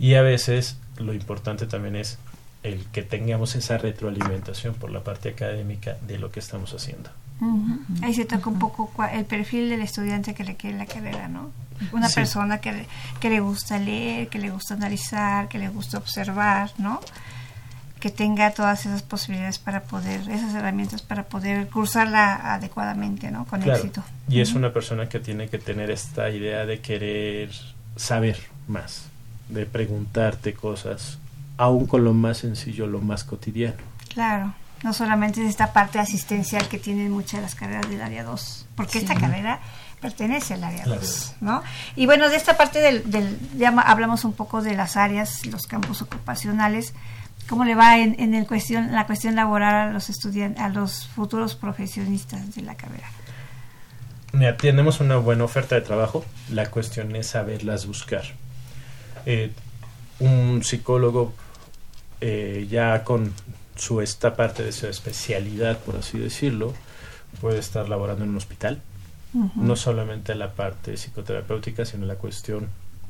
y 0.00 0.14
a 0.14 0.22
veces 0.22 0.78
lo 0.98 1.14
importante 1.14 1.66
también 1.66 1.94
es 1.94 2.18
el 2.64 2.84
que 2.86 3.02
tengamos 3.02 3.54
esa 3.54 3.78
retroalimentación 3.78 4.74
por 4.74 4.90
la 4.90 5.04
parte 5.04 5.28
académica 5.28 5.96
de 6.08 6.18
lo 6.18 6.32
que 6.32 6.40
estamos 6.40 6.74
haciendo 6.74 7.10
Ahí 8.02 8.14
se 8.14 8.24
toca 8.24 8.48
un 8.48 8.58
poco 8.58 8.90
cua- 8.96 9.12
el 9.12 9.24
perfil 9.26 9.68
del 9.68 9.82
estudiante 9.82 10.34
que 10.34 10.44
le 10.44 10.56
quiere 10.56 10.78
la 10.78 10.86
carrera, 10.86 11.28
¿no? 11.28 11.50
Una 11.92 12.08
Sí. 12.08 12.14
persona 12.14 12.58
que, 12.58 12.72
le- 12.72 12.86
que 13.20 13.28
le 13.28 13.40
gusta 13.40 13.78
leer, 13.78 14.28
que 14.28 14.38
le 14.38 14.50
gusta 14.50 14.74
analizar, 14.74 15.48
que 15.48 15.58
le 15.58 15.68
gusta 15.68 15.98
observar, 15.98 16.70
¿no? 16.78 17.00
Que 18.00 18.10
tenga 18.10 18.50
todas 18.52 18.86
esas 18.86 19.02
posibilidades 19.02 19.58
para 19.58 19.82
poder, 19.82 20.20
esas 20.30 20.54
herramientas 20.54 21.02
para 21.02 21.24
poder 21.24 21.68
cursarla 21.68 22.54
adecuadamente, 22.54 23.30
¿no? 23.30 23.44
Con 23.44 23.60
Claro, 23.60 23.78
éxito. 23.78 24.02
Y 24.28 24.40
es 24.40 24.54
una 24.54 24.72
persona 24.72 25.08
que 25.08 25.18
tiene 25.20 25.48
que 25.48 25.58
tener 25.58 25.90
esta 25.90 26.30
idea 26.30 26.64
de 26.64 26.80
querer 26.80 27.50
saber 27.96 28.38
más, 28.68 29.04
de 29.50 29.66
preguntarte 29.66 30.54
cosas, 30.54 31.18
aún 31.58 31.86
con 31.86 32.04
lo 32.04 32.14
más 32.14 32.38
sencillo, 32.38 32.86
lo 32.86 33.00
más 33.00 33.24
cotidiano. 33.24 33.76
Claro. 34.08 34.54
No 34.82 34.92
solamente 34.92 35.42
es 35.42 35.48
esta 35.48 35.72
parte 35.72 35.98
asistencial 35.98 36.68
que 36.68 36.78
tienen 36.78 37.10
muchas 37.10 37.34
de 37.34 37.42
las 37.42 37.54
carreras 37.54 37.88
del 37.88 38.02
área 38.02 38.24
2, 38.24 38.66
porque 38.76 38.98
esta 38.98 39.14
carrera 39.14 39.60
pertenece 40.00 40.54
al 40.54 40.64
área 40.64 40.84
Al 40.84 40.92
área 40.92 41.00
2, 41.00 41.34
¿no? 41.40 41.62
Y 41.96 42.06
bueno, 42.06 42.28
de 42.28 42.36
esta 42.36 42.56
parte 42.56 42.80
del, 42.80 43.10
del 43.10 43.38
ya 43.56 43.68
hablamos 43.68 44.24
un 44.24 44.34
poco 44.34 44.62
de 44.62 44.74
las 44.74 44.96
áreas, 44.96 45.46
los 45.46 45.66
campos 45.66 46.02
ocupacionales, 46.02 46.94
¿cómo 47.48 47.64
le 47.64 47.74
va 47.74 47.98
en, 47.98 48.16
en 48.18 48.34
el 48.34 48.46
cuestión, 48.46 48.92
la 48.92 49.06
cuestión 49.06 49.34
laboral 49.34 49.88
a 49.88 49.92
los 49.92 50.10
estudiantes, 50.10 50.62
a 50.62 50.68
los 50.68 51.08
futuros 51.08 51.54
profesionistas 51.54 52.54
de 52.54 52.62
la 52.62 52.74
carrera? 52.74 53.08
Mira, 54.32 54.56
tenemos 54.56 55.00
una 55.00 55.16
buena 55.16 55.44
oferta 55.44 55.76
de 55.76 55.80
trabajo, 55.80 56.24
la 56.50 56.70
cuestión 56.70 57.16
es 57.16 57.28
saberlas 57.28 57.86
buscar. 57.86 58.24
Eh, 59.24 59.50
un 60.18 60.62
psicólogo 60.62 61.32
eh, 62.20 62.66
ya 62.70 63.02
con 63.02 63.32
su 63.76 64.00
esta 64.00 64.36
parte 64.36 64.64
de 64.64 64.72
su 64.72 64.86
especialidad, 64.86 65.78
por 65.78 65.96
así 65.96 66.18
decirlo, 66.18 66.74
puede 67.40 67.58
estar 67.58 67.88
laborando 67.88 68.24
en 68.24 68.30
un 68.30 68.36
hospital, 68.36 68.80
no 69.54 69.76
solamente 69.76 70.34
la 70.34 70.52
parte 70.52 70.96
psicoterapéutica, 70.96 71.84
sino 71.84 72.06
la 72.06 72.14
cuestión 72.14 72.68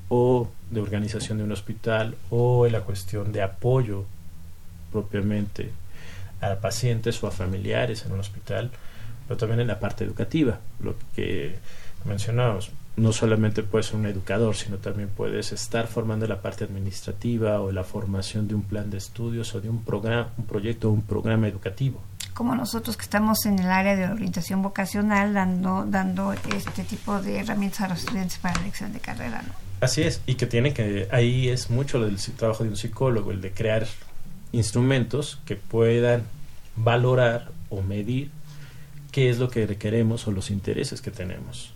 o 0.08 0.48
de 0.70 0.80
organización 0.80 1.38
de 1.38 1.44
un 1.44 1.52
hospital 1.52 2.16
o 2.30 2.66
en 2.66 2.72
la 2.72 2.80
cuestión 2.80 3.32
de 3.32 3.42
apoyo 3.42 4.04
propiamente 4.90 5.70
a 6.40 6.56
pacientes 6.56 7.22
o 7.22 7.28
a 7.28 7.30
familiares 7.30 8.04
en 8.04 8.12
un 8.12 8.20
hospital, 8.20 8.70
pero 9.26 9.38
también 9.38 9.60
en 9.60 9.68
la 9.68 9.80
parte 9.80 10.04
educativa, 10.04 10.58
lo 10.80 10.94
que 11.14 11.56
mencionábamos. 12.04 12.70
No 12.96 13.12
solamente 13.12 13.62
puedes 13.62 13.86
ser 13.86 13.96
un 13.96 14.06
educador, 14.06 14.56
sino 14.56 14.78
también 14.78 15.10
puedes 15.14 15.52
estar 15.52 15.86
formando 15.86 16.26
la 16.26 16.40
parte 16.40 16.64
administrativa 16.64 17.60
o 17.60 17.70
la 17.70 17.84
formación 17.84 18.48
de 18.48 18.54
un 18.54 18.62
plan 18.62 18.88
de 18.90 18.96
estudios 18.96 19.54
o 19.54 19.60
de 19.60 19.68
un 19.68 19.82
programa, 19.84 20.30
un 20.38 20.46
proyecto 20.46 20.88
o 20.88 20.92
un 20.92 21.02
programa 21.02 21.46
educativo. 21.46 22.00
Como 22.32 22.54
nosotros 22.54 22.96
que 22.96 23.02
estamos 23.02 23.44
en 23.46 23.58
el 23.58 23.70
área 23.70 23.96
de 23.96 24.06
orientación 24.08 24.62
vocacional, 24.62 25.34
dando, 25.34 25.84
dando 25.86 26.32
este 26.32 26.84
tipo 26.84 27.20
de 27.20 27.40
herramientas 27.40 27.80
a 27.82 27.88
los 27.88 27.98
estudiantes 28.00 28.38
para 28.38 28.54
la 28.54 28.60
elección 28.62 28.92
de 28.94 29.00
carrera, 29.00 29.42
¿no? 29.46 29.52
Así 29.80 30.02
es, 30.02 30.22
y 30.26 30.36
que 30.36 30.46
tiene 30.46 30.72
que, 30.72 31.06
ahí 31.12 31.48
es 31.50 31.68
mucho 31.68 32.06
si- 32.18 32.32
trabajo 32.32 32.64
de 32.64 32.70
un 32.70 32.76
psicólogo, 32.76 33.30
el 33.30 33.42
de 33.42 33.52
crear 33.52 33.86
instrumentos 34.52 35.38
que 35.44 35.56
puedan 35.56 36.22
valorar 36.76 37.50
o 37.68 37.82
medir 37.82 38.30
qué 39.12 39.28
es 39.30 39.38
lo 39.38 39.50
que 39.50 39.66
queremos 39.76 40.26
o 40.26 40.30
los 40.32 40.50
intereses 40.50 41.02
que 41.02 41.10
tenemos. 41.10 41.72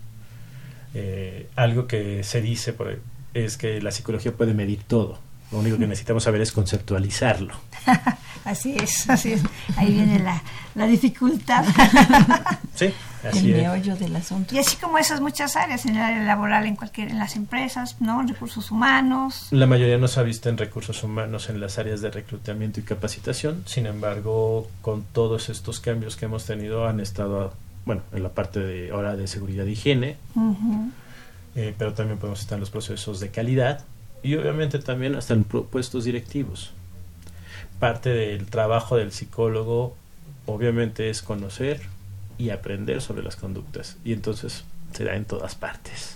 Eh, 0.93 1.47
algo 1.55 1.87
que 1.87 2.23
se 2.23 2.41
dice 2.41 2.73
por 2.73 2.99
es 3.33 3.57
que 3.57 3.81
la 3.81 3.91
psicología 3.91 4.31
puede 4.33 4.53
medir 4.53 4.83
todo. 4.83 5.19
Lo 5.51 5.59
único 5.59 5.77
que 5.77 5.85
necesitamos 5.87 6.23
saber 6.23 6.41
es 6.41 6.51
conceptualizarlo. 6.51 7.53
Así 8.43 8.75
es, 8.75 9.07
así 9.07 9.33
es. 9.33 9.41
Ahí 9.77 9.93
viene 9.93 10.17
la, 10.17 10.41
la 10.73 10.87
dificultad. 10.87 11.63
Sí, 12.73 12.91
El 13.23 13.29
así 13.29 13.51
es. 13.51 13.57
meollo 13.57 13.95
del 13.97 14.15
asunto. 14.15 14.55
y 14.55 14.57
así 14.57 14.77
como 14.77 14.97
esas 14.97 15.21
muchas 15.21 15.55
áreas, 15.55 15.85
en 15.85 15.95
el 15.95 16.01
área 16.01 16.23
laboral, 16.23 16.65
en 16.65 16.75
cualquier, 16.75 17.09
en 17.09 17.19
las 17.19 17.35
empresas, 17.35 17.97
¿no? 18.01 18.23
Recursos 18.23 18.71
humanos. 18.71 19.47
La 19.51 19.67
mayoría 19.67 19.99
no 19.99 20.07
se 20.07 20.19
ha 20.19 20.23
visto 20.23 20.49
en 20.49 20.57
recursos 20.57 21.03
humanos 21.03 21.49
en 21.51 21.59
las 21.59 21.77
áreas 21.77 22.01
de 22.01 22.09
reclutamiento 22.09 22.79
y 22.79 22.83
capacitación, 22.83 23.61
sin 23.67 23.85
embargo, 23.85 24.67
con 24.81 25.03
todos 25.03 25.49
estos 25.49 25.79
cambios 25.79 26.15
que 26.15 26.25
hemos 26.25 26.45
tenido 26.45 26.87
han 26.87 26.99
estado, 26.99 27.53
bueno, 27.85 28.01
en 28.13 28.23
la 28.23 28.29
parte 28.29 28.59
de 28.59 28.91
ahora 28.91 29.15
de 29.15 29.27
seguridad 29.27 29.65
e 29.67 29.71
higiene, 29.71 30.17
eh, 31.55 31.73
pero 31.77 31.93
también 31.93 32.17
podemos 32.19 32.39
estar 32.41 32.55
en 32.55 32.61
los 32.61 32.69
procesos 32.69 33.19
de 33.19 33.29
calidad 33.29 33.83
y 34.23 34.35
obviamente 34.35 34.79
también 34.79 35.15
hasta 35.15 35.33
en 35.33 35.47
pu- 35.47 35.65
puestos 35.65 36.05
directivos. 36.05 36.71
Parte 37.79 38.09
del 38.09 38.45
trabajo 38.45 38.95
del 38.97 39.11
psicólogo 39.11 39.95
obviamente 40.45 41.09
es 41.09 41.21
conocer 41.21 41.81
y 42.37 42.49
aprender 42.51 43.01
sobre 43.01 43.23
las 43.23 43.35
conductas 43.35 43.97
y 44.05 44.13
entonces 44.13 44.63
se 44.93 45.03
da 45.03 45.15
en 45.15 45.25
todas 45.25 45.55
partes. 45.55 46.15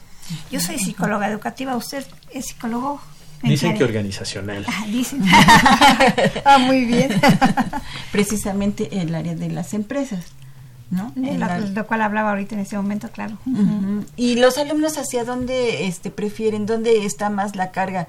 Yo 0.51 0.60
soy 0.60 0.78
psicóloga 0.80 1.30
educativa, 1.30 1.75
¿usted 1.75 2.06
es 2.32 2.45
psicólogo? 2.47 3.01
¿En 3.43 3.49
Dicen 3.49 3.78
que 3.78 3.84
organizacional. 3.84 4.65
Ah, 4.67 4.86
dicen. 4.89 5.21
ah, 6.45 6.58
muy 6.58 6.86
bien. 6.86 7.10
Precisamente 8.12 8.99
el 9.01 9.13
área 9.13 9.36
de 9.36 9.49
las 9.49 9.73
empresas. 9.73 10.25
¿No? 10.91 11.11
De 11.15 11.29
En 11.31 11.39
lo, 11.39 11.47
la- 11.47 11.59
lo 11.59 11.87
cual 11.87 12.01
hablaba 12.01 12.29
ahorita 12.31 12.55
en 12.55 12.61
ese 12.61 12.77
momento, 12.77 13.09
claro. 13.11 13.37
Y 14.15 14.35
los 14.35 14.57
alumnos 14.57 14.97
hacia 14.97 15.23
dónde 15.25 15.87
este, 15.87 16.09
prefieren, 16.11 16.65
dónde 16.65 17.05
está 17.05 17.29
más 17.29 17.55
la 17.55 17.71
carga 17.71 18.07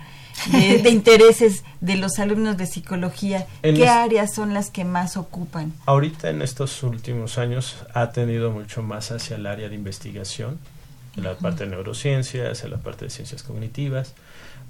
de, 0.53 0.79
de 0.83 0.91
intereses 0.91 1.65
de 1.81 1.97
los 1.97 2.19
alumnos 2.19 2.57
de 2.59 2.67
psicología, 2.67 3.47
En 3.63 3.75
qué 3.77 3.89
áreas 3.89 4.35
son 4.35 4.53
las 4.55 4.71
que 4.71 4.85
más 4.85 5.17
ocupan. 5.17 5.73
Ahorita 5.87 6.29
en 6.31 6.43
estos 6.43 6.83
últimos 6.83 7.39
años 7.39 7.77
ha 7.95 8.11
tenido 8.13 8.51
mucho 8.51 8.83
más 8.83 9.11
hacia 9.11 9.37
el 9.37 9.47
área 9.47 9.69
de 9.69 9.75
investigación, 9.75 10.59
en 11.17 11.25
la 11.25 11.35
parte 11.35 11.65
de 11.65 11.71
neurociencias, 11.71 12.63
en 12.63 12.71
la 12.71 12.77
parte 12.77 13.07
de 13.07 13.11
ciencias 13.11 13.43
cognitivas, 13.43 14.13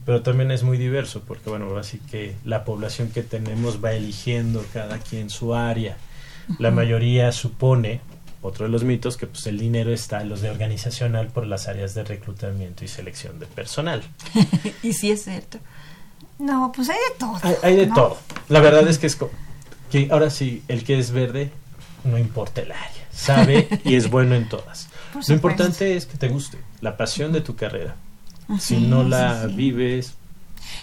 pero 0.05 0.23
también 0.23 0.53
es 0.53 0.63
muy 0.63 0.79
diverso 0.79 1.23
porque, 1.27 1.51
bueno, 1.51 1.77
así 1.77 1.99
que 2.09 2.37
la 2.45 2.65
población 2.65 3.09
que 3.11 3.23
tenemos 3.25 3.85
va 3.85 3.93
eligiendo 3.93 4.65
cada 4.73 4.99
quien 4.99 5.29
su 5.29 5.57
área. 5.57 5.97
La 6.59 6.71
mayoría 6.71 7.33
supone, 7.33 8.01
otro 8.43 8.67
de 8.67 8.71
los 8.71 8.85
mitos, 8.85 9.17
que 9.17 9.27
pues 9.27 9.47
el 9.47 9.59
dinero 9.59 9.93
está 9.93 10.23
en 10.23 10.29
los 10.29 10.41
de 10.41 10.51
organizacional 10.51 11.29
por 11.29 11.47
las 11.47 11.69
áreas 11.69 11.95
de 11.95 12.05
reclutamiento 12.05 12.85
y 12.85 12.89
selección 12.89 13.39
de 13.39 13.47
personal. 13.47 14.03
y 14.83 14.93
sí 14.93 15.11
es 15.11 15.25
cierto. 15.25 15.59
No, 16.39 16.71
pues 16.75 16.89
hay 16.91 16.97
de 16.97 17.19
todo. 17.19 17.39
Hay, 17.43 17.55
hay 17.63 17.77
de 17.77 17.87
¿no? 17.87 17.95
todo. 17.95 18.19
La 18.49 18.61
verdad 18.61 18.87
es 18.89 18.99
que 18.99 19.07
es 19.07 19.17
que 19.91 20.09
ahora 20.11 20.31
sí, 20.31 20.63
el 20.69 20.85
que 20.85 20.99
es 20.99 21.11
verde, 21.11 21.51
no 22.05 22.19
importa 22.19 22.61
el 22.61 22.73
área. 22.73 23.07
Sabe 23.13 23.81
y 23.85 23.95
es 23.95 24.11
bueno 24.11 24.35
en 24.35 24.49
todas. 24.49 24.89
Lo 25.29 25.35
importante 25.35 25.97
es 25.97 26.05
que 26.07 26.19
te 26.19 26.29
guste, 26.29 26.59
la 26.81 26.97
pasión 26.97 27.33
de 27.33 27.41
tu 27.41 27.57
carrera. 27.57 27.97
Si 28.61 28.77
no 28.77 29.03
sí, 29.03 29.09
la 29.09 29.47
sí. 29.49 29.55
vives, 29.55 30.15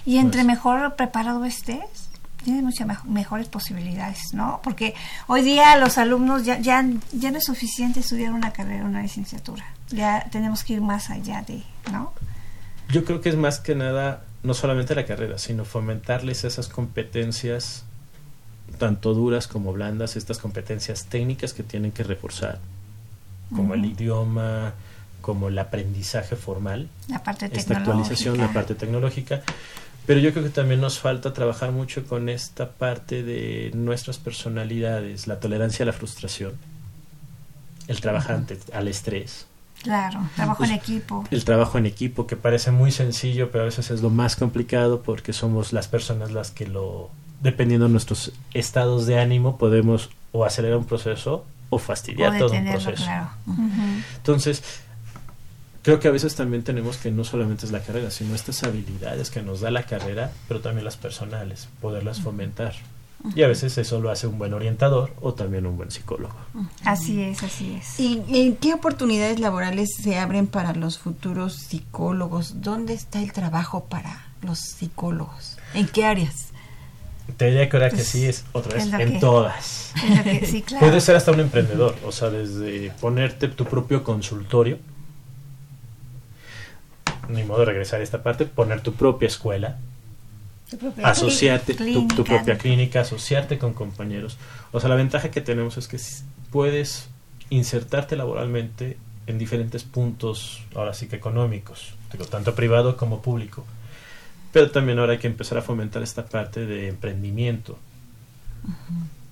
Y 0.05 0.17
entre 0.17 0.39
Pues- 0.41 0.47
mejor 0.47 0.95
preparado 0.95 1.45
estés, 1.45 2.02
tienes 2.43 2.63
muchas 2.63 2.85
mejo- 2.87 3.07
mejores 3.07 3.47
posibilidades, 3.47 4.33
¿no? 4.33 4.59
Porque 4.63 4.93
hoy 5.27 5.41
día 5.41 5.75
los 5.77 5.97
alumnos 5.97 6.45
ya, 6.45 6.59
ya, 6.59 6.85
ya 7.11 7.31
no 7.31 7.37
es 7.39 7.45
suficiente 7.45 8.01
estudiar 8.01 8.33
una 8.33 8.51
carrera, 8.53 8.85
una 8.85 9.01
licenciatura. 9.01 9.65
Ya 9.89 10.27
tenemos 10.31 10.63
que 10.63 10.73
ir 10.73 10.81
más 10.81 11.09
allá 11.09 11.41
de, 11.41 11.63
¿no? 11.91 12.13
yo 12.89 13.05
creo 13.05 13.21
que 13.21 13.29
es 13.29 13.35
más 13.35 13.59
que 13.59 13.73
nada, 13.75 14.23
no 14.43 14.53
solamente 14.53 14.93
la 14.93 15.05
carrera, 15.05 15.39
sino 15.39 15.65
fomentarles 15.65 16.43
esas 16.43 16.67
competencias, 16.67 17.85
tanto 18.77 19.13
duras 19.15 19.47
como 19.47 19.73
blandas, 19.73 20.15
estas 20.15 20.37
competencias 20.37 21.05
técnicas 21.05 21.53
que 21.53 21.63
tienen 21.63 21.91
que 21.91 22.03
reforzar, 22.03 22.59
como 23.55 23.73
el 23.73 23.85
idioma, 23.85 24.73
como 25.21 25.47
el 25.47 25.57
aprendizaje 25.57 26.35
formal. 26.35 26.87
La 27.07 27.23
parte 27.23 27.49
esta 27.51 27.77
actualización, 27.77 28.37
la 28.37 28.51
parte 28.51 28.75
tecnológica. 28.75 29.41
Pero 30.05 30.19
yo 30.19 30.31
creo 30.31 30.43
que 30.43 30.49
también 30.49 30.81
nos 30.81 30.99
falta 30.99 31.33
trabajar 31.33 31.71
mucho 31.71 32.03
con 32.05 32.27
esta 32.29 32.71
parte 32.71 33.23
de 33.23 33.71
nuestras 33.73 34.17
personalidades, 34.17 35.27
la 35.27 35.39
tolerancia 35.39 35.83
a 35.83 35.85
la 35.87 35.93
frustración, 35.93 36.53
el 37.87 38.01
trabajante 38.01 38.57
al 38.73 38.87
estrés, 38.87 39.47
Claro, 39.81 40.21
trabajo 40.35 40.59
Pues, 40.59 40.69
en 40.69 40.77
equipo. 40.77 41.25
el 41.29 41.43
trabajo 41.43 41.77
en 41.77 41.85
equipo, 41.85 42.25
que 42.25 42.37
parece 42.37 42.71
muy 42.71 42.89
sencillo, 42.91 43.51
pero 43.51 43.63
a 43.63 43.65
veces 43.65 43.91
es 43.91 44.01
lo 44.01 44.09
más 44.09 44.37
complicado 44.37 45.01
porque 45.01 45.33
somos 45.33 45.73
las 45.73 45.89
personas 45.89 46.31
las 46.31 46.51
que 46.51 46.67
lo, 46.67 47.09
dependiendo 47.41 47.87
de 47.87 47.91
nuestros 47.91 48.31
estados 48.53 49.05
de 49.07 49.19
ánimo, 49.19 49.57
podemos 49.57 50.09
o 50.31 50.45
acelerar 50.45 50.77
un 50.77 50.85
proceso 50.85 51.45
o 51.69 51.79
fastidiar 51.79 52.33
o 52.35 52.37
todo 52.37 52.53
un 52.53 52.65
proceso. 52.65 53.03
claro. 53.03 53.29
Ujú. 53.45 53.61
Entonces, 54.17 54.63
creo 55.83 55.99
que 55.99 56.07
a 56.07 56.11
veces 56.11 56.33
también 56.35 56.63
tenemos 56.63 56.97
que 56.97 57.11
no 57.11 57.23
solamente 57.23 57.65
es 57.67 57.71
la 57.71 57.81
carrera, 57.83 58.09
sino 58.09 58.33
estas 58.33 58.63
habilidades 58.63 59.29
que 59.29 59.41
nos 59.43 59.61
da 59.61 59.69
la 59.69 59.83
carrera, 59.83 60.31
pero 60.47 60.59
también 60.59 60.85
las 60.85 60.97
personales, 60.97 61.67
poderlas 61.81 62.19
fomentar. 62.21 62.73
Y 63.35 63.43
a 63.43 63.47
veces 63.47 63.77
eso 63.77 64.01
lo 64.01 64.09
hace 64.11 64.27
un 64.27 64.37
buen 64.37 64.53
orientador 64.53 65.13
o 65.21 65.33
también 65.33 65.65
un 65.65 65.77
buen 65.77 65.91
psicólogo. 65.91 66.35
Así 66.83 67.21
es, 67.21 67.41
así 67.41 67.73
es. 67.79 67.97
¿Y, 67.97 68.21
y 68.27 68.57
qué 68.59 68.73
oportunidades 68.73 69.39
laborales 69.39 69.91
se 70.01 70.17
abren 70.17 70.45
para 70.47 70.73
los 70.73 70.97
futuros 70.99 71.55
psicólogos? 71.55 72.61
¿Dónde 72.61 72.93
está 72.93 73.21
el 73.21 73.31
trabajo 73.31 73.85
para 73.85 74.25
los 74.41 74.59
psicólogos? 74.59 75.57
¿En 75.73 75.87
qué 75.87 76.03
áreas? 76.05 76.47
Te 77.37 77.45
diría 77.45 77.69
que 77.69 77.77
ahora 77.77 77.89
que 77.91 77.95
Pues, 77.95 78.07
sí 78.09 78.25
es 78.25 78.43
otra 78.51 78.75
vez 78.75 78.87
lo 78.91 78.99
en 78.99 79.13
que- 79.13 79.19
todas. 79.19 79.93
Lo 80.17 80.23
que- 80.23 80.45
sí, 80.45 80.61
claro. 80.67 80.85
Puedes 80.85 81.03
ser 81.05 81.15
hasta 81.15 81.31
un 81.31 81.39
emprendedor, 81.39 81.95
o 82.05 82.11
sea, 82.11 82.29
desde 82.29 82.91
ponerte 82.99 83.47
tu 83.47 83.63
propio 83.63 84.03
consultorio, 84.03 84.79
ni 87.29 87.43
modo 87.43 87.65
regresar 87.65 88.01
a 88.01 88.03
esta 88.03 88.23
parte, 88.23 88.45
poner 88.45 88.81
tu 88.81 88.93
propia 88.93 89.27
escuela, 89.27 89.77
Tu 90.69 90.77
propia 90.77 91.07
asociarte, 91.07 91.73
tu, 91.75 92.23
propia 92.23 92.57
clínica, 92.57 93.01
asociarte 93.01 93.57
con 93.57 93.73
compañeros. 93.73 94.37
O 94.71 94.79
sea, 94.79 94.89
la 94.89 94.95
ventaja 94.95 95.31
que 95.31 95.41
tenemos 95.41 95.77
es 95.77 95.87
que 95.87 95.99
puedes 96.51 97.09
insertarte 97.49 98.15
laboralmente 98.15 98.97
en 99.27 99.37
diferentes 99.37 99.83
puntos, 99.83 100.61
ahora 100.75 100.93
sí 100.93 101.07
que 101.07 101.15
económicos, 101.15 101.93
digo, 102.11 102.25
tanto 102.25 102.55
privado 102.55 102.97
como 102.97 103.21
público. 103.21 103.65
Pero 104.51 104.71
también 104.71 104.99
ahora 104.99 105.13
hay 105.13 105.19
que 105.19 105.27
empezar 105.27 105.57
a 105.57 105.61
fomentar 105.61 106.03
esta 106.03 106.25
parte 106.25 106.65
de 106.65 106.87
emprendimiento. 106.87 107.77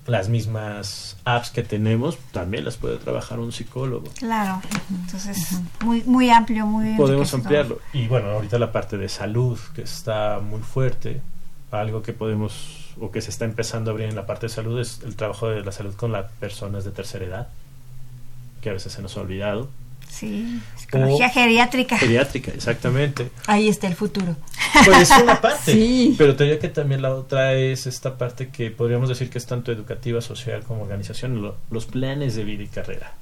Las 0.06 0.28
mismas 0.28 1.16
apps 1.24 1.50
que 1.50 1.62
tenemos 1.62 2.18
también 2.32 2.64
las 2.64 2.76
puede 2.76 2.96
trabajar 2.96 3.38
un 3.38 3.52
psicólogo. 3.52 4.08
Claro, 4.18 4.60
entonces 4.90 5.60
muy 5.84 6.02
muy 6.04 6.28
amplio, 6.30 6.66
muy 6.66 6.96
Podemos 6.96 7.32
ampliarlo. 7.34 7.78
Y 7.92 8.08
bueno, 8.08 8.30
ahorita 8.30 8.58
la 8.58 8.72
parte 8.72 8.98
de 8.98 9.08
salud, 9.08 9.58
que 9.74 9.82
está 9.82 10.40
muy 10.40 10.60
fuerte, 10.60 11.20
algo 11.70 12.02
que 12.02 12.12
podemos 12.12 12.94
o 13.00 13.10
que 13.10 13.20
se 13.20 13.30
está 13.30 13.44
empezando 13.44 13.90
a 13.90 13.92
abrir 13.92 14.08
en 14.08 14.16
la 14.16 14.26
parte 14.26 14.46
de 14.46 14.52
salud 14.52 14.78
es 14.80 15.00
el 15.04 15.16
trabajo 15.16 15.48
de 15.48 15.64
la 15.64 15.72
salud 15.72 15.94
con 15.94 16.12
las 16.12 16.30
personas 16.32 16.84
de 16.84 16.90
tercera 16.90 17.24
edad, 17.24 17.48
que 18.60 18.70
a 18.70 18.72
veces 18.72 18.92
se 18.92 19.02
nos 19.02 19.16
ha 19.16 19.20
olvidado. 19.20 19.68
Sí, 20.12 20.60
psicología 20.76 21.30
geriátrica. 21.30 21.96
Geriátrica, 21.96 22.52
exactamente. 22.54 23.30
Ahí 23.46 23.68
está 23.68 23.86
el 23.86 23.94
futuro. 23.96 24.36
Pues 24.84 25.10
es 25.10 25.22
una 25.22 25.40
parte. 25.40 25.58
Sí. 25.72 26.14
Pero 26.18 26.36
te 26.36 26.44
diría 26.44 26.58
que 26.58 26.68
también 26.68 27.00
la 27.00 27.14
otra 27.14 27.54
es 27.54 27.86
esta 27.86 28.18
parte 28.18 28.48
que 28.50 28.70
podríamos 28.70 29.08
decir 29.08 29.30
que 29.30 29.38
es 29.38 29.46
tanto 29.46 29.72
educativa, 29.72 30.20
social 30.20 30.62
como 30.64 30.82
organización, 30.82 31.40
lo- 31.40 31.56
los 31.70 31.86
planes 31.86 32.34
de 32.36 32.44
vida 32.44 32.62
y 32.64 32.68
carrera. 32.68 33.14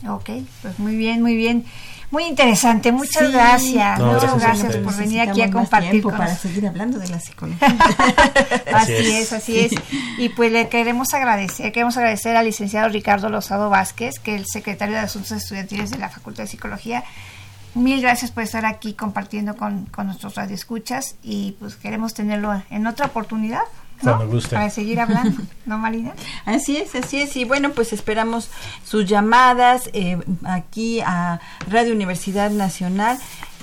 Ok, 0.08 0.30
pues 0.62 0.80
muy 0.80 0.96
bien, 0.96 1.22
muy 1.22 1.36
bien. 1.36 1.65
Muy 2.10 2.24
interesante, 2.24 2.91
muchas 2.93 3.28
Sí. 3.28 3.34
gracias. 3.34 4.00
No, 4.00 4.13
muchas 4.13 4.39
gracias 4.39 4.78
por 4.78 4.96
venir 4.96 5.20
aquí 5.22 5.41
a 5.41 5.52
compartir 5.52 5.91
tiempo 5.91 6.10
con 6.10 6.17
para 6.20 6.30
nosotros. 6.32 6.54
seguir 6.54 6.67
hablando 6.70 7.00
de 7.00 7.10
la 7.10 7.20
psicología. 7.20 7.67
Así 8.74 8.93
Así 8.93 8.93
es, 8.93 9.08
es. 9.26 9.34
así 9.34 9.60
es. 9.60 9.72
Y 10.17 10.30
pues 10.30 10.52
le 10.52 10.70
queremos 10.70 11.13
agradecer, 11.13 11.72
queremos 11.72 11.98
agradecer 11.98 12.36
al 12.38 12.46
licenciado 12.46 12.88
Ricardo 12.89 13.30
Lozado 13.30 13.70
Vázquez, 13.70 14.20
que 14.20 14.36
es 14.36 14.41
el 14.41 14.48
secretario 14.48 14.96
de 14.96 15.02
Asuntos 15.02 15.32
Estudiantiles 15.34 15.89
de 15.91 15.98
la 15.98 16.10
Facultad 16.10 16.43
de 16.43 16.48
Psicología. 16.50 17.04
Mil 17.76 18.02
gracias 18.02 18.32
por 18.32 18.41
estar 18.43 18.65
aquí 18.65 18.93
compartiendo 18.93 19.56
con, 19.56 19.86
con 19.88 20.08
nuestros 20.08 20.34
radioescuchas 20.36 21.15
y 21.22 21.56
pues 21.60 21.76
queremos 21.76 22.13
tenerlo 22.15 22.63
en 22.72 22.88
otra 22.88 23.06
oportunidad 23.08 23.62
¿no? 24.01 24.15
Cuando 24.15 24.33
guste. 24.33 24.55
Para 24.55 24.69
seguir 24.69 24.99
hablando, 24.99 25.41
¿no, 25.65 25.77
Marina? 25.77 26.13
Así 26.45 26.77
es, 26.77 26.95
así 26.95 27.21
es. 27.21 27.36
Y 27.36 27.45
bueno, 27.45 27.71
pues 27.71 27.93
esperamos 27.93 28.49
sus 28.83 29.05
llamadas 29.05 29.89
eh, 29.93 30.17
aquí 30.45 31.01
a 31.01 31.39
Radio 31.69 31.93
Universidad 31.93 32.51
Nacional. 32.51 33.17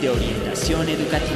De 0.00 0.10
Orientación 0.10 0.88
Educativa. 0.88 1.27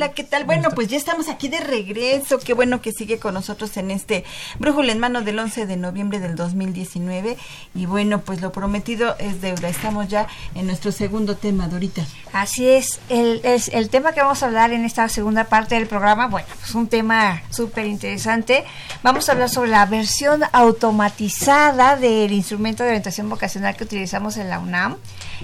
Hola, 0.00 0.12
¿qué 0.12 0.24
tal? 0.24 0.44
Bueno, 0.44 0.70
pues 0.70 0.88
ya 0.88 0.96
estamos 0.96 1.28
aquí 1.28 1.48
de 1.48 1.60
regreso. 1.60 2.38
Qué 2.38 2.54
bueno 2.54 2.80
que 2.80 2.90
sigue 2.90 3.18
con 3.18 3.34
nosotros 3.34 3.76
en 3.76 3.90
este 3.90 4.24
Brújula 4.58 4.92
en 4.92 4.98
Mano 4.98 5.20
del 5.20 5.38
11 5.38 5.66
de 5.66 5.76
noviembre 5.76 6.20
del 6.20 6.36
2019. 6.36 7.36
Y 7.74 7.84
bueno, 7.84 8.22
pues 8.22 8.40
lo 8.40 8.50
prometido 8.50 9.14
es 9.18 9.42
deuda. 9.42 9.68
Estamos 9.68 10.08
ya 10.08 10.26
en 10.54 10.68
nuestro 10.68 10.90
segundo 10.90 11.36
tema, 11.36 11.68
Dorita. 11.68 12.02
Así 12.32 12.66
es 12.66 12.98
el, 13.10 13.42
es 13.44 13.68
el 13.68 13.90
tema 13.90 14.12
que 14.12 14.22
vamos 14.22 14.42
a 14.42 14.46
hablar 14.46 14.72
en 14.72 14.86
esta 14.86 15.06
segunda 15.10 15.44
parte 15.44 15.74
del 15.74 15.86
programa. 15.86 16.28
Bueno, 16.28 16.48
es 16.64 16.74
un 16.74 16.88
tema 16.88 17.42
súper 17.50 17.84
interesante. 17.84 18.64
Vamos 19.02 19.28
a 19.28 19.32
hablar 19.32 19.50
sobre 19.50 19.68
la 19.68 19.84
versión 19.84 20.44
automatizada 20.52 21.96
del 21.96 22.32
instrumento 22.32 22.84
de 22.84 22.88
orientación 22.88 23.28
vocacional 23.28 23.76
que 23.76 23.84
utilizamos 23.84 24.38
en 24.38 24.48
la 24.48 24.60
UNAM 24.60 24.96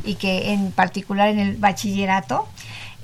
y 0.02 0.14
que 0.14 0.54
en 0.54 0.72
particular 0.72 1.28
en 1.28 1.40
el 1.40 1.56
bachillerato. 1.56 2.48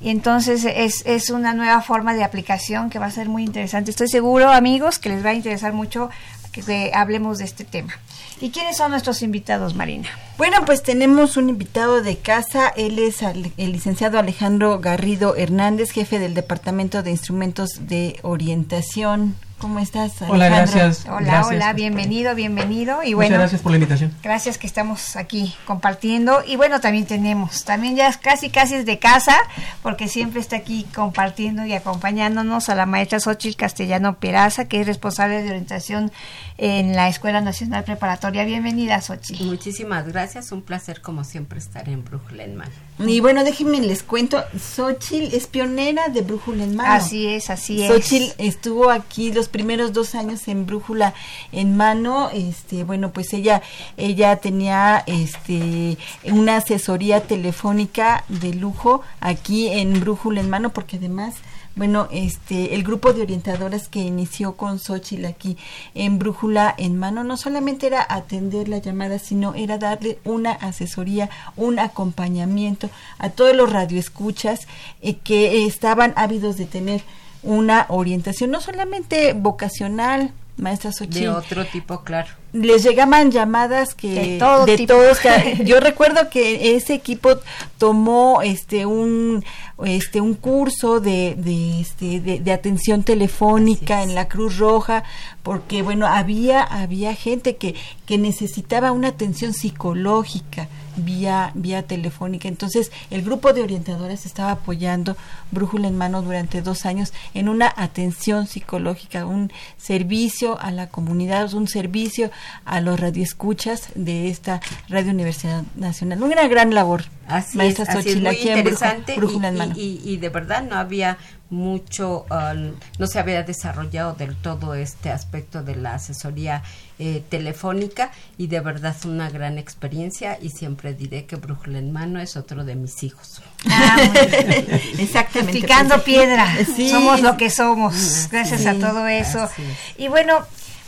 Y 0.03 0.11
entonces 0.11 0.65
es, 0.65 1.03
es 1.07 1.31
una 1.31 1.55
nueva 1.55 1.81
forma 1.81 2.15
de 2.15 2.25
aplicación 2.25 2.91
que 2.91 2.99
va 2.99 3.07
a 3.07 3.11
ser 3.11 3.29
muy 3.29 3.45
interesante. 3.45 3.91
Estoy 3.93 4.09
seguro, 4.09 4.51
amigos, 4.51 4.99
que 4.99 5.09
les 5.11 5.25
va 5.25 5.31
a 5.31 5.35
interesar 5.35 5.73
mucho 5.73 6.11
que, 6.51 6.91
hablemos 6.93 7.39
de 7.39 7.45
este 7.45 7.65
tema. 7.65 7.95
¿Y 8.41 8.51
quiénes 8.51 8.77
son 8.77 8.91
nuestros 8.91 9.23
invitados, 9.23 9.75
Marina? 9.75 10.09
Bueno, 10.37 10.59
pues 10.67 10.83
tenemos 10.83 11.37
un 11.37 11.49
invitado 11.49 12.03
de 12.03 12.19
casa. 12.19 12.69
Él 12.77 12.99
es 12.99 13.23
al- 13.23 13.53
el 13.57 13.73
licenciado 13.73 14.19
Alejandro 14.19 14.79
Garrido 14.81 15.37
Hernández, 15.37 15.93
jefe 15.93 16.19
del 16.19 16.35
Departamento 16.35 17.03
de 17.03 17.13
Instrumentos 17.13 17.87
de 17.87 18.19
Orientación. 18.23 19.37
¿Cómo 19.63 19.79
estás, 19.79 20.21
Alejandro? 20.21 20.35
Hola, 20.35 20.49
gracias. 20.49 21.07
Hola, 21.07 21.21
Gracias. 21.21 21.47
hola, 21.47 21.73
bienvenido, 21.73 22.35
bienvenido. 22.35 23.05
Y 23.05 23.15
Muchas 23.15 23.15
bueno, 23.15 23.37
gracias 23.37 23.61
por 23.61 23.71
la 23.71 23.77
invitación. 23.79 24.13
Gracias 24.21 24.59
que 24.59 24.67
estamos 24.67 25.15
aquí 25.15 25.55
compartiendo. 25.67 26.43
Y 26.45 26.57
bueno, 26.57 26.81
también 26.81 27.07
tenemos, 27.07 27.65
también 27.65 27.95
ya 27.95 28.13
casi 28.15 28.51
casi 28.51 28.75
es 28.75 28.87
de 28.87 28.99
casa, 28.99 29.37
porque 29.81 30.09
siempre 30.09 30.41
está 30.41 30.57
aquí 30.57 30.85
compartiendo 30.93 31.65
y 31.65 31.75
acompañándonos 31.75 32.71
a 32.71 32.75
la 32.75 32.87
maestra 32.87 33.21
Xochitl 33.21 33.57
Castellano 33.57 34.17
Peraza, 34.17 34.65
que 34.65 34.81
es 34.81 34.87
responsable 34.89 35.41
de 35.43 35.51
orientación 35.51 36.11
en 36.59 36.97
la 36.97 37.09
Escuela 37.09 37.41
Nacional 37.41 37.85
Preparatoria. 37.85 38.45
Bienvenida, 38.45 39.01
Xochitl. 39.01 39.45
Muchísimas 39.45 40.09
gracias, 40.09 40.51
un 40.51 40.63
placer 40.63 41.03
como 41.03 41.23
siempre 41.23 41.61
estar 41.61 41.89
en 41.89 42.05
Brooklyn 42.05 42.41
en 42.41 42.57
mano. 42.57 42.73
Y 42.99 43.21
bueno, 43.21 43.43
déjenme 43.43 43.81
les 43.81 44.03
cuento, 44.03 44.43
Xochitl 44.59 45.35
es 45.35 45.47
pionera 45.47 46.09
de 46.09 46.21
Brújula 46.21 46.65
en 46.65 46.77
Mano. 46.77 46.93
Así 46.93 47.27
es, 47.27 47.51
así 47.51 47.83
es. 47.83 47.91
Xochitl 47.91 48.33
estuvo 48.39 48.91
aquí 48.91 49.33
los 49.33 49.49
primeros 49.49 49.93
dos 49.93 50.15
años 50.15 50.47
en 50.47 50.67
Brújula 50.67 51.15
en 51.53 51.77
Mano. 51.77 52.31
Este, 52.33 52.85
bueno, 52.85 53.11
pues 53.11 53.33
ella, 53.33 53.63
ella 53.97 54.37
tenía 54.37 55.03
este 55.07 55.97
una 56.25 56.59
asesoría 56.59 57.23
telefónica 57.23 58.25
de 58.29 58.55
lujo 58.55 59.03
aquí 59.21 59.69
en 59.69 59.99
Brújula 60.01 60.41
en 60.41 60.51
Mano, 60.51 60.71
porque 60.73 60.97
además 60.97 61.35
bueno, 61.75 62.09
este, 62.11 62.75
el 62.75 62.83
grupo 62.83 63.13
de 63.13 63.23
orientadoras 63.23 63.89
que 63.89 64.01
inició 64.01 64.57
con 64.57 64.79
Xochitl 64.79 65.25
aquí 65.25 65.57
en 65.95 66.19
Brújula 66.19 66.75
en 66.77 66.99
mano 66.99 67.25
no 67.25 67.37
solamente 67.37 67.87
era 67.87 68.07
atender 68.09 68.69
la 68.69 68.79
llamada, 68.79 69.19
sino 69.19 69.55
era 69.55 69.79
darle 69.79 70.19
una 70.25 70.53
asesoría, 70.53 71.31
un 71.57 71.79
acompañamiento 71.79 72.91
a 73.19 73.31
todos 73.31 73.57
los 73.57 73.73
radioescuchas 73.73 74.67
eh, 75.01 75.17
que 75.17 75.67
estaban 75.67 76.13
ávidos 76.17 76.57
de 76.57 76.67
tener 76.67 77.03
una 77.43 77.87
orientación, 77.89 78.51
no 78.51 78.61
solamente 78.61 79.33
vocacional, 79.33 80.33
maestra 80.57 80.93
Xochitl. 80.93 81.19
De 81.21 81.29
otro 81.29 81.65
tipo, 81.67 82.03
claro. 82.03 82.29
les 82.53 82.83
llegaban 82.83 83.31
llamadas 83.31 83.95
que 83.95 84.09
De 84.15 84.39
todo 84.39 84.67
todos 84.87 85.19
que- 85.19 85.63
yo 85.65 85.81
recuerdo 85.81 86.29
que 86.29 86.77
ese 86.77 86.95
equipo 86.95 87.31
tomó 87.79 88.43
este 88.43 88.85
un 88.87 89.43
este 89.85 90.21
un 90.21 90.35
curso 90.35 91.01
de 91.01 91.35
de, 91.37 91.81
este, 91.81 92.21
de, 92.21 92.39
de 92.41 92.53
atención 92.53 93.03
telefónica 93.03 94.03
en 94.03 94.15
la 94.15 94.29
Cruz 94.29 94.59
Roja 94.59 95.03
porque 95.43 95.83
bueno 95.83 96.07
había 96.07 96.63
había 96.63 97.15
gente 97.15 97.57
que 97.57 97.75
que 98.07 98.19
necesitaba 98.19 98.93
una 98.93 99.09
atención 99.09 99.55
psicológica 99.55 100.69
vía 100.97 101.51
vía 101.55 101.83
telefónica 101.83 102.49
entonces 102.49 102.91
el 103.11 103.23
grupo 103.23 103.53
de 103.53 103.63
orientadoras 103.63 104.27
estaba 104.27 104.53
apoyando 104.53 105.17
Brújula 105.51 105.89
en 105.89 105.97
mano 105.97 106.23
durante 106.23 106.63
dos 106.63 106.87
años 106.87 107.13
en 107.35 107.49
una 107.49 107.73
atención 107.77 108.47
psicológica 108.47 109.27
un 109.27 109.53
servicio 109.77 110.61
a 110.61 110.71
la 110.71 110.89
comunidad 110.89 111.53
un 111.55 111.69
servicio 111.69 112.31
a 112.65 112.81
los 112.81 112.99
radioescuchas 113.01 113.89
de 113.95 114.29
esta 114.29 114.61
Radio 114.89 115.11
Universidad 115.13 115.63
Nacional. 115.77 116.23
Una 116.23 116.47
gran 116.49 116.75
labor. 116.75 117.05
Así 117.27 117.57
maestra 117.57 117.85
es, 117.85 117.89
así 117.91 117.99
es, 117.99 118.05
Xochitl, 118.17 118.23
muy 118.27 118.37
interesante 118.59 119.17
Brújula 119.17 119.53
y, 119.53 119.57
Mano. 119.57 119.75
y- 119.77 120.01
y- 120.05 120.11
y 120.13 120.17
de 120.19 120.29
verdad 120.29 120.63
no 120.63 120.77
había 120.77 121.19
mucho, 121.51 122.25
ah, 122.31 122.55
no 122.99 123.07
se 123.07 123.19
había 123.19 123.43
desarrollado 123.43 124.15
del 124.15 124.35
todo 124.37 124.75
este 124.75 125.11
aspecto 125.11 125.63
de 125.63 125.77
la 125.77 125.95
asesoría 125.95 126.63
eh, 126.99 127.23
telefónica 127.29 128.11
y 128.39 128.47
de 128.49 128.61
verdad 128.61 128.95
es 128.99 129.05
una 129.05 129.29
gran 129.31 129.59
experiencia 129.59 130.39
y 130.41 130.51
siempre 130.51 130.95
diré 130.95 131.25
que 131.27 131.37
Brújula 131.37 131.79
en 131.79 131.93
Mano 131.93 132.21
es 132.21 132.37
otro 132.37 132.65
de 132.65 132.75
mis 132.77 133.03
hijos. 133.03 133.43
Ah. 133.69 133.97
Exactamente. 134.99 135.53
Picando 135.61 135.95
pues, 135.97 136.05
piedra. 136.05 136.47
Sí. 136.77 136.91
Somos 136.91 137.21
lo 137.23 137.37
que 137.37 137.51
somos. 137.51 138.29
Gracias 138.31 138.67
a 138.67 138.75
todo 138.75 139.07
eso. 139.09 139.49
Y 139.97 140.09
bueno, 140.09 140.39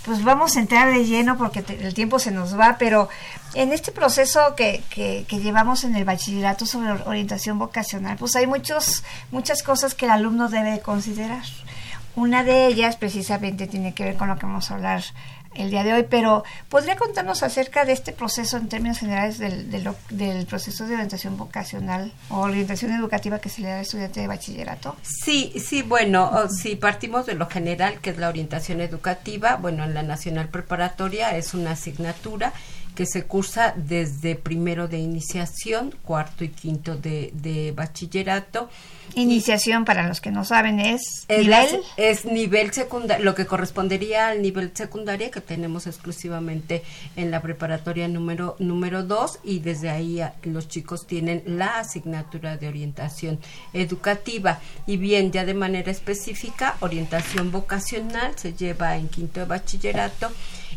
pues 0.04 0.22
vamos 0.22 0.56
a 0.56 0.60
entrar 0.60 0.92
de 0.92 1.04
lleno 1.04 1.36
porque 1.38 1.62
te- 1.62 1.86
el 1.86 1.94
tiempo 1.94 2.18
se 2.18 2.30
nos 2.30 2.58
va, 2.58 2.76
pero 2.78 3.08
en 3.54 3.72
este 3.72 3.90
proceso 3.92 4.54
que, 4.56 4.82
que, 4.90 5.24
que 5.28 5.38
llevamos 5.40 5.84
en 5.84 5.96
el 5.96 6.04
bachillerato 6.04 6.66
sobre 6.66 6.90
or- 6.92 7.02
orientación 7.06 7.58
vocacional, 7.58 8.16
pues 8.18 8.36
hay 8.36 8.46
muchos, 8.46 9.02
muchas 9.30 9.62
cosas 9.62 9.94
que 9.94 10.04
el 10.06 10.10
alumno 10.12 10.48
debe 10.48 10.72
de 10.72 10.80
considerar. 10.80 11.42
Una 12.16 12.44
de 12.44 12.66
ellas 12.66 12.96
precisamente 12.96 13.66
tiene 13.66 13.92
que 13.94 14.04
ver 14.04 14.16
con 14.16 14.28
lo 14.28 14.36
que 14.38 14.46
vamos 14.46 14.70
a 14.70 14.74
hablar 14.74 15.02
el 15.56 15.70
día 15.70 15.84
de 15.84 15.92
hoy, 15.92 16.06
pero 16.08 16.44
¿podría 16.68 16.96
contarnos 16.96 17.42
acerca 17.42 17.84
de 17.84 17.92
este 17.92 18.12
proceso 18.12 18.56
en 18.56 18.68
términos 18.68 18.98
generales 18.98 19.38
del, 19.38 19.70
del, 20.10 20.46
proceso 20.46 20.86
de 20.86 20.94
orientación 20.94 21.36
vocacional 21.36 22.12
o 22.30 22.40
orientación 22.40 22.92
educativa 22.92 23.38
que 23.38 23.48
se 23.48 23.62
le 23.62 23.68
da 23.68 23.74
al 23.76 23.82
estudiante 23.82 24.20
de 24.20 24.26
bachillerato? 24.26 24.96
Sí, 25.02 25.52
sí, 25.64 25.82
bueno, 25.82 26.30
o- 26.32 26.48
si 26.48 26.76
partimos 26.76 27.26
de 27.26 27.34
lo 27.34 27.48
general, 27.48 28.00
que 28.00 28.10
es 28.10 28.18
la 28.18 28.28
orientación 28.28 28.80
educativa, 28.80 29.56
bueno, 29.56 29.84
en 29.84 29.94
la 29.94 30.02
Nacional 30.02 30.48
Preparatoria 30.48 31.36
es 31.36 31.54
una 31.54 31.72
asignatura 31.72 32.52
que 32.94 33.06
se 33.06 33.24
cursa 33.24 33.74
desde 33.76 34.36
primero 34.36 34.86
de 34.88 34.98
iniciación, 34.98 35.94
cuarto 36.04 36.44
y 36.44 36.48
quinto 36.48 36.96
de, 36.96 37.30
de 37.34 37.72
bachillerato. 37.72 38.68
Iniciación, 39.16 39.84
para 39.84 40.08
los 40.08 40.20
que 40.20 40.30
no 40.30 40.44
saben, 40.44 40.80
es, 40.80 41.24
Es, 41.28 41.42
nivel. 41.46 41.80
es 41.96 42.24
nivel 42.24 42.72
secundario, 42.72 43.24
lo 43.24 43.34
que 43.34 43.46
correspondería 43.46 44.28
al 44.28 44.42
nivel 44.42 44.70
secundaria 44.74 45.30
que 45.30 45.40
tenemos 45.40 45.86
exclusivamente 45.86 46.82
en 47.16 47.30
la 47.30 47.42
preparatoria 47.42 48.08
número 48.08 48.56
número 48.58 49.02
2 49.02 49.40
y 49.44 49.58
desde 49.58 49.90
ahí 49.90 50.20
a- 50.20 50.34
los 50.44 50.68
chicos 50.68 51.06
tienen 51.06 51.42
la 51.46 51.78
asignatura 51.80 52.56
de 52.56 52.68
orientación 52.68 53.38
educativa 53.72 54.60
y 54.86 54.96
bien 54.96 55.32
ya 55.32 55.44
de 55.44 55.54
manera 55.54 55.90
específica 55.90 56.76
orientación 56.80 57.50
vocacional 57.52 58.32
se 58.38 58.54
lleva 58.54 58.96
en 58.96 59.08
quinto 59.08 59.40
de 59.40 59.46
bachillerato 59.46 60.30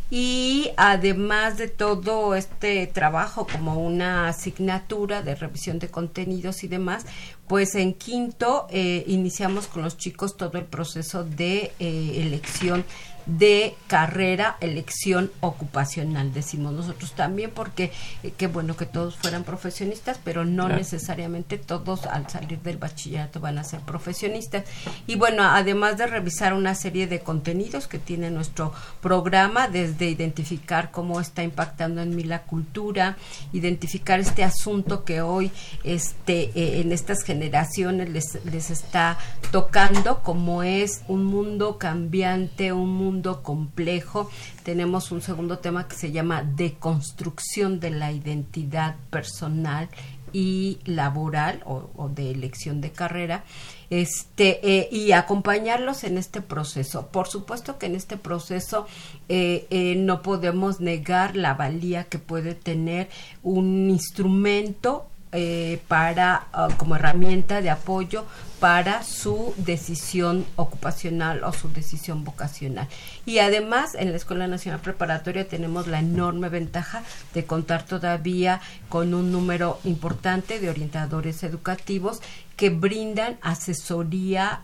y 0.09 0.71
además 0.77 1.57
de 1.57 1.67
todo 1.67 2.35
este 2.35 2.87
trabajo 2.87 3.47
como 3.51 3.75
una 3.75 4.27
asignatura 4.27 5.21
de 5.21 5.35
revisión 5.35 5.79
de 5.79 5.89
contenidos 5.89 6.63
y 6.63 6.67
demás, 6.67 7.05
pues 7.47 7.75
en 7.75 7.93
quinto 7.93 8.67
eh, 8.69 9.03
iniciamos 9.07 9.67
con 9.67 9.83
los 9.83 9.97
chicos 9.97 10.37
todo 10.37 10.57
el 10.57 10.65
proceso 10.65 11.23
de 11.23 11.71
eh, 11.79 12.21
elección 12.21 12.85
de 13.27 13.75
carrera, 13.87 14.57
elección 14.61 15.31
ocupacional, 15.41 16.33
decimos 16.33 16.73
nosotros 16.73 17.11
también, 17.13 17.51
porque 17.53 17.91
eh, 18.23 18.33
qué 18.37 18.47
bueno 18.47 18.75
que 18.77 18.85
todos 18.85 19.17
fueran 19.17 19.43
profesionistas, 19.43 20.19
pero 20.23 20.45
no 20.45 20.65
Claro. 20.65 20.77
necesariamente 20.79 21.57
todos 21.57 22.05
al 22.05 22.29
salir 22.29 22.59
del 22.61 22.77
bachillerato 22.77 23.39
van 23.39 23.57
a 23.57 23.63
ser 23.63 23.81
profesionistas. 23.81 24.63
Y 25.07 25.15
bueno, 25.15 25.43
además 25.43 25.97
de 25.97 26.07
revisar 26.07 26.53
una 26.53 26.73
serie 26.73 27.07
de 27.07 27.19
contenidos 27.19 27.87
que 27.87 27.99
tiene 27.99 28.31
nuestro 28.31 28.73
programa, 29.01 29.67
desde 29.67 30.09
identificar 30.09 30.91
cómo 30.91 31.19
está 31.19 31.43
impactando 31.43 32.01
en 32.01 32.15
mí 32.15 32.23
la 32.23 32.43
cultura, 32.43 33.17
identificar 33.53 34.19
este 34.19 34.43
asunto 34.43 35.03
que 35.03 35.21
hoy 35.21 35.51
este, 35.83 36.51
eh, 36.55 36.81
en 36.81 36.91
estas 36.91 37.23
generaciones 37.23 38.09
les, 38.09 38.43
les 38.45 38.69
está 38.69 39.17
tocando, 39.51 40.21
como 40.23 40.63
es 40.63 41.01
un 41.07 41.25
mundo 41.25 41.77
cambiante, 41.77 42.71
un 42.73 42.93
mundo 42.95 43.16
complejo. 43.43 44.29
Tenemos 44.63 45.11
un 45.11 45.21
segundo 45.21 45.59
tema 45.59 45.87
que 45.87 45.95
se 45.95 46.11
llama 46.11 46.43
deconstrucción 46.43 47.79
de 47.79 47.91
la 47.91 48.11
identidad 48.11 48.95
personal 49.09 49.89
y 50.33 50.79
laboral 50.85 51.61
o, 51.65 52.09
de 52.09 52.31
elección 52.31 52.81
de 52.81 52.91
carrera 52.91 53.43
este 53.89 54.59
eh, 54.61 54.89
y 54.91 55.13
acompañarlos 55.13 56.03
en 56.03 56.17
este 56.17 56.41
proceso 56.41 57.07
por 57.07 57.27
supuesto 57.27 57.77
que 57.77 57.85
en 57.85 57.95
este 57.95 58.17
proceso 58.17 58.87
eh, 59.29 59.67
eh, 59.69 59.95
no 59.95 60.21
podemos 60.21 60.81
negar 60.81 61.37
la 61.37 61.53
valía 61.53 62.03
que 62.05 62.19
puede 62.19 62.55
tener 62.55 63.07
un 63.41 63.89
instrumento 63.89 65.07
eh, 65.33 65.81
para 65.87 66.47
ah, 66.53 66.69
como 66.77 66.95
herramienta 66.95 67.61
de 67.61 67.69
apoyo 67.69 68.25
para 68.59 69.03
su 69.03 69.53
decisión 69.57 70.45
ocupacional 70.55 71.43
o 71.43 71.51
su 71.53 71.69
decisión 71.69 72.23
vocacional. 72.23 72.87
Y 73.25 73.39
además 73.39 73.93
en 73.95 74.11
la 74.11 74.17
Escuela 74.17 74.47
Nacional 74.47 74.79
Preparatoria 74.79 75.47
tenemos 75.47 75.87
la 75.87 75.99
enorme 75.99 76.49
ventaja 76.49 77.03
de 77.33 77.45
contar 77.45 77.83
todavía 77.83 78.61
con 78.89 79.13
un 79.13 79.31
número 79.31 79.79
importante 79.83 80.59
de 80.59 80.69
orientadores 80.69 81.43
educativos 81.43 82.21
que 82.55 82.69
brindan 82.69 83.37
asesoría 83.41 84.61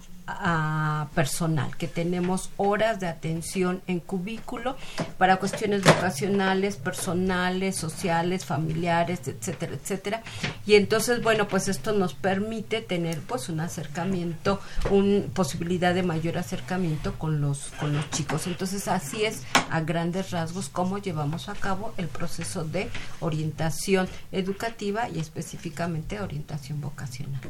personal, 1.13 1.75
que 1.77 1.87
tenemos 1.87 2.49
horas 2.57 2.99
de 2.99 3.07
atención 3.07 3.81
en 3.87 3.99
cubículo 3.99 4.77
para 5.17 5.37
cuestiones 5.37 5.83
vocacionales, 5.83 6.77
personales, 6.77 7.75
sociales, 7.75 8.45
familiares, 8.45 9.27
etcétera, 9.27 9.73
etcétera. 9.73 10.23
Y 10.65 10.75
entonces, 10.75 11.21
bueno, 11.21 11.47
pues 11.47 11.67
esto 11.67 11.91
nos 11.93 12.13
permite 12.13 12.81
tener 12.81 13.19
pues 13.21 13.49
un 13.49 13.59
acercamiento, 13.59 14.59
una 14.91 15.25
posibilidad 15.33 15.93
de 15.93 16.03
mayor 16.03 16.37
acercamiento 16.37 17.13
con 17.19 17.41
los 17.41 17.71
con 17.79 17.93
los 17.93 18.09
chicos. 18.11 18.47
Entonces, 18.47 18.87
así 18.87 19.25
es 19.25 19.43
a 19.69 19.81
grandes 19.81 20.31
rasgos 20.31 20.69
cómo 20.69 20.97
llevamos 20.99 21.49
a 21.49 21.53
cabo 21.53 21.93
el 21.97 22.07
proceso 22.07 22.63
de 22.63 22.89
orientación 23.19 24.07
educativa 24.31 25.09
y 25.09 25.19
específicamente 25.19 26.21
orientación 26.21 26.79
vocacional. 26.81 27.41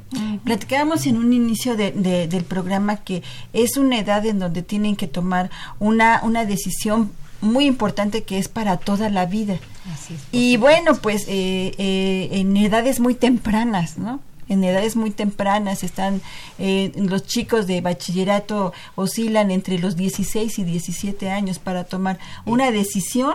Platicábamos 0.44 1.06
en 1.06 1.18
un 1.18 1.34
inicio 1.34 1.76
de- 1.76 1.92
de- 1.92 2.28
del 2.28 2.44
programa 2.44 2.63
que 3.04 3.24
es 3.54 3.78
una 3.78 4.00
edad 4.00 4.26
en 4.26 4.40
donde 4.40 4.62
tienen 4.62 4.96
que 4.96 5.08
tomar 5.08 5.50
una, 5.80 6.22
una 6.24 6.46
decisión 6.46 7.12
muy 7.42 7.66
importante 7.66 8.24
que 8.24 8.38
es 8.38 8.48
para 8.48 8.78
toda 8.78 9.10
la 9.10 9.26
vida. 9.26 9.58
Así 9.94 10.14
es. 10.14 10.22
Y 10.32 10.58
bueno, 10.58 10.96
pues 10.96 11.26
eh, 11.28 11.74
eh, 11.78 12.30
en 12.32 12.56
edades 12.58 13.00
muy 13.00 13.16
tempranas, 13.16 13.98
¿no? 13.98 14.22
En 14.50 14.64
edades 14.64 14.96
muy 14.96 15.12
tempranas 15.12 15.84
están 15.84 16.22
eh, 16.60 16.92
los 16.96 17.26
chicos 17.26 17.68
de 17.68 17.82
bachillerato 17.82 18.74
oscilan 18.96 19.52
entre 19.52 19.80
los 19.80 19.96
16 19.96 20.60
y 20.60 20.64
17 20.64 21.30
años 21.30 21.60
para 21.60 21.86
tomar 21.86 22.20
una 22.46 22.72
decisión 22.72 23.34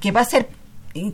que 0.00 0.12
va 0.12 0.20
a 0.22 0.24
ser 0.24 0.48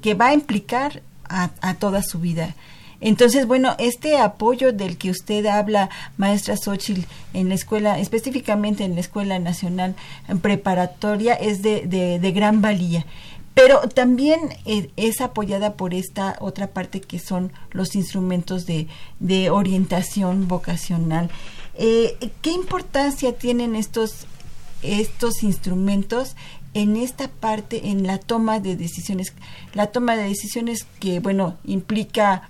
que 0.00 0.14
va 0.14 0.28
a 0.28 0.34
implicar 0.34 1.02
a, 1.28 1.50
a 1.60 1.74
toda 1.74 2.02
su 2.02 2.20
vida. 2.20 2.54
Entonces, 3.02 3.46
bueno, 3.46 3.74
este 3.78 4.16
apoyo 4.16 4.72
del 4.72 4.96
que 4.96 5.10
usted 5.10 5.44
habla, 5.46 5.90
maestra 6.16 6.56
Xochitl, 6.56 7.02
en 7.34 7.48
la 7.48 7.56
escuela, 7.56 7.98
específicamente 7.98 8.84
en 8.84 8.94
la 8.94 9.00
Escuela 9.00 9.40
Nacional 9.40 9.96
Preparatoria, 10.40 11.34
es 11.34 11.62
de, 11.62 12.32
gran 12.34 12.62
valía. 12.62 13.04
Pero 13.54 13.80
también 13.88 14.38
eh, 14.64 14.90
es 14.96 15.20
apoyada 15.20 15.74
por 15.74 15.92
esta 15.92 16.36
otra 16.40 16.68
parte 16.68 17.00
que 17.00 17.18
son 17.18 17.52
los 17.72 17.96
instrumentos 17.96 18.66
de, 18.66 18.86
de 19.18 19.50
orientación 19.50 20.46
vocacional. 20.48 21.28
Eh, 21.74 22.30
¿Qué 22.40 22.52
importancia 22.52 23.36
tienen 23.36 23.74
estos, 23.74 24.26
estos 24.82 25.42
instrumentos 25.42 26.36
en 26.72 26.96
esta 26.96 27.28
parte, 27.28 27.88
en 27.88 28.06
la 28.06 28.18
toma 28.18 28.60
de 28.60 28.76
decisiones? 28.76 29.34
La 29.74 29.88
toma 29.88 30.16
de 30.16 30.28
decisiones 30.28 30.86
que, 31.00 31.18
bueno, 31.18 31.58
implica 31.64 32.48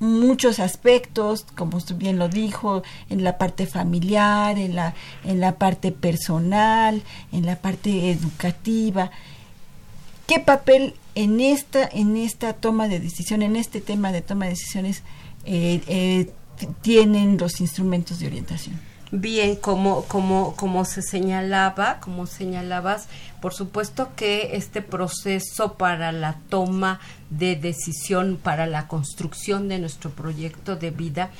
muchos 0.00 0.60
aspectos, 0.60 1.44
como 1.56 1.76
usted 1.76 1.96
bien 1.96 2.18
lo 2.18 2.28
dijo, 2.28 2.82
en 3.10 3.24
la 3.24 3.38
parte 3.38 3.66
familiar, 3.66 4.58
en 4.58 4.74
la, 4.74 4.94
en 5.24 5.40
la 5.40 5.56
parte 5.56 5.92
personal, 5.92 7.02
en 7.32 7.46
la 7.46 7.56
parte 7.56 8.10
educativa. 8.10 9.10
¿Qué 10.26 10.40
papel 10.40 10.94
en 11.14 11.40
esta, 11.40 11.88
en 11.90 12.16
esta 12.16 12.52
toma 12.52 12.88
de 12.88 13.00
decisión, 13.00 13.42
en 13.42 13.56
este 13.56 13.80
tema 13.80 14.12
de 14.12 14.22
toma 14.22 14.44
de 14.44 14.50
decisiones, 14.52 15.02
eh, 15.44 15.82
eh, 15.88 16.30
tienen 16.82 17.38
los 17.38 17.60
instrumentos 17.60 18.18
de 18.18 18.26
orientación? 18.26 18.78
Bien, 19.10 19.56
como, 19.56 20.04
como, 20.04 20.54
como 20.54 20.84
se 20.84 21.00
señalaba, 21.00 21.98
como 22.00 22.26
señalabas, 22.26 23.08
por 23.40 23.54
supuesto 23.54 24.10
que 24.16 24.50
este 24.52 24.82
proceso 24.82 25.74
para 25.74 26.12
la 26.12 26.36
toma 26.50 27.00
de 27.30 27.56
decisión 27.56 28.38
para 28.42 28.66
la 28.66 28.88
construcción 28.88 29.68
de 29.68 29.78
nuestro 29.78 30.10
proyecto 30.10 30.76
de 30.76 30.90
vida 30.90 31.30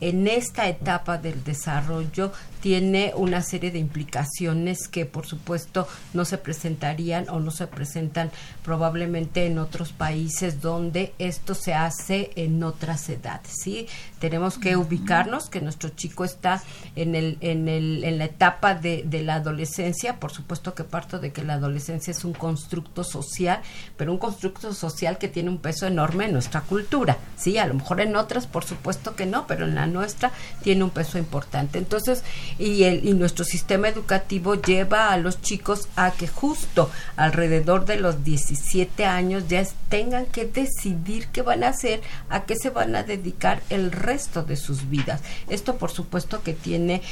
en 0.00 0.28
esta 0.28 0.68
etapa 0.68 1.18
del 1.18 1.42
desarrollo 1.44 2.32
tiene 2.60 3.12
una 3.16 3.42
serie 3.42 3.70
de 3.70 3.78
implicaciones 3.78 4.88
que 4.88 5.06
por 5.06 5.26
supuesto 5.26 5.88
no 6.12 6.24
se 6.24 6.38
presentarían 6.38 7.28
o 7.28 7.40
no 7.40 7.50
se 7.50 7.66
presentan 7.66 8.30
probablemente 8.62 9.46
en 9.46 9.58
otros 9.58 9.92
países 9.92 10.60
donde 10.60 11.14
esto 11.18 11.54
se 11.54 11.74
hace 11.74 12.30
en 12.36 12.62
otras 12.62 13.08
edades 13.08 13.52
sí 13.62 13.86
tenemos 14.18 14.58
que 14.58 14.76
ubicarnos 14.76 15.48
que 15.48 15.60
nuestro 15.60 15.90
chico 15.90 16.24
está 16.24 16.62
en 16.96 17.14
el 17.14 17.38
en 17.40 17.68
el 17.68 18.04
en 18.04 18.18
la 18.18 18.24
etapa 18.24 18.74
de, 18.74 19.04
de 19.04 19.22
la 19.22 19.36
adolescencia. 19.36 20.18
Por 20.18 20.32
supuesto 20.32 20.74
que 20.74 20.84
parto 20.84 21.18
de 21.18 21.32
que 21.32 21.44
la 21.44 21.54
adolescencia 21.54 22.10
es 22.10 22.24
un 22.24 22.32
constructo 22.32 23.04
social 23.04 23.60
pero 23.96 24.12
un 24.12 24.18
constructo 24.18 24.72
social 24.72 25.18
que 25.18 25.28
tiene 25.28 25.37
un 25.46 25.58
peso 25.58 25.86
enorme 25.86 26.24
en 26.24 26.32
nuestra 26.32 26.62
cultura 26.62 27.18
sí 27.36 27.58
a 27.58 27.66
lo 27.66 27.74
mejor 27.74 28.00
en 28.00 28.16
otras 28.16 28.46
por 28.46 28.64
supuesto 28.64 29.14
que 29.14 29.26
no 29.26 29.46
pero 29.46 29.66
en 29.66 29.74
la 29.74 29.86
nuestra 29.86 30.32
tiene 30.62 30.84
un 30.84 30.90
peso 30.90 31.18
importante 31.18 31.78
entonces 31.78 32.24
y, 32.58 32.84
el, 32.84 33.06
y 33.06 33.12
nuestro 33.12 33.44
sistema 33.44 33.88
educativo 33.88 34.54
lleva 34.54 35.12
a 35.12 35.18
los 35.18 35.42
chicos 35.42 35.88
a 35.96 36.10
que 36.12 36.26
justo 36.26 36.90
alrededor 37.16 37.84
de 37.84 37.96
los 37.96 38.24
17 38.24 39.04
años 39.04 39.44
ya 39.48 39.62
tengan 39.88 40.26
que 40.26 40.44
decidir 40.44 41.28
qué 41.28 41.42
van 41.42 41.64
a 41.64 41.68
hacer, 41.68 42.00
a 42.28 42.44
qué 42.44 42.56
se 42.56 42.70
van 42.70 42.94
a 42.96 43.02
dedicar 43.02 43.62
el 43.70 43.90
resto 43.90 44.42
de 44.42 44.56
sus 44.56 44.88
vidas. 44.88 45.20
Esto 45.48 45.76
por 45.76 45.90
supuesto 45.90 46.42
que 46.42 46.54
tiene 46.54 47.02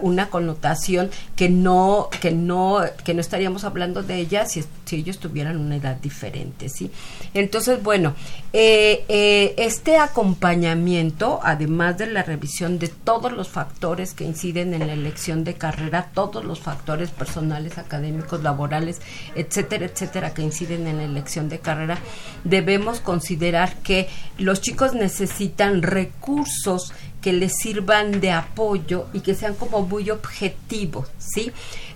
una 0.00 0.28
connotación 0.28 1.10
que 1.36 1.48
no 1.48 2.08
que 2.20 2.32
no 2.32 2.80
que 3.04 3.14
no 3.14 3.20
estaríamos 3.20 3.64
hablando 3.64 4.02
de 4.02 4.16
ella 4.16 4.46
si, 4.46 4.64
si 4.84 4.96
ellos 4.96 5.18
tuvieran 5.18 5.58
una 5.58 5.76
edad 5.76 5.96
diferente, 5.96 6.68
¿sí? 6.68 6.90
Entonces, 7.34 7.71
bueno, 7.76 8.14
eh, 8.52 9.04
eh, 9.08 9.54
este 9.56 9.96
acompañamiento, 9.96 11.40
además 11.42 11.96
de 11.98 12.06
la 12.06 12.22
revisión 12.22 12.78
de 12.78 12.88
todos 12.88 13.32
los 13.32 13.48
factores 13.48 14.12
que 14.12 14.24
inciden 14.24 14.74
en 14.74 14.86
la 14.86 14.92
elección 14.92 15.44
de 15.44 15.54
carrera, 15.54 16.10
todos 16.12 16.44
los 16.44 16.60
factores 16.60 17.10
personales, 17.10 17.78
académicos, 17.78 18.42
laborales, 18.42 19.00
etcétera, 19.34 19.86
etcétera, 19.86 20.34
que 20.34 20.42
inciden 20.42 20.86
en 20.86 20.98
la 20.98 21.04
elección 21.04 21.48
de 21.48 21.60
carrera, 21.60 21.98
debemos 22.44 23.00
considerar 23.00 23.76
que 23.76 24.08
los 24.38 24.60
chicos 24.60 24.94
necesitan 24.94 25.82
recursos 25.82 26.92
que 27.22 27.32
les 27.32 27.56
sirvan 27.56 28.20
de 28.20 28.32
apoyo 28.32 29.06
y 29.14 29.20
que 29.20 29.34
sean 29.34 29.54
como 29.54 29.82
muy 29.82 30.10
objetivos, 30.10 31.08
¿sí? 31.18 31.52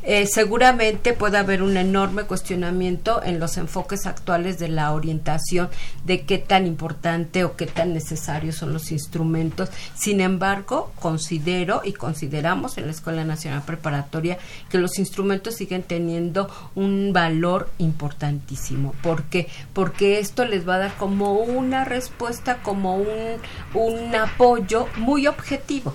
Eh, 0.09 0.29
seguramente 0.29 1.15
puede 1.15 1.37
haber 1.37 1.65
un 1.65 1.77
enorme 1.77 2.23
cuestionamiento 2.23 3.25
en 3.25 3.41
los 3.41 3.57
enfoques 3.57 4.07
actuales 4.07 4.57
de 4.57 4.69
la 4.69 4.93
orientación 4.93 5.69
de 6.05 6.25
qué 6.25 6.39
tan 6.39 6.65
importante 6.65 7.43
o 7.43 7.57
qué 7.57 7.67
tan 7.67 7.93
necesarios 7.93 8.55
son 8.55 8.73
los 8.73 8.93
instrumentos. 8.93 9.69
Sin 9.97 10.21
embargo, 10.21 10.93
considero 11.01 11.81
y 11.85 11.93
consideramos 11.93 12.79
en 12.79 12.87
la 12.87 12.93
Escuela 12.93 13.25
Nacional 13.25 13.65
Preparatoria 13.67 14.39
que 14.71 14.79
los 14.79 14.97
instrumentos 15.01 15.57
siguen 15.57 15.83
teniendo 15.83 16.49
un 16.77 17.13
valor 17.13 17.69
importantísimo. 17.79 18.95
¿Por 19.03 19.25
qué? 19.25 19.49
Porque 19.73 20.21
esto 20.21 20.45
les 20.45 20.69
va 20.69 20.77
a 20.77 20.79
dar 20.79 20.95
como 20.95 21.33
una 21.33 21.85
respuesta, 21.85 22.63
como 22.63 22.95
un, 22.95 23.41
un 23.75 24.15
apoyo 24.15 24.87
muy 24.99 25.27
objetivo. 25.27 25.93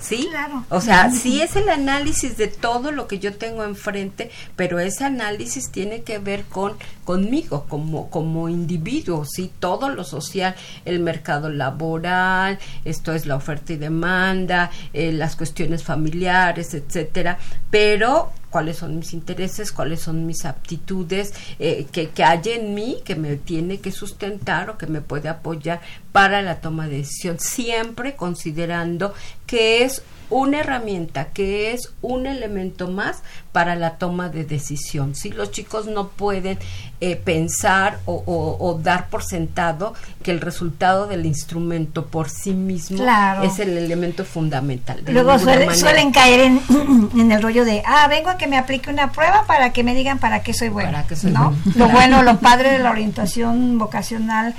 ¿Sí? 0.00 0.28
Claro. 0.30 0.64
O 0.68 0.80
sea, 0.80 1.10
sí 1.10 1.40
es 1.40 1.56
el 1.56 1.68
análisis 1.68 2.36
de 2.36 2.48
todo 2.48 2.92
lo 2.92 3.06
que 3.06 3.18
yo 3.18 3.36
tengo 3.36 3.64
enfrente, 3.64 4.30
pero 4.56 4.78
ese 4.78 5.04
análisis 5.04 5.70
tiene 5.70 6.02
que 6.02 6.18
ver 6.18 6.44
con 6.44 6.74
conmigo 7.04 7.66
como 7.68 8.08
como 8.08 8.48
individuo, 8.48 9.24
sí, 9.24 9.50
todo 9.58 9.88
lo 9.88 10.04
social, 10.04 10.54
el 10.84 11.00
mercado 11.00 11.50
laboral, 11.50 12.58
esto 12.84 13.12
es 13.12 13.26
la 13.26 13.36
oferta 13.36 13.74
y 13.74 13.76
demanda, 13.76 14.70
eh, 14.92 15.12
las 15.12 15.36
cuestiones 15.36 15.82
familiares, 15.82 16.72
etcétera, 16.74 17.38
pero 17.70 18.30
cuáles 18.54 18.76
son 18.76 19.00
mis 19.00 19.12
intereses, 19.14 19.72
cuáles 19.72 19.98
son 19.98 20.26
mis 20.26 20.44
aptitudes, 20.44 21.34
eh, 21.58 21.88
que, 21.90 22.10
que 22.10 22.22
hay 22.22 22.40
en 22.44 22.72
mí 22.72 22.98
que 23.04 23.16
me 23.16 23.34
tiene 23.34 23.80
que 23.80 23.90
sustentar 23.90 24.70
o 24.70 24.78
que 24.78 24.86
me 24.86 25.00
puede 25.00 25.28
apoyar 25.28 25.80
para 26.12 26.40
la 26.40 26.60
toma 26.60 26.86
de 26.86 26.98
decisión, 26.98 27.40
siempre 27.40 28.14
considerando 28.14 29.12
que 29.44 29.82
es 29.82 30.02
una 30.30 30.60
herramienta 30.60 31.26
que 31.26 31.72
es 31.72 31.92
un 32.02 32.26
elemento 32.26 32.88
más 32.88 33.22
para 33.52 33.76
la 33.76 33.96
toma 33.98 34.28
de 34.28 34.44
decisión. 34.44 35.14
Si 35.14 35.30
los 35.30 35.50
chicos 35.50 35.86
no 35.86 36.08
pueden 36.08 36.58
eh, 37.00 37.16
pensar 37.16 37.98
o, 38.06 38.14
o- 38.26 38.56
o 38.66 38.74
dar 38.78 39.08
por 39.08 39.22
sentado 39.22 39.94
que 40.22 40.30
el 40.30 40.40
resultado 40.40 41.06
del 41.06 41.26
instrumento 41.26 42.06
por 42.06 42.30
sí 42.30 42.52
mismo 42.54 42.96
Claro. 42.98 43.42
es 43.42 43.58
el 43.58 43.76
elemento 43.76 44.24
fundamental. 44.24 45.04
De 45.04 45.12
Luego 45.12 45.38
suele- 45.38 45.74
suelen 45.74 46.10
caer 46.12 46.40
en, 46.40 46.60
en 47.16 47.30
el 47.32 47.42
rollo 47.42 47.64
de, 47.64 47.82
ah, 47.86 48.06
vengo 48.08 48.30
a 48.30 48.36
que 48.38 48.46
me 48.46 48.56
aplique 48.58 48.90
una 48.90 49.12
prueba 49.12 49.44
para 49.46 49.72
que 49.72 49.84
me 49.84 49.94
digan 49.94 50.18
para 50.18 50.42
qué 50.42 50.54
soy 50.54 50.68
bueno. 50.70 50.90
Para 50.92 51.06
qué 51.06 51.14
soy 51.16 51.30
¿no? 51.32 51.50
bueno. 51.50 51.58
Lo 51.76 51.88
bueno, 51.88 52.22
lo 52.22 52.38
padre 52.38 52.70
de 52.72 52.78
la 52.78 52.90
orientación 52.90 53.78
vocacional 53.78 54.54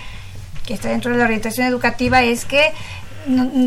que 0.65 0.73
está 0.73 0.89
dentro 0.89 1.11
de 1.11 1.17
la 1.17 1.25
orientación 1.25 1.67
educativa 1.67 2.23
es 2.23 2.43
que 2.45 2.71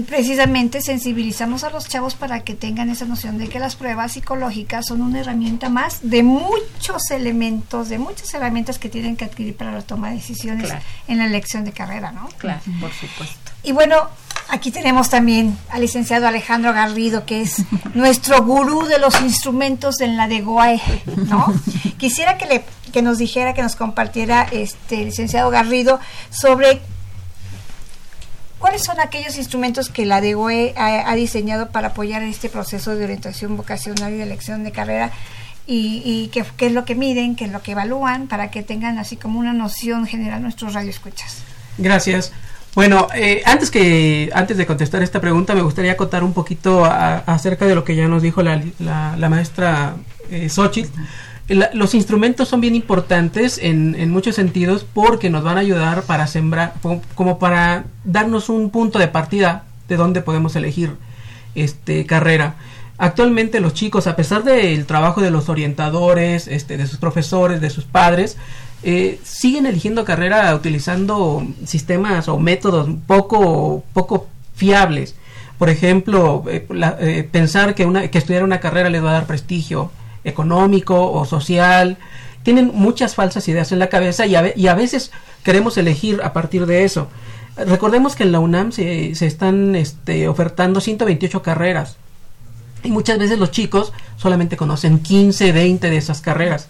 precisamente 0.07 0.81
sensibilizamos 0.81 1.65
a 1.65 1.71
los 1.71 1.89
chavos 1.89 2.15
para 2.15 2.41
que 2.41 2.55
tengan 2.55 2.91
esa 2.91 3.05
noción 3.05 3.39
de 3.39 3.49
que 3.49 3.59
las 3.59 3.77
pruebas 3.77 4.13
psicológicas 4.13 4.87
son 4.87 5.03
una 5.03 5.21
herramienta 5.21 5.69
más 5.69 5.99
de 6.03 6.23
muchos 6.23 7.11
elementos, 7.11 7.89
de 7.89 7.99
muchas 7.99 8.33
herramientas 8.35 8.79
que 8.79 8.89
tienen 8.89 9.17
que 9.17 9.25
adquirir 9.25 9.57
para 9.57 9.73
la 9.73 9.83
toma 9.83 10.11
de 10.11 10.17
decisiones 10.17 10.67
Claro. 10.67 10.83
en 11.09 11.19
la 11.19 11.27
elección 11.27 11.65
de 11.65 11.73
carrera, 11.73 12.13
¿no? 12.13 12.29
Claro, 12.39 12.61
por 12.81 12.93
supuesto. 12.93 13.37
Y 13.63 13.73
bueno, 13.73 13.97
aquí 14.49 14.71
tenemos 14.71 15.11
también 15.11 15.59
al 15.71 15.81
licenciado 15.81 16.27
Alejandro 16.29 16.73
Garrido, 16.73 17.27
que 17.27 17.43
es 17.43 17.57
nuestro 17.95 18.43
gurú 18.45 18.85
de 18.87 18.99
los 18.99 19.21
instrumentos 19.21 20.01
en 20.01 20.17
la 20.17 20.29
de 20.29 20.41
GOAE, 20.41 20.81
¿no? 21.29 21.53
Quisiera 21.99 22.39
que, 22.39 22.47
le, 22.47 22.65
que 22.93 23.03
nos 23.03 23.19
dijera, 23.19 23.55
que 23.55 23.63
nos 23.63 23.77
compartiera 23.77 24.47
este 24.53 25.05
licenciado 25.05 25.51
Garrido 25.51 25.99
sobre 26.31 26.81
cuáles 28.59 28.83
son 28.85 29.01
aquellos 29.01 29.37
instrumentos 29.37 29.89
que 29.89 30.05
la 30.07 30.21
DGOE 30.21 30.75
ha, 30.77 31.15
diseñado 31.15 31.71
para 31.71 31.89
apoyar 31.89 32.23
este 32.23 32.49
proceso 32.49 32.95
de 32.95 33.05
orientación 33.05 33.57
vocacional 33.57 34.13
y 34.13 34.17
de 34.17 34.23
elección 34.25 34.65
de 34.65 34.73
carrera 34.73 35.11
y, 35.67 36.03
y 36.05 36.29
qué, 36.29 36.45
qué 36.57 36.67
es 36.67 36.73
lo 36.73 36.85
que 36.85 36.95
miden, 36.95 37.37
qué 37.37 37.45
es 37.45 37.53
lo 37.53 37.63
que 37.63 37.73
evalúan, 37.73 38.27
para 38.27 38.51
que 38.51 38.63
tengan 38.63 38.99
así 38.99 39.17
como 39.17 39.39
una 39.39 39.53
noción 39.53 40.07
general 40.07 40.43
nuestros 40.43 40.75
radioescuchas. 40.75 41.43
Gracias. 41.77 42.33
Bueno, 42.75 43.09
eh, 43.15 43.43
antes 43.45 43.71
que 43.71 44.31
antes 44.35 44.57
de 44.57 44.67
contestar 44.67 45.03
esta 45.03 45.21
pregunta, 45.21 45.55
me 45.55 45.63
gustaría 45.63 45.93
acotar 45.93 46.23
un 46.25 46.33
poquito 46.33 46.85
a- 46.85 47.19
acerca 47.19 47.67
de 47.67 47.75
lo 47.75 47.83
que 47.85 47.97
ya 47.97 48.07
nos 48.09 48.23
dijo 48.23 48.43
la, 48.43 48.63
la- 48.79 49.17
la 49.17 49.29
maestra 49.29 49.95
eh, 50.31 50.49
Xochitl. 50.49 50.91
La- 51.49 51.71
los 51.73 51.95
instrumentos 51.95 52.49
son 52.49 52.61
bien 52.61 52.75
importantes 52.75 53.59
en, 53.63 54.11
muchos 54.11 54.35
sentidos 54.35 54.85
porque 54.93 55.31
nos 55.31 55.45
van 55.45 55.57
a 55.57 55.61
ayudar 55.61 56.03
para 56.03 56.27
sembrar, 56.27 56.75
como, 57.15 57.39
para 57.39 57.85
darnos 58.05 58.51
un 58.51 58.71
punto 58.71 58.99
de 58.99 59.09
partida 59.09 59.65
de 59.89 59.97
dónde 59.97 60.21
podemos 60.21 60.55
elegir 60.57 60.97
este 61.55 62.05
carrera. 62.05 62.57
Actualmente 62.99 63.61
los 63.61 63.75
chicos, 63.75 64.07
a 64.07 64.17
pesar 64.17 64.45
del 64.45 64.85
trabajo 64.85 65.23
de 65.23 65.31
los 65.31 65.49
orientadores, 65.49 66.49
este, 66.49 66.77
de 66.77 66.87
sus 66.87 66.99
profesores, 66.99 67.61
de 67.61 67.71
sus 67.71 67.85
padres, 67.85 68.37
eh, 68.83 69.19
siguen 69.25 69.67
eligiendo 69.67 70.05
carrera 70.05 70.55
utilizando 70.55 71.47
sistemas 71.65 72.29
o 72.29 72.39
métodos 72.39 72.89
poco, 73.07 73.85
poco 73.95 74.29
fiables. 74.55 75.15
Por 75.59 75.71
ejemplo, 75.71 76.45
eh, 76.49 76.67
eh, 77.01 77.29
pensar 77.31 77.75
que, 77.75 77.87
una, 77.87 78.09
que 78.09 78.19
estudiar 78.19 78.45
una 78.45 78.61
carrera 78.61 78.91
les 78.91 79.03
va 79.03 79.11
a 79.11 79.15
dar 79.15 79.27
prestigio 79.27 79.91
económico 80.25 81.11
o 81.13 81.25
social. 81.25 81.99
Tienen 82.43 82.71
muchas 82.75 83.15
falsas 83.15 83.47
ideas 83.49 83.73
en 83.73 83.79
la 83.79 83.89
cabeza 83.89 84.27
y 84.27 84.35
a, 84.35 84.53
y 84.57 84.69
a 84.69 84.75
veces 84.75 85.11
queremos 85.43 85.77
elegir 85.77 86.21
a 86.23 86.33
partir 86.33 86.67
de 86.67 86.85
eso. 86.85 87.09
Recordemos 87.57 88.15
que 88.15 88.23
en 88.23 88.33
la 88.33 88.39
UNAM 88.39 88.73
se, 88.73 89.15
se 89.15 89.27
están 89.27 89.75
este, 89.75 90.29
ofertando 90.29 90.81
128 90.81 91.43
carreras. 91.43 91.97
Y 92.85 92.91
muchas 92.91 93.19
veces 93.19 93.39
los 93.39 93.51
chicos 93.51 93.93
solamente 94.17 94.57
conocen 94.57 95.01
15, 95.01 95.53
20 95.53 95.91
de 95.91 95.97
esas 95.97 96.21
carreras. 96.21 96.69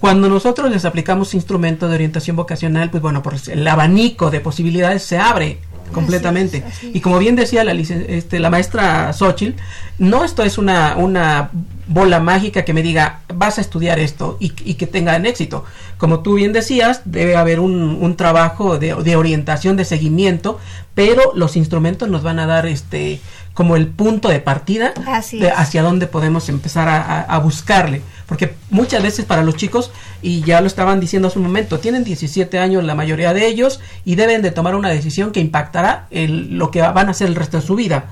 Cuando 0.00 0.28
nosotros 0.28 0.70
les 0.70 0.84
aplicamos 0.84 1.34
instrumentos 1.34 1.88
de 1.88 1.96
orientación 1.96 2.36
vocacional, 2.36 2.90
pues 2.90 3.02
bueno, 3.02 3.20
pues 3.22 3.48
el 3.48 3.66
abanico 3.66 4.30
de 4.30 4.40
posibilidades 4.40 5.02
se 5.02 5.18
abre 5.18 5.58
completamente. 5.88 6.58
Así 6.58 6.68
es, 6.68 6.76
así 6.76 6.90
Y 6.94 7.00
como 7.00 7.18
bien 7.18 7.36
decía 7.36 7.64
la, 7.64 7.72
este, 7.72 8.38
la 8.38 8.50
maestra 8.50 9.12
Xochitl, 9.12 9.60
no 9.98 10.24
esto 10.24 10.42
es 10.42 10.58
una, 10.58 10.96
una 10.96 11.50
bola 11.86 12.20
mágica 12.20 12.64
que 12.64 12.74
me 12.74 12.82
diga, 12.82 13.20
vas 13.32 13.58
a 13.58 13.60
estudiar 13.60 13.98
esto 13.98 14.36
y, 14.40 14.52
y 14.64 14.74
que 14.74 14.86
tengan 14.86 15.26
éxito. 15.26 15.64
Como 15.96 16.20
tú 16.20 16.34
bien 16.34 16.52
decías, 16.52 17.02
debe 17.04 17.36
haber 17.36 17.60
un, 17.60 17.98
un 18.00 18.16
trabajo 18.16 18.78
de, 18.78 18.94
de 18.94 19.16
orientación, 19.16 19.76
de 19.76 19.84
seguimiento, 19.84 20.58
pero 20.94 21.32
los 21.34 21.56
instrumentos 21.56 22.08
nos 22.08 22.22
van 22.22 22.38
a 22.38 22.46
dar 22.46 22.66
este 22.66 23.20
como 23.58 23.74
el 23.74 23.88
punto 23.88 24.28
de 24.28 24.38
partida 24.38 24.92
de 25.40 25.50
hacia 25.50 25.82
dónde 25.82 26.06
podemos 26.06 26.48
empezar 26.48 26.86
a, 26.86 27.02
a- 27.02 27.22
a 27.22 27.38
buscarle. 27.40 28.02
Porque 28.26 28.54
muchas 28.70 29.02
veces 29.02 29.24
para 29.24 29.42
los 29.42 29.56
chicos, 29.56 29.90
y 30.22 30.42
ya 30.42 30.60
lo 30.60 30.68
estaban 30.68 31.00
diciendo 31.00 31.26
hace 31.26 31.40
un 31.40 31.46
momento, 31.46 31.80
tienen 31.80 32.04
17 32.04 32.56
años 32.60 32.84
la 32.84 32.94
mayoría 32.94 33.34
de 33.34 33.48
ellos 33.48 33.80
y 34.04 34.14
deben 34.14 34.42
de 34.42 34.52
tomar 34.52 34.76
una 34.76 34.90
decisión 34.90 35.32
que 35.32 35.40
impactará 35.40 36.06
el- 36.12 36.56
lo 36.56 36.70
que 36.70 36.82
van 36.82 37.08
a 37.08 37.10
hacer 37.10 37.26
el 37.26 37.34
resto 37.34 37.56
de 37.56 37.66
su 37.66 37.74
vida. 37.74 38.04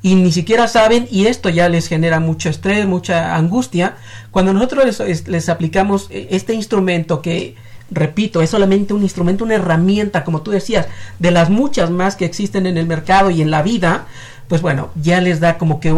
Y 0.00 0.14
ni 0.14 0.32
siquiera 0.32 0.68
saben, 0.68 1.06
y 1.10 1.26
esto 1.26 1.50
ya 1.50 1.68
les 1.68 1.86
genera 1.86 2.18
mucho 2.18 2.48
estrés, 2.48 2.86
mucha 2.86 3.36
angustia, 3.36 3.96
cuando 4.30 4.54
nosotros 4.54 4.86
les, 4.86 5.00
es- 5.00 5.28
les 5.28 5.50
aplicamos 5.50 6.08
eh, 6.10 6.28
este 6.30 6.54
instrumento 6.54 7.20
que, 7.20 7.56
repito, 7.90 8.42
es 8.42 8.50
solamente 8.50 8.94
un 8.94 9.02
instrumento, 9.02 9.44
una 9.44 9.54
herramienta, 9.54 10.24
como 10.24 10.42
tú 10.42 10.50
decías, 10.50 10.86
de 11.18 11.30
las 11.30 11.50
muchas 11.50 11.90
más 11.90 12.16
que 12.16 12.24
existen 12.24 12.66
en 12.66 12.78
el 12.78 12.86
mercado 12.86 13.30
y 13.30 13.42
en 13.42 13.50
la 13.50 13.62
vida, 13.62 14.06
pues 14.48 14.62
bueno, 14.62 14.90
ya 15.00 15.20
les 15.20 15.40
da 15.40 15.58
como 15.58 15.80
que 15.80 15.94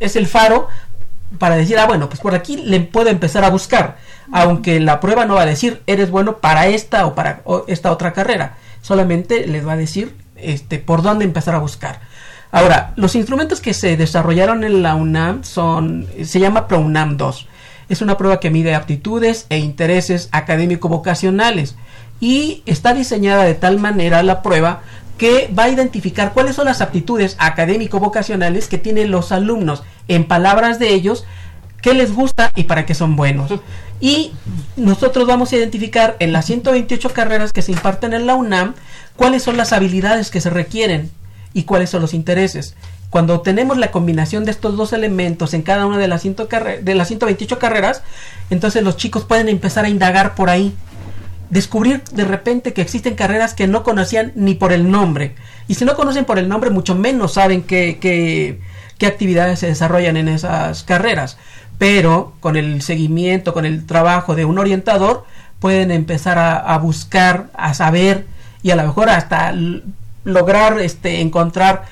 es 0.00 0.16
el 0.16 0.26
faro 0.26 0.68
para 1.38 1.56
decir, 1.56 1.78
ah, 1.78 1.86
bueno, 1.86 2.08
pues 2.08 2.20
por 2.20 2.34
aquí 2.34 2.56
le 2.56 2.80
puedo 2.80 3.08
empezar 3.08 3.44
a 3.44 3.50
buscar, 3.50 3.96
aunque 4.32 4.80
la 4.80 5.00
prueba 5.00 5.24
no 5.24 5.34
va 5.34 5.42
a 5.42 5.46
decir, 5.46 5.82
eres 5.86 6.10
bueno 6.10 6.38
para 6.38 6.66
esta 6.66 7.06
o 7.06 7.14
para 7.14 7.42
esta 7.68 7.90
otra 7.90 8.12
carrera, 8.12 8.56
solamente 8.82 9.46
les 9.46 9.66
va 9.66 9.72
a 9.72 9.76
decir 9.76 10.14
este, 10.36 10.78
por 10.78 11.02
dónde 11.02 11.24
empezar 11.24 11.54
a 11.54 11.58
buscar. 11.58 12.00
Ahora, 12.50 12.92
los 12.96 13.14
instrumentos 13.14 13.62
que 13.62 13.72
se 13.72 13.96
desarrollaron 13.96 14.62
en 14.62 14.82
la 14.82 14.94
UNAM 14.94 15.42
son, 15.42 16.06
se 16.22 16.38
llama 16.38 16.68
ProUNAM 16.68 17.16
2. 17.16 17.48
Es 17.92 18.00
una 18.00 18.16
prueba 18.16 18.40
que 18.40 18.48
mide 18.48 18.74
aptitudes 18.74 19.44
e 19.50 19.58
intereses 19.58 20.30
académico-vocacionales 20.32 21.74
y 22.20 22.62
está 22.64 22.94
diseñada 22.94 23.44
de 23.44 23.52
tal 23.52 23.78
manera 23.78 24.22
la 24.22 24.40
prueba 24.40 24.80
que 25.18 25.52
va 25.56 25.64
a 25.64 25.68
identificar 25.68 26.32
cuáles 26.32 26.56
son 26.56 26.64
las 26.64 26.80
aptitudes 26.80 27.36
académico-vocacionales 27.38 28.68
que 28.68 28.78
tienen 28.78 29.10
los 29.10 29.30
alumnos, 29.30 29.82
en 30.08 30.24
palabras 30.24 30.78
de 30.78 30.94
ellos, 30.94 31.26
qué 31.82 31.92
les 31.92 32.14
gusta 32.14 32.50
y 32.56 32.62
para 32.62 32.86
qué 32.86 32.94
son 32.94 33.14
buenos. 33.14 33.52
Y 34.00 34.32
nosotros 34.76 35.26
vamos 35.26 35.52
a 35.52 35.56
identificar 35.56 36.16
en 36.18 36.32
las 36.32 36.46
128 36.46 37.12
carreras 37.12 37.52
que 37.52 37.60
se 37.60 37.72
imparten 37.72 38.14
en 38.14 38.26
la 38.26 38.36
UNAM 38.36 38.72
cuáles 39.16 39.42
son 39.42 39.58
las 39.58 39.74
habilidades 39.74 40.30
que 40.30 40.40
se 40.40 40.48
requieren 40.48 41.10
y 41.52 41.64
cuáles 41.64 41.90
son 41.90 42.00
los 42.00 42.14
intereses. 42.14 42.74
Cuando 43.12 43.42
tenemos 43.42 43.76
la 43.76 43.90
combinación 43.90 44.46
de 44.46 44.52
estos 44.52 44.74
dos 44.74 44.94
elementos 44.94 45.52
en 45.52 45.60
cada 45.60 45.84
una 45.84 45.98
de 45.98 46.08
las, 46.08 46.22
100 46.22 46.34
carre- 46.48 46.80
de 46.80 46.94
las 46.94 47.08
128 47.08 47.58
carreras, 47.58 48.02
entonces 48.48 48.82
los 48.82 48.96
chicos 48.96 49.24
pueden 49.24 49.50
empezar 49.50 49.84
a 49.84 49.90
indagar 49.90 50.34
por 50.34 50.48
ahí 50.48 50.74
descubrir 51.50 52.02
de 52.12 52.24
repente 52.24 52.72
que 52.72 52.80
existen 52.80 53.14
carreras 53.14 53.52
que 53.52 53.66
no 53.66 53.82
conocían 53.82 54.32
ni 54.34 54.54
por 54.54 54.72
el 54.72 54.90
nombre. 54.90 55.34
Y 55.68 55.74
si 55.74 55.84
no 55.84 55.94
conocen 55.94 56.24
por 56.24 56.38
el 56.38 56.48
nombre, 56.48 56.70
mucho 56.70 56.94
menos 56.94 57.34
saben 57.34 57.64
qué, 57.64 57.98
qué, 58.00 59.06
actividades 59.06 59.58
se 59.58 59.66
desarrollan 59.66 60.16
en 60.16 60.28
esas 60.28 60.82
carreras. 60.82 61.36
Pero 61.76 62.32
con 62.40 62.56
el 62.56 62.80
seguimiento, 62.80 63.52
con 63.52 63.66
el 63.66 63.84
trabajo 63.84 64.34
de 64.34 64.46
un 64.46 64.58
orientador, 64.58 65.26
pueden 65.60 65.90
empezar 65.90 66.38
a, 66.38 66.78
buscar, 66.78 67.50
a 67.52 67.74
saber 67.74 68.24
y 68.62 68.70
a 68.70 68.76
lo 68.76 68.84
mejor 68.84 69.10
hasta 69.10 69.52
lograr 70.24 70.80
este, 70.80 71.20
encontrar 71.20 71.84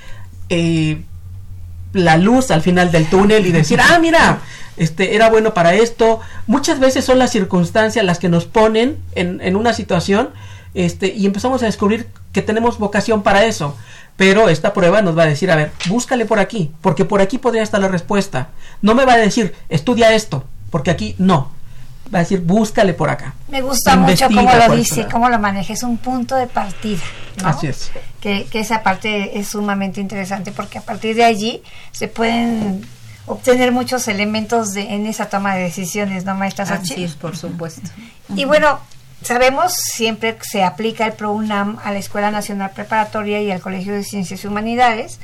eh, 0.48 1.02
la 1.92 2.16
luz 2.16 2.50
al 2.50 2.62
final 2.62 2.92
del 2.92 3.08
túnel 3.08 3.46
y 3.46 3.52
decir, 3.52 3.80
ah, 3.80 3.98
mira, 4.00 4.40
este 4.76 5.14
era 5.14 5.30
bueno 5.30 5.54
para 5.54 5.74
esto. 5.74 6.20
Muchas 6.46 6.80
veces 6.80 7.04
son 7.04 7.18
las 7.18 7.30
circunstancias 7.30 8.04
las 8.04 8.18
que 8.18 8.28
nos 8.28 8.46
ponen 8.46 8.98
en, 9.14 9.40
en 9.42 9.56
una 9.56 9.72
situación 9.72 10.30
este, 10.74 11.08
y 11.08 11.26
empezamos 11.26 11.62
a 11.62 11.66
descubrir 11.66 12.08
que 12.32 12.42
tenemos 12.42 12.78
vocación 12.78 13.22
para 13.22 13.44
eso. 13.44 13.76
Pero 14.16 14.48
esta 14.48 14.74
prueba 14.74 15.02
nos 15.02 15.16
va 15.16 15.22
a 15.22 15.26
decir, 15.26 15.50
a 15.50 15.56
ver, 15.56 15.72
búscale 15.88 16.26
por 16.26 16.38
aquí, 16.38 16.70
porque 16.82 17.04
por 17.04 17.20
aquí 17.22 17.38
podría 17.38 17.62
estar 17.62 17.80
la 17.80 17.88
respuesta. 17.88 18.50
No 18.82 18.94
me 18.94 19.06
va 19.06 19.14
a 19.14 19.18
decir, 19.18 19.54
estudia 19.70 20.14
esto, 20.14 20.44
porque 20.70 20.90
aquí 20.90 21.14
no. 21.18 21.50
Va 22.12 22.18
a 22.18 22.22
decir, 22.22 22.40
búscale 22.40 22.92
por 22.92 23.08
acá. 23.08 23.34
Me 23.48 23.62
gusta 23.62 23.96
mucho 23.96 24.26
cómo 24.26 24.52
lo 24.52 24.74
dice, 24.74 25.06
cómo 25.10 25.28
lo 25.28 25.38
maneja. 25.38 25.72
Es 25.72 25.82
un 25.84 25.96
punto 25.96 26.34
de 26.34 26.48
partida. 26.48 27.02
¿no? 27.40 27.48
Así 27.48 27.68
es. 27.68 27.92
Que, 28.20 28.46
que 28.50 28.60
esa 28.60 28.82
parte 28.82 29.38
es 29.38 29.48
sumamente 29.48 30.00
interesante 30.00 30.50
porque 30.50 30.78
a 30.78 30.82
partir 30.82 31.14
de 31.14 31.24
allí 31.24 31.62
se 31.92 32.08
pueden 32.08 32.84
obtener 33.26 33.72
muchos 33.72 34.08
elementos 34.08 34.72
de, 34.72 34.94
en 34.94 35.06
esa 35.06 35.28
toma 35.28 35.54
de 35.54 35.62
decisiones, 35.62 36.24
¿no, 36.24 36.34
maestra 36.34 36.64
Así 36.64 37.04
es, 37.04 37.14
por 37.14 37.36
supuesto. 37.36 37.88
Y 38.34 38.44
bueno, 38.44 38.80
sabemos 39.22 39.72
siempre 39.74 40.36
que 40.36 40.44
se 40.44 40.64
aplica 40.64 41.06
el 41.06 41.12
ProUNAM 41.12 41.78
a 41.84 41.92
la 41.92 41.98
Escuela 41.98 42.30
Nacional 42.30 42.70
Preparatoria 42.74 43.40
y 43.40 43.50
al 43.50 43.60
Colegio 43.60 43.94
de 43.94 44.02
Ciencias 44.02 44.44
y 44.44 44.46
Humanidades 44.46 45.20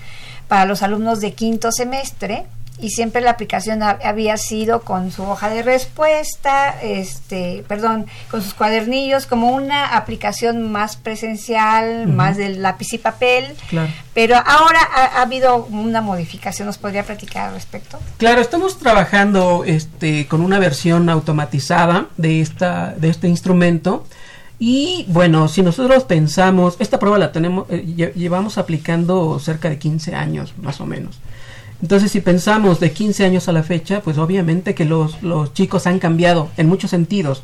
para 0.49 0.65
los 0.65 0.83
alumnos 0.83 1.21
de 1.21 1.35
quinto 1.35 1.73
semestre 1.73 2.47
y 2.79 2.91
siempre 2.91 3.21
la 3.23 3.31
aplicación 3.31 3.83
ha- 3.83 3.99
había 4.05 4.37
sido 4.37 4.83
con 4.83 5.11
su 5.11 5.23
hoja 5.23 5.49
de 5.49 5.63
respuesta, 5.63 6.75
este, 6.83 7.65
perdón, 7.67 8.07
con 8.31 8.43
sus 8.43 8.53
cuadernillos 8.55 9.27
como 9.27 9.51
una 9.51 9.97
aplicación 9.97 10.71
más 10.71 10.97
presencial, 10.97 12.07
más 12.09 12.37
del 12.37 12.63
lápiz 12.63 12.93
y 12.93 12.99
papel, 12.99 13.55
Claro. 13.69 13.91
pero 14.15 14.37
ahora 14.37 14.81
ha, 14.95 15.05
ha 15.19 15.23
habido 15.23 15.65
una 15.67 16.01
modificación, 16.01 16.67
¿nos 16.67 16.79
podría 16.79 17.03
platicar 17.03 17.49
al 17.49 17.55
respecto? 17.55 17.99
Claro, 18.19 18.41
estamos 18.41 18.79
trabajando 18.79 19.65
este, 19.65 20.27
con 20.29 20.41
una 20.41 20.59
versión 20.59 21.09
automatizada 21.09 22.07
de, 22.17 22.41
esta, 22.41 22.95
de 22.97 23.09
este 23.09 23.29
instrumento. 23.29 24.07
Y 24.59 25.05
bueno, 25.09 25.49
si 25.49 25.61
nosotros 25.63 26.05
pensamos, 26.05 26.77
esta 26.79 26.99
prueba 26.99 27.19
la 27.19 27.31
tenemos, 27.33 27.67
eh, 27.69 27.85
lle- 27.87 28.15
llevamos 28.15 28.57
aplicando 28.57 29.39
cerca 29.39 29.69
de 29.69 29.79
15 29.79 30.15
años, 30.15 30.55
más 30.63 30.81
o 30.81 30.87
menos. 30.87 31.19
Entonces, 31.83 32.11
si 32.11 32.21
pensamos 32.21 32.81
de 32.81 32.93
15 32.93 33.25
años 33.25 33.49
a 33.49 33.53
la 33.53 33.63
fecha, 33.63 34.01
pues 34.01 34.19
obviamente 34.19 34.75
que 34.75 34.85
los, 34.85 35.23
los 35.23 35.53
chicos 35.53 35.87
han 35.87 35.99
cambiado 35.99 36.49
en 36.57 36.69
muchos 36.69 36.91
sentidos. 36.91 37.43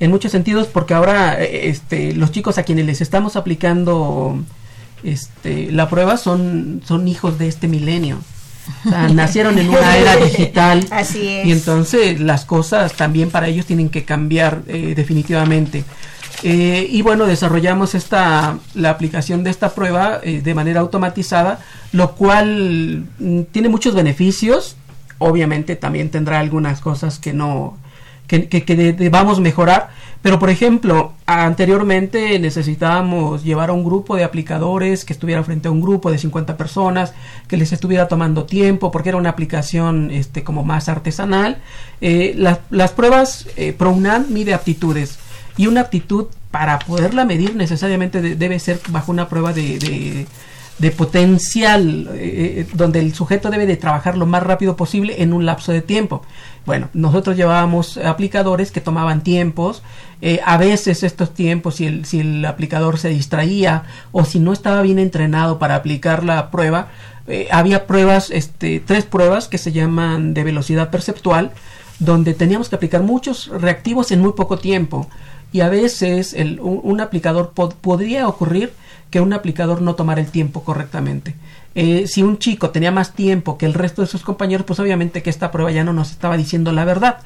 En 0.00 0.10
muchos 0.10 0.32
sentidos, 0.32 0.68
porque 0.68 0.94
ahora 0.94 1.40
eh, 1.42 1.68
este, 1.68 2.14
los 2.14 2.30
chicos 2.30 2.58
a 2.58 2.62
quienes 2.62 2.86
les 2.86 3.00
estamos 3.00 3.36
aplicando 3.36 4.38
este, 5.02 5.70
la 5.70 5.88
prueba 5.88 6.16
son, 6.16 6.82
son 6.84 7.06
hijos 7.08 7.38
de 7.38 7.48
este 7.48 7.68
milenio. 7.68 8.18
O 8.86 8.88
sea, 8.88 9.08
nacieron 9.12 9.58
en 9.58 9.68
una 9.68 9.96
era 9.96 10.16
digital. 10.16 10.86
Así 10.90 11.28
es. 11.28 11.46
Y 11.46 11.52
entonces 11.52 12.20
las 12.20 12.44
cosas 12.44 12.94
también 12.94 13.30
para 13.30 13.48
ellos 13.48 13.66
tienen 13.66 13.90
que 13.90 14.04
cambiar 14.04 14.62
eh, 14.66 14.94
definitivamente. 14.96 15.84
Eh, 16.42 16.86
y 16.90 17.02
bueno, 17.02 17.26
desarrollamos 17.26 17.94
esta, 17.94 18.58
la 18.74 18.90
aplicación 18.90 19.44
de 19.44 19.50
esta 19.50 19.74
prueba 19.74 20.20
eh, 20.22 20.40
de 20.42 20.54
manera 20.54 20.80
automatizada, 20.80 21.60
lo 21.92 22.12
cual 22.16 23.04
mm, 23.18 23.42
tiene 23.52 23.68
muchos 23.68 23.94
beneficios. 23.94 24.76
Obviamente 25.18 25.76
también 25.76 26.10
tendrá 26.10 26.40
algunas 26.40 26.80
cosas 26.80 27.18
que 27.18 27.32
no, 27.32 27.78
que, 28.26 28.48
que, 28.48 28.64
que 28.64 28.76
de- 28.76 28.92
debamos 28.92 29.40
mejorar. 29.40 29.90
Pero, 30.22 30.38
por 30.38 30.48
ejemplo, 30.48 31.12
anteriormente 31.26 32.38
necesitábamos 32.38 33.44
llevar 33.44 33.68
a 33.68 33.74
un 33.74 33.84
grupo 33.84 34.16
de 34.16 34.24
aplicadores 34.24 35.04
que 35.04 35.12
estuviera 35.12 35.42
frente 35.44 35.68
a 35.68 35.70
un 35.70 35.82
grupo 35.82 36.10
de 36.10 36.16
50 36.16 36.56
personas, 36.56 37.12
que 37.46 37.58
les 37.58 37.72
estuviera 37.72 38.08
tomando 38.08 38.44
tiempo, 38.44 38.90
porque 38.90 39.10
era 39.10 39.18
una 39.18 39.28
aplicación 39.30 40.10
este, 40.10 40.42
como 40.42 40.64
más 40.64 40.88
artesanal. 40.88 41.58
Eh, 42.00 42.32
las, 42.38 42.60
las 42.70 42.92
pruebas 42.92 43.46
eh, 43.56 43.74
ProUNAM 43.76 44.26
mide 44.30 44.54
aptitudes 44.54 45.18
y 45.56 45.66
una 45.66 45.82
aptitud 45.82 46.26
para 46.50 46.78
poderla 46.78 47.24
medir 47.24 47.54
necesariamente 47.56 48.20
de- 48.22 48.36
debe 48.36 48.58
ser 48.58 48.80
bajo 48.88 49.10
una 49.12 49.28
prueba 49.28 49.52
de, 49.52 49.78
de- 49.78 50.26
potencial, 50.90 52.08
eh, 52.14 52.66
donde 52.74 52.98
el 52.98 53.14
sujeto 53.14 53.50
debe 53.50 53.64
de 53.66 53.76
trabajar 53.76 54.16
lo 54.18 54.26
más 54.26 54.42
rápido 54.42 54.76
posible 54.76 55.22
en 55.22 55.32
un 55.32 55.46
lapso 55.46 55.72
de 55.72 55.80
tiempo. 55.82 56.22
Bueno, 56.66 56.88
nosotros 56.94 57.36
llevábamos 57.36 57.96
aplicadores 57.98 58.70
que 58.72 58.80
tomaban 58.80 59.22
tiempos, 59.22 59.82
eh, 60.20 60.40
a 60.44 60.56
veces 60.58 61.02
estos 61.02 61.32
tiempos, 61.32 61.76
si 61.76 61.86
el, 61.86 62.04
si 62.04 62.20
el 62.20 62.44
aplicador 62.44 62.98
se 62.98 63.08
distraía 63.08 63.84
o 64.12 64.24
si 64.24 64.38
no 64.40 64.52
estaba 64.52 64.82
bien 64.82 64.98
entrenado 64.98 65.58
para 65.58 65.76
aplicar 65.76 66.24
la 66.24 66.50
prueba, 66.50 66.88
eh, 67.26 67.48
había 67.50 67.86
pruebas, 67.86 68.30
este, 68.30 68.80
tres 68.84 69.04
pruebas 69.04 69.48
que 69.48 69.58
se 69.58 69.72
llaman 69.72 70.34
de 70.34 70.44
velocidad 70.44 70.90
perceptual, 70.90 71.52
donde 71.98 72.34
teníamos 72.34 72.68
que 72.68 72.76
aplicar 72.76 73.02
muchos 73.02 73.48
reactivos 73.48 74.10
en 74.12 74.20
muy 74.20 74.32
poco 74.32 74.58
tiempo. 74.58 75.08
Y 75.54 75.60
a 75.60 75.68
veces 75.68 76.34
el- 76.34 76.58
un, 76.60 76.80
un 76.82 77.00
aplicador 77.00 77.52
pod- 77.54 77.74
podría 77.80 78.26
ocurrir 78.26 78.72
que 79.10 79.20
un 79.20 79.32
aplicador 79.32 79.82
no 79.82 79.94
tomara 79.94 80.20
el 80.20 80.26
tiempo 80.26 80.64
correctamente. 80.64 81.36
Eh, 81.76 82.08
si 82.08 82.24
un 82.24 82.38
chico 82.38 82.70
tenía 82.70 82.90
más 82.90 83.12
tiempo 83.12 83.56
que 83.56 83.64
el 83.66 83.72
resto 83.74 84.02
de 84.02 84.08
sus 84.08 84.22
compañeros, 84.24 84.66
pues 84.66 84.80
obviamente 84.80 85.22
que 85.22 85.30
esta 85.30 85.52
prueba 85.52 85.70
ya 85.70 85.84
no 85.84 85.92
nos 85.92 86.10
estaba 86.10 86.36
diciendo 86.36 86.72
la 86.72 86.84
verdad. 86.84 87.18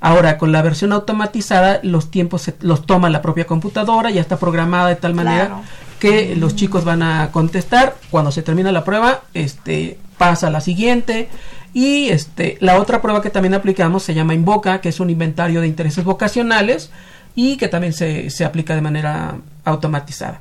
Ahora, 0.00 0.38
con 0.38 0.50
la 0.50 0.62
versión 0.62 0.94
automatizada, 0.94 1.80
los 1.82 2.10
tiempos 2.10 2.40
se- 2.40 2.54
los 2.60 2.86
toma 2.86 3.10
la 3.10 3.20
propia 3.20 3.46
computadora, 3.46 4.10
ya 4.10 4.22
está 4.22 4.38
programada 4.38 4.88
de 4.88 4.96
tal 4.96 5.12
manera 5.12 5.46
Claro. 5.48 5.62
que 6.00 6.36
los 6.36 6.56
chicos 6.56 6.86
van 6.86 7.02
a 7.02 7.30
contestar. 7.32 7.96
Cuando 8.10 8.32
se 8.32 8.40
termina 8.42 8.72
la 8.72 8.84
prueba, 8.84 9.24
este 9.34 9.98
pasa 10.16 10.46
a 10.46 10.50
la 10.50 10.62
siguiente. 10.62 11.28
Y 11.74 12.08
este, 12.08 12.56
la 12.60 12.80
otra 12.80 13.02
prueba 13.02 13.20
que 13.20 13.28
también 13.30 13.52
aplicamos 13.52 14.02
se 14.04 14.14
llama 14.14 14.32
Invoca, 14.32 14.80
que 14.80 14.88
es 14.88 15.00
un 15.00 15.10
inventario 15.10 15.60
de 15.60 15.66
intereses 15.66 16.04
vocacionales 16.04 16.90
y 17.34 17.56
que 17.56 17.68
también 17.68 17.92
se, 17.92 18.30
se 18.30 18.44
aplica 18.44 18.74
de 18.74 18.80
manera 18.80 19.36
automatizada. 19.64 20.40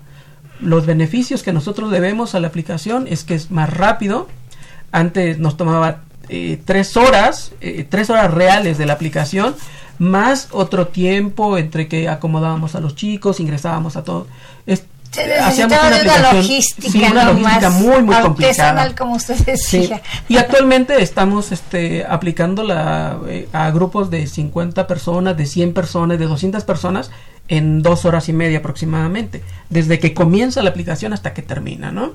Los 0.59 0.85
beneficios 0.85 1.43
que 1.43 1.53
nosotros 1.53 1.91
debemos 1.91 2.35
a 2.35 2.39
la 2.39 2.47
aplicación 2.47 3.07
es 3.09 3.23
que 3.23 3.35
es 3.35 3.51
más 3.51 3.69
rápido, 3.71 4.27
Antes 4.93 5.39
nos 5.39 5.57
tomaba 5.57 6.03
eh, 6.29 6.61
tres 6.63 6.95
horas, 6.97 7.51
eh, 7.61 7.83
tres 7.89 8.11
horas 8.11 8.31
reales 8.31 8.77
de 8.77 8.85
la 8.85 8.93
aplicación, 8.93 9.55
más 9.97 10.49
otro 10.51 10.87
tiempo 10.87 11.57
entre 11.57 11.87
que 11.87 12.07
acomodábamos 12.07 12.75
a 12.75 12.79
los 12.79 12.95
chicos, 12.95 13.39
ingresábamos 13.39 13.97
a 13.97 14.03
todo. 14.03 14.27
Se 15.14 15.34
hacíamos 15.36 15.78
una 15.78 15.88
aplicación- 15.95 16.36
logística, 16.38 16.89
sí, 16.89 17.03
una 17.11 17.24
logística 17.26 17.70
muy, 17.70 18.01
muy 18.03 18.16
complicada. 18.16 18.95
como 18.95 19.16
usted 19.16 19.36
Sí. 19.36 19.43
decía. 19.78 20.01
Y 20.28 20.38
actualmente 20.38 21.01
estamos 21.01 21.51
este, 21.51 22.05
aplicándola 22.07 23.18
eh, 23.28 23.47
a 23.53 23.70
grupos 23.72 24.09
de 24.09 24.28
50 24.28 24.88
personas, 24.88 25.38
de 25.38 25.45
100 25.45 25.74
personas, 25.74 26.18
de 26.20 26.26
200 26.26 26.64
personas 26.64 27.11
en 27.47 27.82
dos 27.82 28.05
horas 28.05 28.30
y 28.30 28.34
media 28.34 28.59
aproximadamente, 28.59 29.43
desde 29.70 29.99
que 29.99 30.14
comienza 30.14 30.64
la 30.64 30.70
aplicación 30.72 31.14
hasta 31.14 31.34
que 31.34 31.41
termina, 31.41 31.91
¿no? 31.91 32.14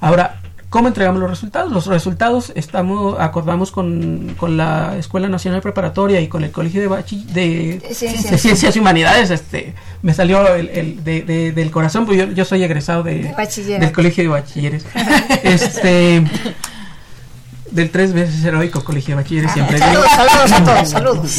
Ahora, 0.00 0.40
¿cómo 0.70 0.88
entregamos 0.88 1.20
los 1.20 1.28
resultados? 1.28 1.70
Los 1.72 1.86
resultados 1.86 2.52
estamos 2.54 3.20
acordamos 3.20 3.70
con, 3.72 4.34
con 4.38 4.56
la 4.56 4.96
Escuela 4.96 5.28
Nacional 5.28 5.60
Preparatoria 5.60 6.20
y 6.20 6.28
con 6.28 6.42
el 6.44 6.50
Colegio 6.52 6.80
de, 6.80 6.88
Bachi- 6.88 7.24
de, 7.26 7.82
Ciencias. 7.92 8.30
de 8.30 8.38
Ciencias 8.38 8.76
y 8.76 8.78
Humanidades, 8.78 9.30
este, 9.30 9.74
me 10.02 10.14
salió 10.14 10.54
el, 10.54 10.68
el 10.70 11.04
de- 11.04 11.22
de- 11.22 11.52
del 11.52 11.70
corazón, 11.70 12.06
porque 12.06 12.18
yo, 12.20 12.24
yo 12.32 12.44
soy 12.44 12.62
egresado 12.62 13.02
de, 13.02 13.34
del 13.80 13.92
Colegio 13.92 14.22
de 14.24 14.28
Bachilleres. 14.28 14.86
este 15.42 16.24
del 17.70 17.88
tres 17.90 18.12
veces 18.12 18.44
heroico 18.44 18.82
Colegio 18.82 19.14
de 19.16 19.22
Bachilleres 19.22 19.52
siempre. 19.52 19.78
Saludos, 19.78 20.06
saludos 20.10 20.52
a 20.52 20.64
todos, 20.64 20.88
saludos. 20.90 21.30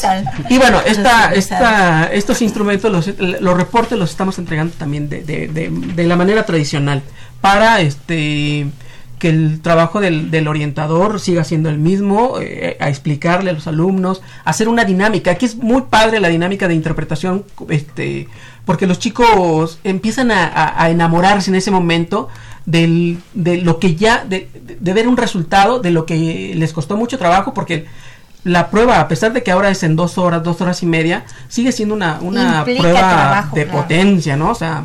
Saludos. 0.00 0.04
Y 0.48 0.58
bueno, 0.58 0.78
esta, 0.86 1.32
esta, 1.34 2.04
estos 2.12 2.40
instrumentos, 2.42 2.90
los, 2.92 3.08
los 3.40 3.56
reportes 3.56 3.98
los 3.98 4.10
estamos 4.10 4.38
entregando 4.38 4.74
también 4.78 5.08
de, 5.08 5.22
de, 5.22 5.48
de, 5.48 5.70
de 5.70 6.06
la 6.06 6.14
manera 6.16 6.44
tradicional 6.46 7.02
para 7.40 7.80
este 7.80 8.66
que 9.18 9.28
el 9.28 9.60
trabajo 9.60 10.00
del, 10.00 10.30
del 10.30 10.48
orientador 10.48 11.20
siga 11.20 11.44
siendo 11.44 11.68
el 11.68 11.76
mismo, 11.76 12.36
eh, 12.40 12.78
a 12.80 12.88
explicarle 12.88 13.50
a 13.50 13.52
los 13.52 13.66
alumnos, 13.66 14.22
hacer 14.46 14.66
una 14.66 14.84
dinámica. 14.84 15.32
Aquí 15.32 15.44
es 15.44 15.56
muy 15.56 15.82
padre 15.82 16.20
la 16.20 16.28
dinámica 16.28 16.68
de 16.68 16.74
interpretación, 16.74 17.44
este, 17.68 18.28
porque 18.64 18.86
los 18.86 18.98
chicos 18.98 19.78
empiezan 19.84 20.30
a, 20.30 20.46
a- 20.46 20.82
a 20.84 20.88
enamorarse 20.88 21.50
en 21.50 21.56
ese 21.56 21.70
momento 21.70 22.28
del, 22.64 23.18
de 23.34 23.58
lo 23.58 23.78
que 23.78 23.94
ya, 23.94 24.24
de, 24.24 24.48
de- 24.80 24.92
ver 24.94 25.06
un 25.06 25.18
resultado 25.18 25.80
de 25.80 25.90
lo 25.90 26.06
que 26.06 26.54
les 26.56 26.72
costó 26.72 26.96
mucho 26.96 27.18
trabajo, 27.18 27.52
porque 27.52 27.84
la 28.44 28.70
prueba, 28.70 29.00
a 29.00 29.08
pesar 29.08 29.34
de 29.34 29.42
que 29.42 29.50
ahora 29.50 29.68
es 29.68 29.82
en 29.82 29.96
dos 29.96 30.16
horas, 30.16 30.42
dos 30.42 30.62
horas 30.62 30.82
y 30.82 30.86
media, 30.86 31.26
sigue 31.48 31.72
siendo 31.72 31.94
una, 31.94 32.20
una 32.22 32.60
Implica 32.60 32.80
prueba 32.80 32.98
trabajo, 33.00 33.54
de 33.54 33.64
claro. 33.66 33.82
potencia, 33.82 34.34
¿no? 34.38 34.48
O 34.52 34.54
sea, 34.54 34.84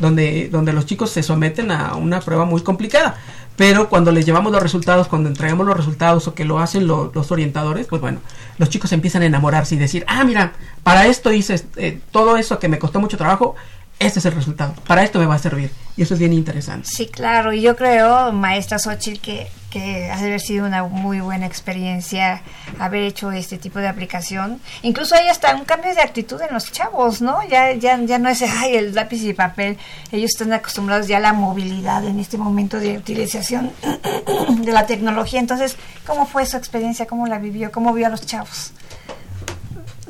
donde, 0.00 0.48
donde 0.50 0.72
los 0.72 0.86
chicos 0.86 1.10
se 1.10 1.22
someten 1.22 1.70
a 1.70 1.94
una 1.96 2.20
prueba 2.20 2.44
muy 2.44 2.62
complicada. 2.62 3.16
Pero 3.56 3.88
cuando 3.90 4.12
les 4.12 4.24
llevamos 4.24 4.50
los 4.50 4.62
resultados, 4.62 5.08
cuando 5.08 5.28
entregamos 5.28 5.66
los 5.66 5.76
resultados 5.76 6.26
o 6.26 6.34
que 6.34 6.44
lo 6.46 6.58
hacen 6.58 6.86
lo- 6.86 7.12
los 7.14 7.30
orientadores, 7.30 7.86
pues 7.86 8.00
bueno, 8.00 8.20
los 8.58 8.70
chicos 8.70 8.92
empiezan 8.92 9.22
a 9.22 9.26
enamorarse 9.26 9.74
y 9.74 9.78
decir, 9.78 10.04
ah, 10.08 10.24
mira, 10.24 10.52
para 10.82 11.06
esto 11.06 11.32
hice 11.32 11.62
eh, 11.76 12.00
todo 12.10 12.36
eso 12.38 12.58
que 12.58 12.68
me 12.68 12.78
costó 12.78 12.98
mucho 12.98 13.18
trabajo, 13.18 13.54
este 13.98 14.18
es 14.18 14.24
el 14.26 14.32
resultado, 14.32 14.74
para 14.86 15.02
esto 15.02 15.18
me 15.18 15.26
va 15.26 15.36
a 15.36 15.38
servir. 15.38 15.70
Y 15.96 16.02
eso 16.02 16.14
es 16.14 16.20
bien 16.20 16.32
interesante. 16.32 16.88
Sí, 16.90 17.06
claro, 17.06 17.52
y 17.52 17.60
yo 17.60 17.76
creo, 17.76 18.32
maestra 18.32 18.78
Xochitl, 18.78 19.20
que, 19.20 19.48
que 19.70 20.10
ha 20.10 20.16
de 20.16 20.26
haber 20.26 20.40
sido 20.40 20.66
una 20.66 20.84
muy 20.84 21.20
buena 21.20 21.44
experiencia 21.44 22.42
haber 22.78 23.02
hecho 23.02 23.30
este 23.30 23.58
tipo 23.58 23.78
de 23.78 23.88
aplicación. 23.88 24.58
Incluso 24.82 25.14
hay 25.14 25.28
hasta 25.28 25.54
un 25.54 25.64
cambio 25.64 25.94
de 25.94 26.00
actitud 26.00 26.40
en 26.40 26.54
los 26.54 26.72
chavos, 26.72 27.20
¿no? 27.20 27.46
Ya, 27.46 27.72
ya, 27.72 27.98
ya 27.98 28.18
no 28.18 28.30
es, 28.30 28.40
ay, 28.42 28.76
el 28.76 28.94
lápiz 28.94 29.22
y 29.22 29.34
papel. 29.34 29.76
Ellos 30.10 30.30
están 30.30 30.52
acostumbrados 30.54 31.08
ya 31.08 31.18
a 31.18 31.20
la 31.20 31.34
movilidad 31.34 32.04
en 32.06 32.18
este 32.18 32.38
momento 32.38 32.80
de 32.80 32.96
utilización 32.96 33.70
de 34.62 34.72
la 34.72 34.86
tecnología. 34.86 35.40
Entonces, 35.40 35.76
¿cómo 36.06 36.24
fue 36.24 36.46
su 36.46 36.56
experiencia? 36.56 37.06
¿Cómo 37.06 37.26
la 37.26 37.38
vivió? 37.38 37.70
¿Cómo 37.70 37.92
vio 37.92 38.06
a 38.06 38.10
los 38.10 38.24
chavos? 38.24 38.72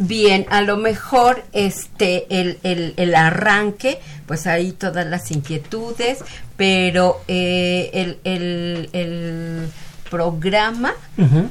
Bien, 0.04 0.46
a 0.50 0.62
lo 0.62 0.78
mejor 0.78 1.44
este 1.52 2.26
el, 2.28 2.58
el, 2.64 2.92
el 2.96 3.14
arranque, 3.14 4.00
pues 4.26 4.48
ahí 4.48 4.72
todas 4.72 5.06
las 5.06 5.30
inquietudes, 5.30 6.24
pero 6.56 7.20
eh, 7.28 7.88
el, 7.92 8.18
el, 8.24 8.90
el 8.92 9.68
programa 10.10 10.92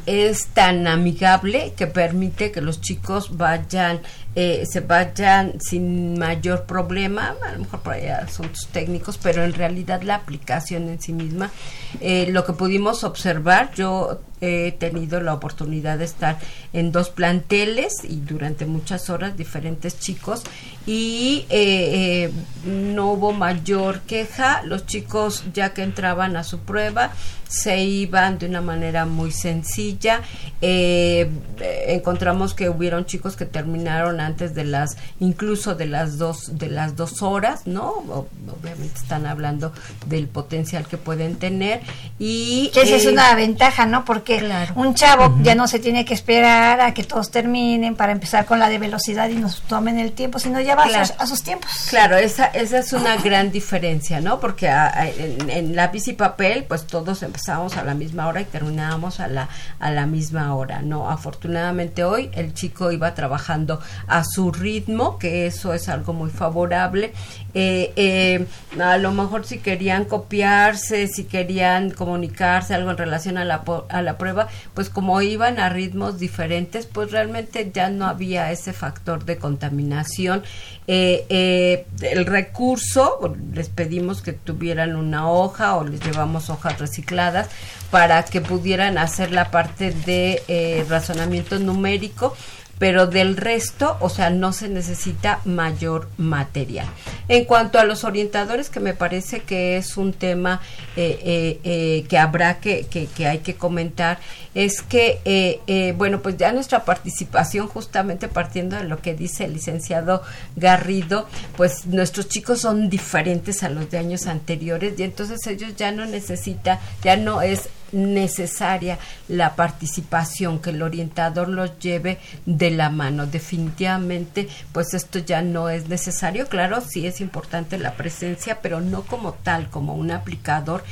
es 0.06 0.48
tan 0.48 0.86
amigable 0.86 1.74
que 1.78 1.88
permite 1.88 2.52
que 2.52 2.60
los 2.60 2.82
chicos 2.82 3.38
vayan, 3.38 4.02
eh, 4.36 4.64
se 4.66 4.80
vayan 4.80 5.60
sin 5.60 6.18
mayor 6.18 6.64
problema, 6.64 7.36
a 7.42 7.52
lo 7.54 7.60
mejor 7.60 7.82
por 7.82 7.94
ahí 7.94 8.08
asuntos 8.08 8.68
técnicos, 8.72 9.18
pero 9.18 9.44
en 9.44 9.54
realidad 9.54 10.02
la 10.04 10.16
aplicación 10.16 10.90
en 10.90 11.02
sí 11.02 11.12
misma, 11.12 11.52
eh, 12.00 12.28
lo 12.32 12.46
que 12.46 12.54
pudimos 12.54 13.04
observar, 13.04 13.74
yo 13.76 14.22
he 14.42 14.72
tenido 14.72 15.22
la 15.22 15.34
oportunidad 15.34 16.00
de 16.00 16.06
estar 16.06 16.40
en 16.74 16.92
dos 16.92 17.10
planteles 17.10 18.04
y 18.04 18.18
durante 18.22 18.66
muchas 18.66 19.10
horas 19.10 19.38
diferentes 19.38 20.00
chicos 20.00 20.44
y 20.86 21.46
eh, 21.50 22.26
eh, 22.26 22.32
no 22.66 23.12
hubo 23.12 23.32
mayor 23.34 24.02
queja, 24.02 24.62
los 24.64 24.86
chicos 24.86 25.44
ya 25.54 25.74
que 25.74 25.84
entraban 25.84 26.36
a 26.38 26.44
su 26.44 26.60
prueba 26.60 27.12
se 27.52 27.82
iban 27.82 28.40
de 28.40 28.46
una 28.46 28.62
manera 28.62 29.06
muy 29.06 29.32
sencilla. 29.32 30.22
Eh, 30.62 31.30
eh, 31.60 31.86
encontramos 31.90 32.54
que 32.54 32.70
hubieron 32.70 33.06
chicos 33.06 33.36
que 33.36 33.46
terminaron 33.46 34.22
antes 34.22 34.56
de 34.56 34.64
las, 34.64 34.96
incluso 35.20 35.76
de 35.76 35.86
las 35.86 36.18
dos, 36.18 36.58
de 36.58 36.70
las 36.70 36.96
dos 36.96 37.22
horas, 37.22 37.68
¿no? 37.68 37.90
Obviamente 37.90 38.98
están 38.98 39.26
hablando 39.26 39.74
del 40.06 40.28
potencial 40.28 40.88
que 40.88 40.98
pueden 40.98 41.36
tener 41.36 41.82
y 42.20 42.72
Que 42.74 42.84
esa 42.84 42.96
es 42.96 43.06
eh, 43.06 43.10
una 43.10 43.36
ventaja, 43.36 43.86
¿no? 43.86 44.06
Porque 44.06 44.40
Claro. 44.40 44.74
un 44.78 44.96
chavo 44.96 45.36
ya 45.42 45.54
no 45.54 45.68
se 45.68 45.80
tiene 45.80 46.06
que 46.06 46.14
esperar 46.14 46.80
a 46.80 46.94
que 46.94 47.04
todos 47.04 47.32
terminen 47.32 47.96
para 47.96 48.14
empezar 48.14 48.46
con 48.46 48.60
la 48.60 48.70
de 48.70 48.78
velocidad 48.78 49.28
y 49.28 49.36
nos 49.36 49.62
tomen 49.64 50.00
el 50.00 50.14
tiempo, 50.14 50.40
sino 50.40 50.62
ya 50.62 50.76
va 50.76 50.84
a 50.84 51.06
sus, 51.06 51.20
a 51.20 51.28
sus 51.28 51.44
tiempos. 51.44 51.70
Claro, 51.90 52.16
esa, 52.16 52.46
esa 52.54 52.80
es 52.80 52.94
una 52.94 53.18
gran 53.18 53.52
diferencia, 53.52 54.22
¿no? 54.22 54.40
Porque 54.40 54.68
a- 54.70 54.88
a- 54.88 55.08
en, 55.10 55.76
lápiz 55.76 56.08
y 56.08 56.14
papel, 56.14 56.66
pues 56.68 56.86
todos 56.88 57.24
empezábamos 57.24 57.78
a 57.78 57.84
la 57.84 57.94
misma 57.94 58.28
hora 58.28 58.42
y 58.42 58.46
terminábamos 58.46 59.20
a 59.20 59.28
la, 59.28 59.50
a 59.80 59.92
la 59.92 60.06
misma 60.06 60.54
hora, 60.56 60.82
¿no? 60.82 61.10
Afortunadamente 61.10 62.04
hoy 62.04 62.30
el 62.34 62.54
chico 62.54 62.92
iba 62.92 63.14
trabajando 63.16 63.80
a 64.08 64.24
su 64.24 64.52
ritmo, 64.52 65.18
que 65.20 65.48
eso 65.48 65.74
es 65.74 65.90
algo 65.90 66.14
muy 66.14 66.30
favorable. 66.30 67.14
Eh, 67.54 67.92
eh, 67.96 68.46
a 68.82 68.98
lo 68.98 69.12
mejor 69.12 69.46
si 69.46 69.58
querían 69.60 70.06
copiarse, 70.06 71.08
si 71.08 71.26
querían 71.26 71.92
comunicarse 71.92 72.74
algo 72.74 72.92
en 72.92 72.98
relación 72.98 73.38
a 73.38 73.46
la, 73.46 73.64
a 73.90 74.02
la 74.02 74.18
prueba, 74.18 74.48
pues 74.74 74.90
como 74.90 75.22
iban 75.22 75.60
a 75.60 75.70
ritmos 75.70 76.20
diferentes, 76.20 76.86
pues 76.86 77.12
realmente 77.12 77.72
ya 77.74 77.90
no 77.90 78.06
había 78.08 78.52
ese 78.52 78.74
factor 78.74 79.26
de 79.26 79.38
contaminación. 79.38 80.44
Eh, 80.88 81.26
eh, 81.30 81.86
el 82.02 82.26
recurso, 82.42 83.36
les 83.54 83.70
pedimos 83.70 84.22
que 84.22 84.34
tuvieran 84.34 84.96
una 84.96 85.30
hoja 85.30 85.76
o 85.76 85.84
les 85.84 86.00
llevamos 86.02 86.50
hojas 86.50 86.80
recicladas 86.80 87.48
para 87.92 88.24
que 88.24 88.42
pudieran 88.42 88.98
hacer 88.98 89.32
la 89.32 89.52
parte 89.52 89.92
de 89.92 90.42
eh, 90.48 90.86
razonamiento 90.90 91.60
numérico 91.60 92.36
pero 92.82 93.06
del 93.06 93.38
resto, 93.38 93.96
o 94.00 94.10
sea, 94.10 94.32
no 94.32 94.54
se 94.54 94.68
necesita 94.68 95.40
mayor 95.46 96.10
material. 96.18 96.88
En 97.28 97.46
cuanto 97.46 97.78
a 97.78 97.84
los 97.84 98.04
orientadores, 98.04 98.72
que 98.72 98.80
me 98.80 98.96
parece 98.96 99.42
que 99.42 99.78
es 99.78 99.98
un 99.98 100.14
tema 100.14 100.62
eh, 100.96 101.20
eh, 101.24 101.60
eh, 101.64 102.06
que 102.10 102.18
habrá 102.18 102.60
que, 102.60 102.88
que, 102.88 103.06
que 103.06 103.28
hay 103.28 103.38
que 103.38 103.54
comentar, 103.54 104.18
es 104.56 104.82
que, 104.82 105.94
bueno, 105.96 106.24
pues 106.24 106.38
ya 106.38 106.52
nuestra 106.54 106.84
participación, 106.84 107.68
justamente 107.68 108.28
partiendo 108.28 108.78
de 108.78 108.86
lo 108.86 109.00
que 109.00 109.14
dice 109.14 109.46
el 109.46 109.54
licenciado 109.54 110.24
Garrido, 110.56 111.30
pues 111.58 111.86
nuestros 111.86 112.30
chicos 112.30 112.62
son 112.62 112.90
diferentes 112.90 113.62
a 113.62 113.70
los 113.70 113.92
de 113.92 114.00
años 114.00 114.26
anteriores 114.26 114.96
y 114.98 115.04
entonces 115.04 115.46
ellos 115.46 115.76
ya 115.76 115.92
no 115.92 116.08
necesitan, 116.08 116.80
ya 117.04 117.16
no 117.16 117.44
es 117.44 117.70
necesaria 117.92 119.00
la 119.28 119.56
participación, 119.56 120.60
que 120.60 120.72
el 120.72 120.82
orientador 120.82 121.48
los 121.48 121.80
lleve 121.80 122.20
de 122.46 122.72
la 122.72 122.90
mano. 122.90 123.26
Definitivamente, 123.26 124.48
pues 124.72 124.94
esto 124.94 125.20
ya 125.20 125.42
no 125.42 125.70
es 125.70 125.88
necesario. 125.88 126.48
Claro, 126.48 126.82
sí 126.82 127.06
es 127.08 127.22
importante 127.22 127.78
la 127.78 127.94
presencia, 127.94 128.60
pero 128.62 128.82
no 128.82 129.04
como 129.04 129.34
tal, 129.34 129.70
como 129.70 129.96
un 129.96 130.12
aplicador. 130.12 130.84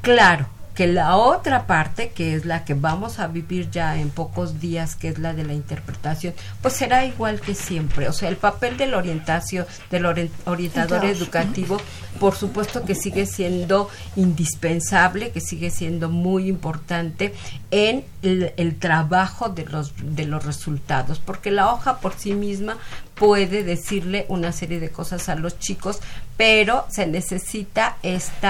Claro, 0.00 0.46
que 0.74 0.88
la 0.88 1.16
otra 1.16 1.66
parte, 1.68 2.10
que 2.10 2.34
es 2.34 2.44
la 2.46 2.64
que 2.64 2.74
vamos 2.74 3.20
a 3.20 3.28
vivir 3.28 3.70
ya 3.70 3.96
en 3.96 4.10
pocos 4.10 4.60
días, 4.60 4.96
que 4.96 5.06
es 5.08 5.18
la 5.20 5.32
de 5.32 5.44
la 5.44 5.52
interpretación, 5.54 6.34
pues 6.62 6.74
será 6.74 7.04
igual 7.04 7.40
que 7.40 7.54
siempre. 7.54 8.08
O 8.08 8.12
sea, 8.12 8.28
el 8.28 8.36
papel 8.36 8.76
del 8.76 8.94
orientación, 8.94 9.66
del 9.90 10.04
ori- 10.04 10.30
orientador 10.46 11.04
educativo, 11.04 11.76
por 12.18 12.34
supuesto 12.34 12.84
que 12.84 12.94
sigue 12.96 13.26
siendo 13.26 13.88
indispensable, 14.16 15.30
que 15.30 15.40
sigue 15.40 15.70
siendo 15.70 16.08
muy 16.08 16.48
importante 16.48 17.34
en 17.70 18.04
el, 18.22 18.52
el 18.56 18.76
trabajo 18.78 19.48
de 19.48 19.64
los, 19.66 19.92
de 20.02 20.26
los 20.26 20.44
resultados, 20.44 21.20
porque 21.20 21.50
la 21.50 21.72
hoja 21.72 21.98
por 22.00 22.14
sí 22.14 22.34
misma 22.34 22.76
puede 23.14 23.62
decirle 23.62 24.26
una 24.28 24.50
serie 24.52 24.80
de 24.80 24.90
cosas 24.90 25.28
a 25.28 25.36
los 25.36 25.58
chicos, 25.60 26.00
pero 26.36 26.84
se 26.90 27.06
necesita 27.06 27.96
este 28.02 28.48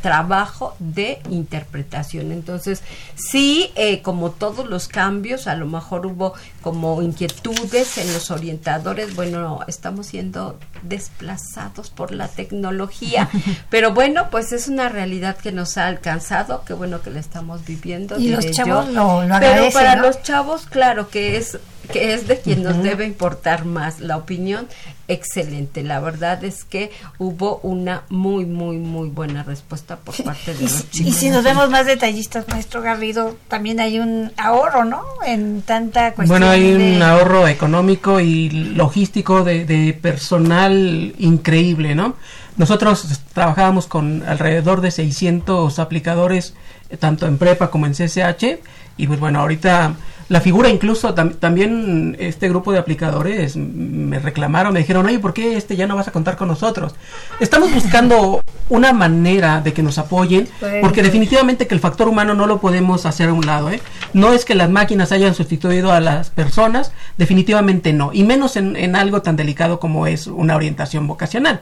trabajo 0.00 0.74
de 0.78 1.20
interpretación. 1.30 2.32
Entonces, 2.32 2.82
sí, 3.14 3.70
eh, 3.76 4.02
como 4.02 4.32
todos 4.32 4.68
los 4.68 4.88
cambios, 4.88 5.46
a 5.46 5.54
lo 5.54 5.66
mejor 5.66 6.06
hubo 6.06 6.34
como 6.62 7.02
inquietudes 7.02 7.98
en 7.98 8.12
los 8.12 8.30
orientadores, 8.30 9.14
bueno, 9.14 9.60
estamos 9.66 10.06
siendo 10.06 10.58
desplazados 10.82 11.90
por 11.90 12.12
la 12.12 12.28
tecnología, 12.28 13.28
pero 13.70 13.92
bueno, 13.92 14.28
pues 14.30 14.52
es 14.52 14.68
una 14.68 14.88
realidad 14.88 15.36
que 15.36 15.52
nos 15.52 15.76
ha 15.76 15.86
alcanzado, 15.86 16.64
qué 16.64 16.72
bueno 16.72 17.02
que 17.02 17.10
la 17.10 17.20
estamos 17.20 17.64
viviendo. 17.66 18.18
Y 18.18 18.28
los 18.28 18.50
chavos 18.50 18.88
lo, 18.88 19.24
lo 19.24 19.38
Pero 19.40 19.70
para 19.72 19.96
los 19.96 20.22
chavos, 20.22 20.66
claro 20.66 21.10
que 21.10 21.36
es 21.36 21.58
que 21.90 22.14
es 22.14 22.28
de 22.28 22.40
quien 22.40 22.62
nos 22.62 22.82
debe 22.82 23.04
importar 23.04 23.64
más 23.64 24.00
la 24.00 24.16
opinión. 24.16 24.68
Excelente. 25.08 25.82
La 25.82 26.00
verdad 26.00 26.42
es 26.44 26.64
que 26.64 26.90
hubo 27.18 27.58
una 27.62 28.04
muy 28.08 28.46
muy 28.46 28.78
muy 28.78 29.08
buena 29.08 29.42
respuesta 29.42 29.96
por 29.96 30.14
parte 30.22 30.54
de 30.54 30.62
los 30.62 30.90
chicos 30.90 31.12
y 31.12 31.12
si 31.12 31.28
nos 31.28 31.42
vemos 31.44 31.68
más 31.70 31.86
detallistas 31.86 32.46
maestro 32.48 32.80
Garrido 32.82 33.36
también 33.48 33.80
hay 33.80 33.98
un 33.98 34.32
ahorro 34.36 34.84
no 34.84 35.02
en 35.26 35.62
tanta 35.62 36.14
cuestión. 36.14 36.40
Bueno 36.40 36.51
hay 36.52 36.72
un 36.74 37.02
ahorro 37.02 37.48
económico 37.48 38.20
y 38.20 38.50
logístico 38.50 39.44
de, 39.44 39.64
de 39.64 39.92
personal 39.94 41.14
increíble 41.18 41.94
no 41.94 42.16
nosotros 42.56 43.20
trabajábamos 43.32 43.86
con 43.86 44.22
alrededor 44.26 44.80
de 44.80 44.90
600 44.90 45.78
aplicadores 45.78 46.54
tanto 46.98 47.26
en 47.26 47.38
prepa 47.38 47.70
como 47.70 47.86
en 47.86 47.92
CSH 47.92 48.58
y 48.96 49.06
pues 49.06 49.18
bueno 49.18 49.40
ahorita 49.40 49.94
la 50.32 50.40
figura 50.40 50.70
incluso 50.70 51.12
también 51.12 52.16
este 52.18 52.48
grupo 52.48 52.72
de 52.72 52.78
aplicadores 52.78 53.54
me 53.54 54.18
reclamaron, 54.18 54.72
me 54.72 54.78
dijeron, 54.78 55.04
oye, 55.04 55.18
¿por 55.18 55.34
qué 55.34 55.58
este 55.58 55.76
ya 55.76 55.86
no 55.86 55.94
vas 55.94 56.08
a 56.08 56.10
contar 56.10 56.38
con 56.38 56.48
nosotros? 56.48 56.94
Estamos 57.38 57.70
buscando 57.70 58.42
una 58.70 58.94
manera 58.94 59.60
de 59.60 59.74
que 59.74 59.82
nos 59.82 59.98
apoyen, 59.98 60.48
porque 60.80 61.02
definitivamente 61.02 61.66
que 61.66 61.74
el 61.74 61.80
factor 61.80 62.08
humano 62.08 62.32
no 62.32 62.46
lo 62.46 62.62
podemos 62.62 63.04
hacer 63.04 63.28
a 63.28 63.34
un 63.34 63.44
lado. 63.44 63.70
¿eh? 63.70 63.82
No 64.14 64.32
es 64.32 64.46
que 64.46 64.54
las 64.54 64.70
máquinas 64.70 65.12
hayan 65.12 65.34
sustituido 65.34 65.92
a 65.92 66.00
las 66.00 66.30
personas, 66.30 66.92
definitivamente 67.18 67.92
no, 67.92 68.10
y 68.14 68.22
menos 68.22 68.56
en, 68.56 68.96
algo 68.96 69.20
tan 69.20 69.36
delicado 69.36 69.80
como 69.80 70.06
es 70.06 70.28
una 70.28 70.56
orientación 70.56 71.06
vocacional. 71.06 71.60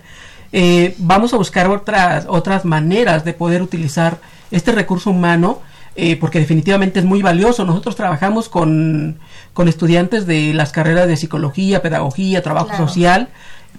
Eh, 0.53 0.95
vamos 0.99 1.35
a 1.35 1.39
buscar 1.39 1.68
otras, 1.68 2.27
otras 2.29 2.64
maneras 2.64 3.25
de 3.25 3.33
poder 3.33 3.62
utilizar 3.62 4.18
este 4.53 4.71
recurso 4.71 5.11
humano 5.11 5.59
eh, 6.03 6.17
porque 6.17 6.39
definitivamente 6.39 6.99
es 6.99 7.05
muy 7.05 7.21
valioso. 7.21 7.67
Nosotros 7.67 7.95
trabajamos 7.95 8.49
con, 8.49 9.19
con, 9.53 9.69
estudiantes 9.69 10.27
de 10.27 10.55
las 10.55 10.73
carreras 10.73 11.07
de 11.07 11.19
psicología, 11.19 11.83
pedagogía, 11.83 12.43
trabajo 12.43 12.75
social, 12.75 13.29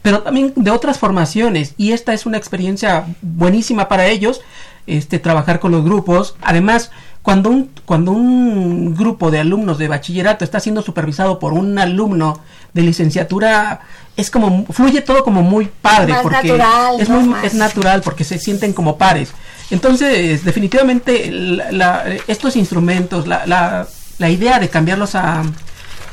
pero 0.04 0.22
también 0.22 0.54
de 0.56 0.70
otras 0.70 1.00
formaciones 1.00 1.74
y 1.78 1.94
esta 1.94 2.14
es 2.14 2.28
una 2.28 2.38
experiencia 2.38 3.06
buenísima 3.24 3.88
para 3.88 4.06
ellos, 4.06 4.42
este, 4.86 5.18
trabajar 5.18 5.60
con 5.60 5.72
los 5.72 5.84
grupos. 5.84 6.36
Además, 6.44 6.92
cuando 7.24 7.50
un, 7.50 7.72
cuando 7.86 8.12
un 8.12 8.94
grupo 8.96 9.32
de 9.32 9.40
alumnos 9.40 9.80
de 9.80 9.88
bachillerato 9.88 10.46
está 10.46 10.60
siendo 10.60 10.84
supervisado 10.84 11.40
por 11.40 11.54
un 11.54 11.80
alumno 11.80 12.40
de 12.74 12.84
licenciatura, 12.84 13.82
es 14.16 14.30
como, 14.30 14.68
fluye 14.68 15.02
todo 15.02 15.24
como 15.24 15.42
muy 15.42 15.72
padre, 15.82 16.14
porque 16.22 16.56
es, 17.00 17.10
muy, 17.10 17.36
es 17.44 17.56
natural, 17.56 18.02
porque 18.02 18.24
se 18.24 18.38
sienten 18.38 18.74
como 18.74 18.98
pares. 18.98 19.34
Entonces, 19.72 20.44
definitivamente, 20.44 21.32
estos 22.28 22.56
instrumentos, 22.58 23.26
la, 23.26 23.88
la, 24.18 24.30
idea 24.30 24.60
de 24.60 24.70
cambiarlos 24.70 25.16
a, 25.16 25.44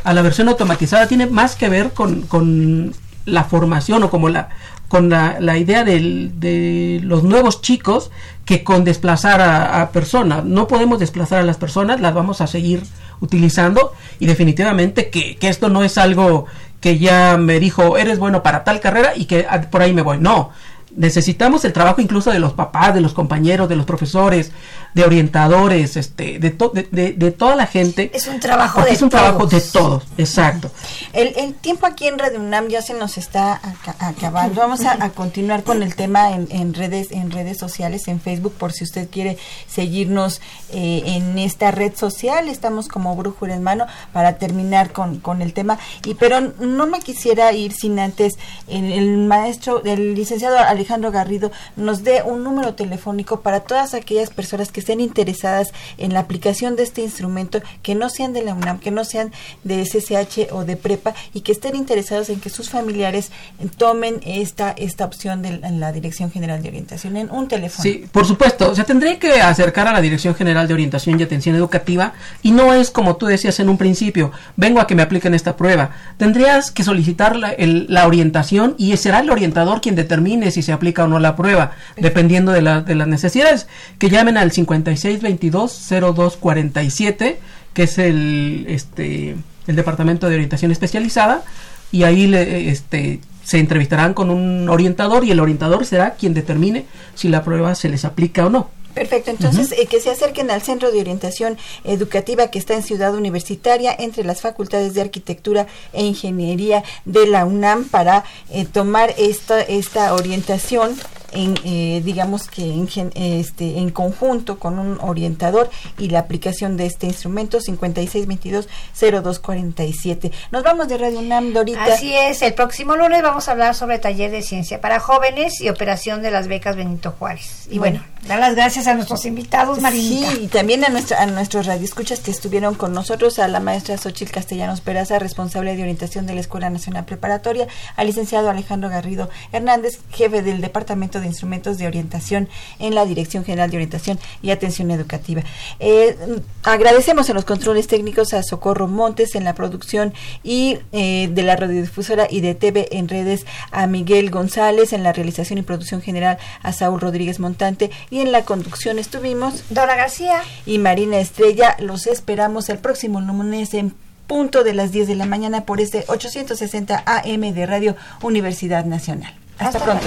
la 0.04 0.22
versión 0.22 0.48
automatizada 0.48 1.08
tiene 1.08 1.26
más 1.26 1.56
que 1.56 1.68
ver 1.68 1.90
con, 1.92 2.94
la 3.26 3.44
formación 3.44 4.02
o 4.04 4.10
como 4.10 4.30
la 4.30 4.48
con 4.88 5.10
la, 5.10 5.36
la 5.38 5.58
idea 5.58 5.84
de 5.84 7.00
los 7.02 7.22
nuevos 7.22 7.60
chicos 7.60 8.10
que 8.46 8.64
con 8.64 8.84
desplazar 8.84 9.42
a, 9.42 9.82
a, 9.82 9.90
personas. 9.90 10.44
No 10.46 10.66
podemos 10.66 10.98
desplazar 10.98 11.40
a 11.40 11.42
las 11.42 11.58
personas, 11.58 12.00
las 12.00 12.14
vamos 12.14 12.40
a 12.40 12.46
seguir 12.46 12.82
utilizando 13.20 13.92
y 14.18 14.24
definitivamente 14.24 15.10
que, 15.10 15.36
que 15.36 15.48
esto 15.48 15.68
no 15.68 15.84
es 15.84 15.98
algo 15.98 16.46
que 16.80 16.98
ya 16.98 17.36
me 17.36 17.60
dijo, 17.60 17.98
eres 17.98 18.18
bueno 18.18 18.42
para 18.42 18.64
tal 18.64 18.80
carrera 18.80 19.12
y 19.16 19.26
que 19.26 19.46
ah, 19.50 19.62
por 19.70 19.82
ahí 19.82 19.92
me 19.92 20.02
voy. 20.02 20.18
No, 20.18 20.52
necesitamos 20.96 21.64
el 21.64 21.72
trabajo 21.72 22.00
incluso 22.00 22.30
de 22.30 22.38
los 22.38 22.52
papás, 22.52 22.94
de 22.94 23.00
los 23.00 23.14
compañeros, 23.14 23.68
de 23.68 23.76
los 23.76 23.86
profesores, 23.86 24.52
de 24.94 25.04
orientadores, 25.04 25.96
este, 25.96 26.38
de, 26.38 26.50
de, 26.90 27.12
de, 27.12 27.30
toda 27.30 27.56
la 27.56 27.66
gente. 27.66 28.10
Es 28.14 28.26
un 28.26 28.40
trabajo 28.40 28.82
de 28.82 28.92
Es 28.92 29.02
un 29.02 29.10
trabajo 29.10 29.46
de 29.46 29.60
todos, 29.60 30.04
exacto. 30.16 30.70
El, 31.12 31.34
el, 31.36 31.54
tiempo 31.54 31.86
aquí 31.86 32.06
en 32.06 32.18
Radio 32.18 32.40
UNAM 32.40 32.68
ya 32.68 32.82
se 32.82 32.94
nos 32.94 33.18
está 33.18 33.60
acabando. 33.98 34.60
Vamos 34.60 34.84
a, 34.84 35.10
continuar 35.10 35.62
con 35.62 35.82
el 35.82 35.94
tema 35.94 36.32
en, 36.32 36.48
en, 36.50 36.74
redes, 36.74 37.08
en 37.10 37.30
redes 37.30 37.58
sociales, 37.58 38.08
en 38.08 38.20
Facebook, 38.20 38.54
por 38.54 38.72
si 38.72 38.84
usted 38.84 39.08
quiere 39.10 39.38
seguirnos 39.68 40.40
eh, 40.70 41.02
en 41.06 41.38
esta 41.38 41.70
red 41.70 41.94
social. 41.94 42.48
Estamos 42.48 42.88
como 42.88 43.14
brújula 43.16 43.54
en 43.54 43.62
mano 43.62 43.86
para 44.12 44.38
terminar 44.38 44.92
con, 44.92 45.20
con 45.20 45.42
el 45.42 45.52
tema. 45.52 45.78
Y 46.04 46.14
pero 46.14 46.40
no 46.40 46.86
me 46.86 47.00
quisiera 47.00 47.52
ir 47.52 47.72
sin 47.72 47.98
antes 47.98 48.38
el, 48.66 48.92
el 48.92 49.18
maestro, 49.18 49.82
el 49.84 50.14
licenciado 50.14 50.58
Alejandro 50.58 51.10
Garrido 51.10 51.50
nos 51.76 52.04
dé 52.04 52.22
un 52.22 52.42
número 52.44 52.74
telefónico 52.74 53.40
para 53.40 53.60
todas 53.60 53.94
aquellas 53.94 54.30
personas 54.30 54.72
que 54.72 54.77
estén 54.78 55.00
interesadas 55.00 55.72
en 55.96 56.12
la 56.12 56.20
aplicación 56.20 56.76
de 56.76 56.82
este 56.82 57.02
instrumento, 57.02 57.60
que 57.82 57.94
no 57.94 58.08
sean 58.10 58.32
de 58.32 58.42
la 58.42 58.54
UNAM, 58.54 58.78
que 58.78 58.90
no 58.90 59.04
sean 59.04 59.32
de 59.64 59.84
SSH 59.84 60.52
o 60.52 60.64
de 60.64 60.76
prepa 60.76 61.14
y 61.34 61.40
que 61.40 61.52
estén 61.52 61.76
interesados 61.76 62.28
en 62.30 62.40
que 62.40 62.50
sus 62.50 62.70
familiares 62.70 63.30
tomen 63.76 64.20
esta, 64.24 64.70
esta 64.72 65.04
opción 65.04 65.42
de 65.42 65.58
la 65.58 65.92
Dirección 65.92 66.30
General 66.30 66.62
de 66.62 66.68
Orientación 66.68 67.16
en 67.16 67.30
un 67.30 67.48
teléfono. 67.48 67.82
Sí, 67.82 68.04
por 68.10 68.26
supuesto. 68.26 68.74
Se 68.74 68.84
tendría 68.84 69.18
que 69.18 69.40
acercar 69.40 69.88
a 69.88 69.92
la 69.92 70.00
Dirección 70.00 70.34
General 70.34 70.66
de 70.68 70.74
Orientación 70.74 71.18
y 71.18 71.22
Atención 71.22 71.54
Educativa 71.54 72.14
y 72.42 72.52
no 72.52 72.72
es 72.74 72.90
como 72.90 73.16
tú 73.16 73.26
decías 73.26 73.60
en 73.60 73.68
un 73.68 73.78
principio, 73.78 74.32
vengo 74.56 74.80
a 74.80 74.86
que 74.86 74.94
me 74.94 75.02
apliquen 75.02 75.34
esta 75.34 75.56
prueba. 75.56 75.90
Tendrías 76.16 76.70
que 76.70 76.84
solicitar 76.84 77.36
la, 77.36 77.54
la 77.58 78.06
orientación 78.06 78.74
y 78.78 78.96
será 78.96 79.20
el 79.20 79.30
orientador 79.30 79.80
quien 79.80 79.94
determine 79.94 80.50
si 80.50 80.62
se 80.62 80.72
aplica 80.72 81.04
o 81.04 81.08
no 81.08 81.18
la 81.18 81.36
prueba, 81.36 81.72
dependiendo 81.96 82.52
de, 82.52 82.62
la, 82.62 82.80
de 82.80 82.94
las 82.94 83.08
necesidades. 83.08 83.66
Que 83.98 84.10
llamen 84.10 84.36
al 84.36 84.52
5622-0247, 84.68 87.36
que 87.72 87.82
es 87.82 87.98
el, 87.98 88.66
este, 88.68 89.36
el 89.66 89.76
Departamento 89.76 90.28
de 90.28 90.34
Orientación 90.34 90.70
Especializada, 90.70 91.42
y 91.90 92.02
ahí 92.02 92.26
le, 92.26 92.68
este, 92.70 93.20
se 93.42 93.58
entrevistarán 93.58 94.12
con 94.12 94.28
un 94.30 94.68
orientador 94.68 95.24
y 95.24 95.30
el 95.30 95.40
orientador 95.40 95.86
será 95.86 96.14
quien 96.14 96.34
determine 96.34 96.84
si 97.14 97.28
la 97.28 97.42
prueba 97.42 97.74
se 97.74 97.88
les 97.88 98.04
aplica 98.04 98.44
o 98.44 98.50
no. 98.50 98.68
Perfecto, 98.94 99.30
entonces 99.30 99.72
eh, 99.72 99.86
que 99.86 100.00
se 100.00 100.10
acerquen 100.10 100.50
al 100.50 100.60
Centro 100.60 100.90
de 100.90 101.00
Orientación 101.00 101.56
Educativa 101.84 102.48
que 102.48 102.58
está 102.58 102.74
en 102.74 102.82
Ciudad 102.82 103.14
Universitaria 103.14 103.94
entre 103.96 104.24
las 104.24 104.40
Facultades 104.40 104.94
de 104.94 105.02
Arquitectura 105.02 105.66
e 105.92 106.04
Ingeniería 106.04 106.82
de 107.04 107.26
la 107.26 107.44
UNAM 107.44 107.84
para 107.84 108.24
eh, 108.50 108.64
tomar 108.64 109.14
esta, 109.16 109.60
esta 109.60 110.14
orientación 110.14 110.96
en, 111.32 111.58
eh, 111.64 112.02
digamos 112.04 112.46
que 112.48 112.62
en, 112.62 112.88
este, 113.14 113.78
en 113.78 113.88
conjunto 113.90 114.58
con 114.58 114.78
un 114.78 114.98
orientador 115.00 115.70
y 115.98 116.10
la 116.10 116.18
aplicación 116.20 116.76
de 116.76 116.86
este 116.86 117.06
instrumento 117.06 117.58
5622-0247. 117.58 120.30
Nos 120.50 120.62
vamos 120.62 120.88
de 120.88 120.98
Radio 120.98 121.20
UNAM, 121.20 121.52
Dorita. 121.52 121.84
Así 121.84 122.14
es, 122.14 122.42
el 122.42 122.54
próximo 122.54 122.96
lunes 122.96 123.22
vamos 123.22 123.48
a 123.48 123.52
hablar 123.52 123.74
sobre 123.74 123.98
taller 123.98 124.30
de 124.30 124.42
ciencia 124.42 124.80
para 124.80 125.00
jóvenes 125.00 125.60
y 125.60 125.68
operación 125.68 126.22
de 126.22 126.30
las 126.30 126.46
becas 126.48 126.76
Benito 126.76 127.14
Juárez. 127.18 127.66
Y 127.70 127.78
bueno, 127.78 128.02
dar 128.26 128.38
las 128.38 128.54
gracias 128.54 128.86
a 128.86 128.94
nuestros 128.94 129.26
invitados, 129.26 129.80
Marinita. 129.80 130.30
Sí, 130.30 130.44
y 130.44 130.46
también 130.48 130.84
a, 130.84 130.88
nuestra, 130.88 131.22
a 131.22 131.26
nuestros 131.26 131.66
radioescuchas 131.66 132.20
que 132.20 132.30
estuvieron 132.30 132.74
con 132.74 132.94
nosotros, 132.94 133.38
a 133.38 133.48
la 133.48 133.60
maestra 133.60 133.98
Xochil 133.98 134.30
Castellanos 134.30 134.80
Peraza, 134.80 135.18
responsable 135.18 135.76
de 135.76 135.82
orientación 135.82 136.26
de 136.26 136.34
la 136.34 136.40
Escuela 136.40 136.70
Nacional 136.70 137.04
Preparatoria, 137.04 137.66
al 137.96 138.06
licenciado 138.06 138.48
Alejandro 138.48 138.88
Garrido 138.88 139.28
Hernández, 139.52 139.98
jefe 140.10 140.42
del 140.42 140.60
Departamento 140.60 141.17
de 141.20 141.26
Instrumentos 141.26 141.78
de 141.78 141.86
Orientación 141.86 142.48
en 142.78 142.94
la 142.94 143.04
Dirección 143.04 143.44
General 143.44 143.70
de 143.70 143.76
Orientación 143.76 144.18
y 144.42 144.50
Atención 144.50 144.90
Educativa. 144.90 145.42
Eh, 145.80 146.16
agradecemos 146.62 147.28
en 147.28 147.34
los 147.34 147.44
controles 147.44 147.86
técnicos 147.86 148.34
a 148.34 148.42
Socorro 148.42 148.88
Montes 148.88 149.34
en 149.34 149.44
la 149.44 149.54
producción 149.54 150.12
y 150.42 150.78
eh, 150.92 151.28
de 151.32 151.42
la 151.42 151.56
radiodifusora 151.56 152.26
y 152.30 152.40
de 152.40 152.54
TV 152.54 152.88
en 152.92 153.08
redes 153.08 153.46
a 153.70 153.86
Miguel 153.86 154.30
González 154.30 154.92
en 154.92 155.02
la 155.02 155.12
realización 155.12 155.58
y 155.58 155.62
producción 155.62 156.02
general 156.02 156.38
a 156.62 156.72
Saúl 156.72 157.00
Rodríguez 157.00 157.40
Montante 157.40 157.90
y 158.10 158.20
en 158.20 158.32
la 158.32 158.44
conducción 158.44 158.98
estuvimos 158.98 159.64
Dora 159.70 159.96
García 159.96 160.42
y 160.66 160.78
Marina 160.78 161.18
Estrella. 161.18 161.76
Los 161.78 162.06
esperamos 162.06 162.68
el 162.68 162.78
próximo 162.78 163.20
lunes 163.20 163.74
en 163.74 163.94
punto 164.26 164.62
de 164.62 164.74
las 164.74 164.92
10 164.92 165.08
de 165.08 165.14
la 165.16 165.26
mañana 165.26 165.64
por 165.64 165.80
este 165.80 166.04
860 166.06 167.02
AM 167.06 167.54
de 167.54 167.66
Radio 167.66 167.96
Universidad 168.22 168.84
Nacional. 168.84 169.34
Hasta, 169.58 169.80
pronto. 169.80 170.06